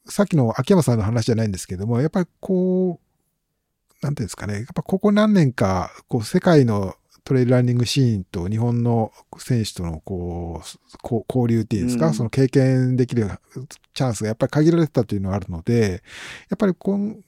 [0.06, 12.14] さっきの秋山さんの話じゃないんですけども、やっぱりこう、なんていうんですかね、やっぱここ何年か、こう世界のトレイルランニングシーンと日本の選手とのこう交流っていうんですか、うん。
[12.14, 13.30] その経験できる
[13.94, 16.02] チャンスがやっぱり限られてたというのがあるので、
[16.50, 17.20] やっぱりこん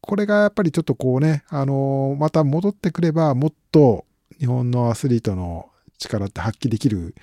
[0.00, 4.04] これがやっぱりちょっとこうね、あのまた戻ってくればもっと
[4.38, 7.14] 日本のアスリートの力って発揮できる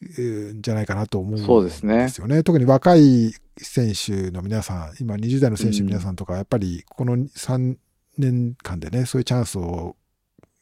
[0.00, 2.42] えーんじゃないかなと思うんですよね。
[2.44, 7.76] 特に若い選手の皆さん、今20代の選手の皆さんとか、やっぱりこの3
[8.16, 9.96] 年間でね、そういうチャンスを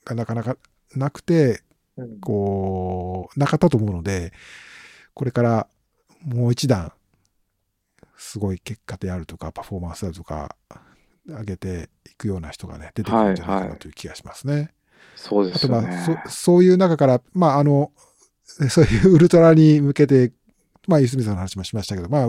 [0.06, 0.56] がなかなか
[0.98, 1.62] なくて、
[1.96, 4.32] うんこう、なかったと思うので、
[5.14, 5.66] これから
[6.24, 6.92] もう一段、
[8.16, 10.56] すごい結果であるとか、パフォーマンスだとか、
[11.26, 14.70] 上げていくような人がね、出てくるんじゃないかなという気がしますね。
[15.14, 16.22] そうであとますよね。
[16.24, 17.92] あ、そそういう中から、まあ、あの、
[18.68, 20.32] そういうウルトラに向けて、
[20.86, 22.26] まあ、ゆすみさんの話もしましたけど、まあ、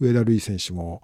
[0.00, 1.02] 上田瑠衣選手も、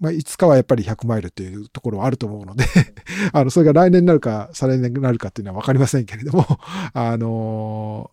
[0.00, 2.64] まあ、いつかはやっぱり100マイルっていうところはあると思うので、
[3.32, 6.46] あの、それが来年になるか、再来年になるかっていうのはわかりませんけれども、
[6.94, 8.10] あの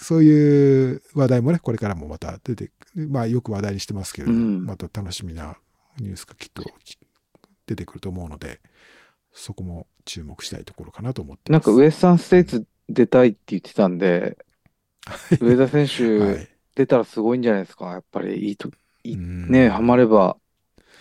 [0.00, 4.66] そういう話題もね、これからもまた出て、まあ、よく話題にしてますけれども、うん。
[4.66, 5.56] また楽しみな
[5.98, 6.62] ニュースがきっと
[7.66, 8.60] 出てくると思うので、
[9.32, 11.52] そこも注目したいところかなと思って。
[11.52, 14.38] なんかウエスタンステイツ出たいって言ってたんで、
[15.40, 15.86] 上田選
[16.18, 16.48] は手い。
[16.74, 17.92] 出たらすごいんじゃないですか？
[17.92, 18.70] やっぱりいいと、
[19.04, 19.50] いうん。
[19.50, 20.36] ね、ハマれば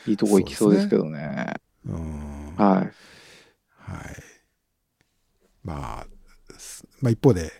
[0.07, 1.53] いいとこ行きそうですけどね。
[1.85, 2.91] うんはい。
[3.77, 4.38] はい。
[5.63, 6.07] まあ、
[6.57, 7.51] すまあ一方で、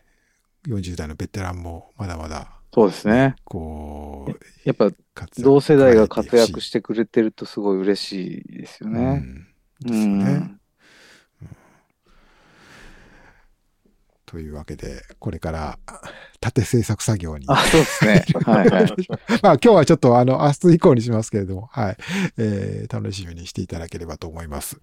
[0.65, 3.35] 40代のベテランもまだまだ、そうですね。
[3.45, 4.91] こう、やっぱ
[5.39, 8.99] 同世代が活躍ししてくれてるとすごい嬉しいですようね。
[8.99, 9.47] ん
[9.85, 10.56] うですよね。
[14.27, 15.79] というわけで、これから
[16.41, 17.45] 縦制作作業に。
[17.47, 18.25] あ、そうですね。
[18.43, 18.85] はいはい。
[19.41, 21.97] まあ今日はちょっとあの、明日以降にしますけれども、はい。
[22.37, 24.79] えー楽しみにしていただければと思います。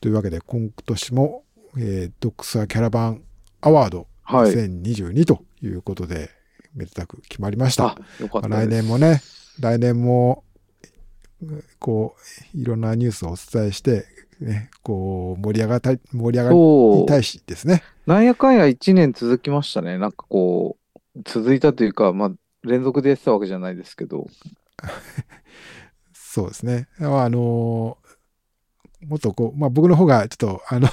[0.00, 1.44] というわけで、今年も、
[1.76, 3.22] えードックサーキャラバン
[3.60, 4.52] アワードはい。
[4.52, 6.30] 2022ということで、
[6.74, 8.48] めでたく決まりましたあ。、よかった。
[8.48, 9.20] 来年もね、
[9.60, 10.44] 来年も、
[11.78, 12.16] こ
[12.54, 14.06] う、いろんなニュースをお伝えして、
[14.40, 17.00] ね、こう、盛り上がったり、盛り上が。
[17.02, 17.82] りたいしですね。
[18.06, 19.98] なんやかんや1年続きましたね。
[19.98, 24.28] なんかこう、続いたというか、まあ、連続でやってたわけじゃないですけど。
[26.12, 26.88] そうですね。
[26.98, 27.98] まああの
[29.06, 30.88] もっとこう、まあ僕の方がちょっと、あの、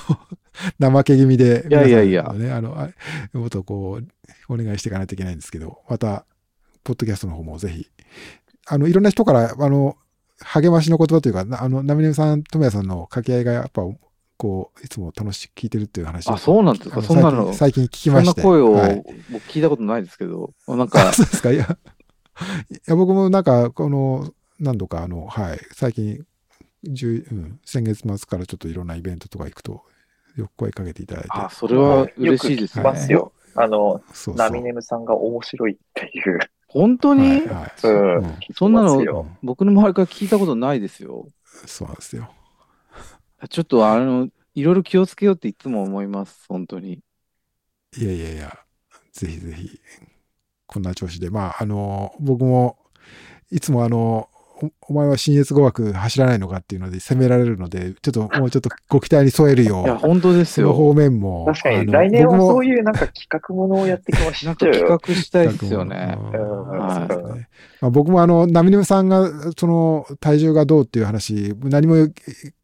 [0.80, 2.90] 怠け気味で、いやいやいやあの、あ
[3.34, 6.26] もっとこう、お願いしていかないといけないんですけど、また、
[6.84, 7.90] ポッドキャストの方もぜひ、
[8.68, 9.98] あの、いろんな人から、あの、
[10.40, 13.84] 励ましの言葉というか、なあの、ナミネムさん、トモヤさんの掛け合いがやっぱ、
[14.44, 17.02] こう、いつも楽しく聞いてるっていう話をあ、そうなんですか？
[17.02, 18.42] そんなの、最近聞きそんなまして。
[18.42, 19.02] 声をはい
[19.32, 21.52] 僕聞いたことないですけど、 なんあ、か、そうですか？
[21.54, 21.64] いや、
[22.70, 26.26] いや僕もなんか、この、何度か、あの、はい、最近、
[26.86, 29.82] 10うん、先月末からちょっといろんなイベントとか行くと、
[30.36, 32.84] よく声かけていただいて、あ、それは嬉しいですね。
[32.84, 33.32] よく聞きますよ。
[33.56, 34.36] あの、そうそう。
[34.36, 36.40] ナミネムさんが面白いっていう。
[36.68, 41.28] 本当に、はいはいうんうんそんなの僕の周りから聞いたことないですよ。
[41.68, 42.30] そうなんですよ。
[43.50, 47.02] ちょっとあの、いろいろ気をつけようっていつも思います、本当に。
[47.98, 48.60] いやいやいや、
[49.14, 49.80] ぜひぜひ、
[50.68, 51.30] こんな調子で。
[51.32, 52.78] まあ、あの、僕も、
[53.52, 54.30] いつもあの、
[54.82, 60.74] お前は新越語学走らないのかっていうので責められるので、ちょっともうちょっとご期待に添えるよいや、う、本当ですそのよ。
[60.74, 61.46] 方面も。
[61.46, 66.18] 確かに、来年は僕もそういうなんか企画ものをやってきまし なんた企画したいですよね。
[67.82, 72.08] 僕もあの、ナミネムさんが、その、体重がどうっていう話、何も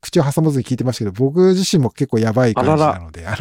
[0.01, 3.38] 口を挟まずに聞いてましたけど、僕自身も結構やばい感じなので、あの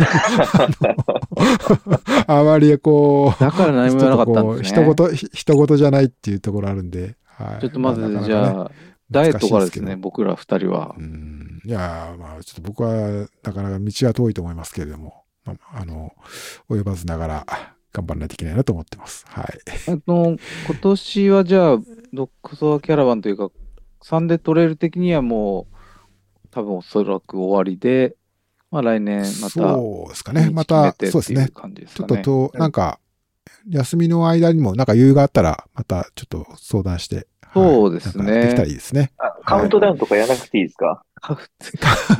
[2.27, 4.77] あまりこう、だから何も言わなかったんですね。
[4.77, 7.61] ちょっとこう人事、人事じゃないっていうところあるんで、はい。
[7.61, 8.71] ちょっとまず、なかなかねじゃあ、
[9.11, 11.01] ダイエットからですね、僕ら二人はう。
[11.01, 11.63] ん。
[11.65, 16.13] いやー、まあ、ちょっと僕は、なかなか道が遠いと思いますけれども、まあ、あの、
[16.69, 17.47] 及ばずながら、
[17.93, 19.25] 頑張らないといけないなと思ってます。
[19.29, 19.47] はい。
[19.91, 20.37] あの、
[20.67, 21.79] 今年はじゃあ、
[22.13, 23.51] ドックソアキャラバンというか、
[24.03, 28.17] サンデートレイル的にはもう、多分おそらく終わりで、
[28.71, 30.51] まあ来年また、そうですかね。
[30.51, 31.49] また、そうですね。
[31.49, 32.05] ちょ。
[32.05, 32.17] っと
[32.51, 33.01] と、なんか、
[33.71, 37.17] 休みの間にも、なんか余裕があったら、またちょっと相談して。
[37.17, 37.25] はい
[37.55, 39.11] そうですねなんかできたらいいですね。
[39.17, 41.03] あカウントダウンとかやらなくていいですか？
[41.19, 41.35] カ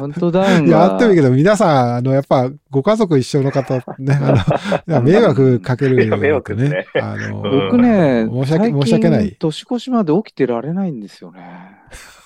[0.03, 0.79] ウントダウンが。
[0.79, 11.41] やってもいいけど、皆さん、あの、やっぱ、ご家族一緒の方、ね、 あの、迷惑かけるいや迷惑ねあの、僕ね、申し訳申し訳ない年越しまで起きてられないんですよね。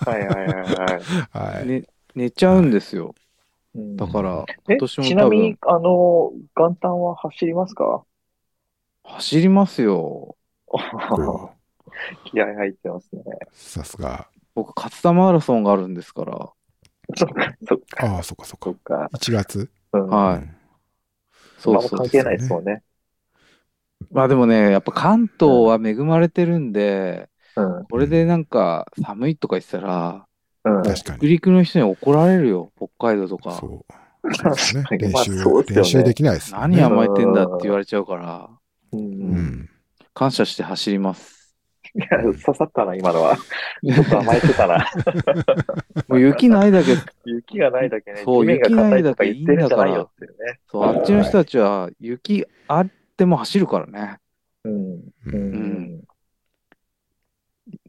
[0.07, 1.57] はいはいはいはい。
[1.57, 1.67] はい。
[1.67, 1.83] ね
[2.15, 3.17] 寝ちゃうんですよ。
[3.75, 8.05] うんだから、え今年もちな多分、みにあの、元旦は走りますか？
[9.05, 10.37] 走りますよ。
[10.67, 11.51] こ
[12.25, 13.23] 気合入ってますね。
[13.27, 14.29] うさすが。
[14.55, 16.51] 僕、勝田マラソンがあるんですから。
[17.17, 18.65] そっか、そっか、ああ、そっかそっか。
[18.65, 19.11] そっか。
[19.13, 19.71] 1月？
[19.93, 20.07] うん。
[20.09, 20.57] はいうん
[21.63, 22.83] そうそう関係ないですもんね。
[24.11, 27.85] まあでもね、やっぱ関東は恵まれてるんで、うん。
[27.85, 30.27] これでなんか寒いとか言ってたら、
[30.65, 30.83] うん。
[30.83, 31.19] 確かに。
[31.19, 33.53] 北陸の人に怒られるよ、北海道とか。
[33.53, 34.35] そう。
[34.35, 34.85] そうですね。
[34.99, 36.59] 練習、そうですよね練習できないですね。
[36.59, 38.51] 何甘えてんだって言われちゃうから、
[38.93, 38.97] う。
[38.97, 39.71] うんん。
[40.15, 41.43] 感謝して走ります。
[41.95, 43.37] いや、刺さったな、今のは。
[43.37, 44.87] ちょっと甘えてたな。
[46.09, 46.97] もう雪ないだけ、
[47.27, 50.61] 雪がないだけね、そう地面が硬いとか言ってるんじゃないよっていうね。
[50.71, 54.19] そう、あっちの人たちは雪あっても走るからね。
[54.65, 54.73] うん。
[54.75, 55.53] ううん
[55.99, 56.03] ん。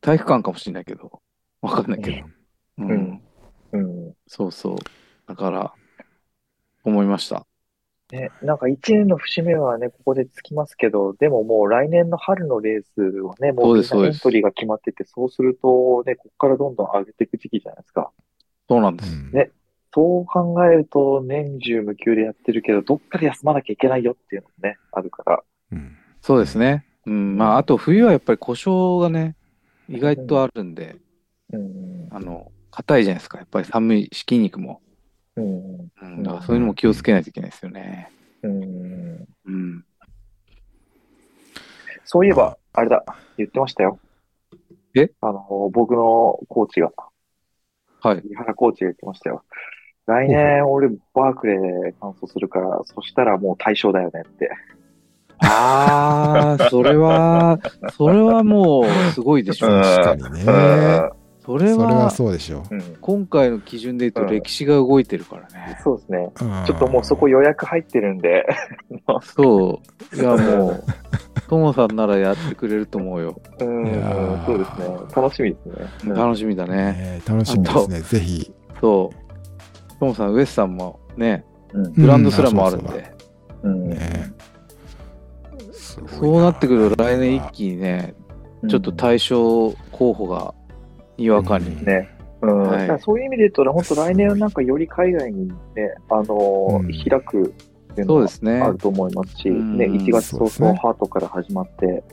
[0.02, 1.22] 体育館かもしれないけど、
[1.62, 2.18] わかんないけど。
[2.80, 2.88] うん。
[2.90, 3.22] うん
[3.72, 3.78] う
[4.10, 4.14] ん。
[4.28, 4.78] そうそう。
[5.28, 5.74] だから、
[6.84, 7.46] 思いました。
[8.14, 18.12] ね、なんか一年の節目はね、ここでつきますけど、でももう来年の春のレースはね、もそううみんエントリーが決まってて、そうするとね、ここからどんどん上げていく時期じゃないですか。
[18.70, 19.16] そうなんです。
[19.16, 19.50] うんね
[19.96, 25.44] そう考えると、年中無休でやってるけど、どっかで休まなきゃいけないよっていうのもね、あるから。
[25.72, 26.86] うんそうですね。
[27.06, 27.38] うん。
[27.38, 29.36] まあ、あと冬はやっぱり故障がね、
[29.90, 30.96] 意外とあるんで、
[31.52, 32.08] うん。
[32.10, 33.38] あの、硬いじゃないですか。
[33.38, 34.82] やっぱり寒いし、筋肉も。
[35.36, 35.92] うん。
[36.02, 36.24] うん。
[36.24, 38.12] だからそういうのも気をつけないといけないですよね。
[38.44, 39.28] うん。
[39.46, 39.86] うん。
[42.06, 43.04] そういえば、あれだ、
[43.38, 44.00] 言ってましたよ。
[44.96, 45.10] え？
[45.22, 46.92] あの、僕のコーチが、
[48.02, 48.20] はい。
[48.20, 49.44] 井原コーチが言ってましたよ。
[50.06, 54.52] 来年、俺、バークレーで完走するから、そしたらもう対象だよねって。
[55.40, 57.60] ああ、それは、
[57.96, 59.68] それはもうすごいでしょ。
[59.68, 60.46] 確かにね。
[61.46, 62.82] それそれはは、そうでしょうん。
[63.02, 65.78] 今回の基準で言うと歴史が動いてるからね。
[65.84, 66.32] そうですね。
[66.42, 66.64] う。
[66.64, 68.46] んちょっともうそこ予約入ってるんで、
[69.36, 69.82] そ
[70.14, 70.16] う。
[70.16, 70.84] いや、もう、
[71.50, 73.42] ともさんならやってくれると思うよ。
[73.60, 73.86] うん
[74.46, 74.88] そうですね。
[75.14, 75.74] 楽しみですね。
[76.06, 76.76] うん楽しみだね。
[76.76, 78.02] ね楽しみですね。
[78.02, 78.54] ぜひ。
[78.80, 80.00] そう。
[80.00, 83.14] ともさん、ウエスさんもね、うんグランドスラムもあるんで。
[83.64, 83.94] うん
[86.08, 88.16] そうなってくると来年一気にね、
[88.68, 90.54] ちょっと対象候補が
[91.18, 91.86] にわかに。
[91.86, 92.10] ね。
[92.42, 95.56] うんはいそういう意味で言うと、本当来年はなんかより海外にね、
[96.10, 97.42] あのーうん開く
[97.94, 98.62] っていうのはそうですね。
[98.62, 102.04] あると思いますし、うんね、1月早々ハートから始まって、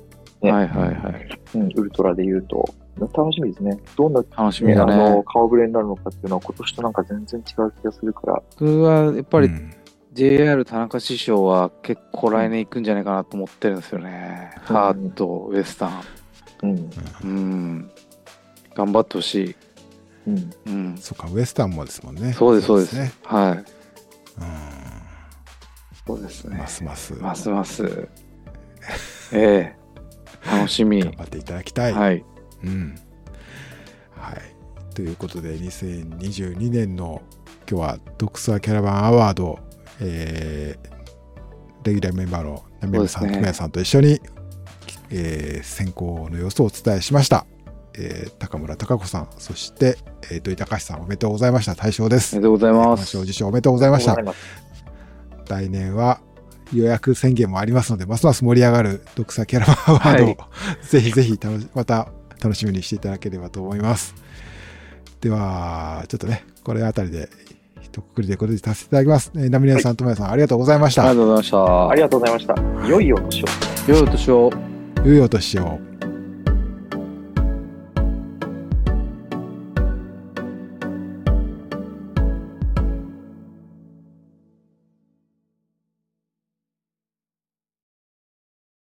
[0.43, 1.29] ねはいはいはい。
[1.55, 2.65] うん、ウルトラで言うと、
[3.01, 3.77] 楽しみですね。
[3.97, 5.23] どんな、楽しねあみだねの。
[5.25, 9.75] 顔ぶれになるのかっていうのは今年となんか全然違う気がするから、僕はやっぱりうん
[10.13, 14.51] JR 田中師匠は結構来年行くんじゃないかなと思ってるんですよね。
[14.69, 16.01] うんハート、ウエスタン。
[16.63, 16.91] うん、
[17.25, 17.91] うん。
[18.75, 19.57] 頑張ってほしい。
[20.27, 20.97] うん、うん。
[20.99, 22.33] そっか、ウエスタンもですもんね。
[22.33, 22.97] そうです、そうです。
[22.97, 23.13] ね。
[23.25, 23.59] はい。
[23.59, 23.65] う
[26.07, 26.57] そうですね。
[26.57, 27.15] んますます。
[27.15, 28.09] ますます。
[29.33, 29.81] ええ
[30.51, 31.03] 楽しみ。
[31.03, 31.93] 頑張っていただきたい。
[31.93, 32.25] はい。
[32.65, 32.97] うん。
[34.17, 34.95] はい。
[34.95, 37.23] ということで、2022年の
[37.71, 39.59] 今日はドクサーキャラバンアワード、
[40.01, 40.91] えー
[41.83, 44.21] レギュラーメンバーのナミヤさん、ねともやさんと一緒に、
[45.11, 47.47] えー選考の様子をお伝えしました。
[48.01, 49.99] えー高村貴子さん、そして、
[50.31, 51.75] えー土井隆さん、おめでとうございました。
[51.75, 52.37] 大賞です。
[52.37, 53.19] おめでとうございま大賞す。
[53.19, 54.17] 受賞おめでとうございました
[55.49, 56.21] 来年は
[56.73, 60.37] 予約宣言もありますので、ますます盛り上がるドクサキャラバンアワードを、はい
[60.87, 62.09] ぜひぜひ楽しまた
[62.43, 64.15] 楽しみにしていただければと思います。
[65.21, 67.29] では、ちょっとね、これあたりで
[67.83, 69.33] 一括りでこれでさせていただきます。
[69.35, 71.03] えーナミネさん、ともやさん、ありがとうございました。
[71.03, 71.89] ありがとうございました。
[71.91, 72.89] ありがとうございました。
[72.89, 73.47] 良いお年を。
[73.89, 74.51] 良いお年を。
[75.05, 75.90] 良いお年を。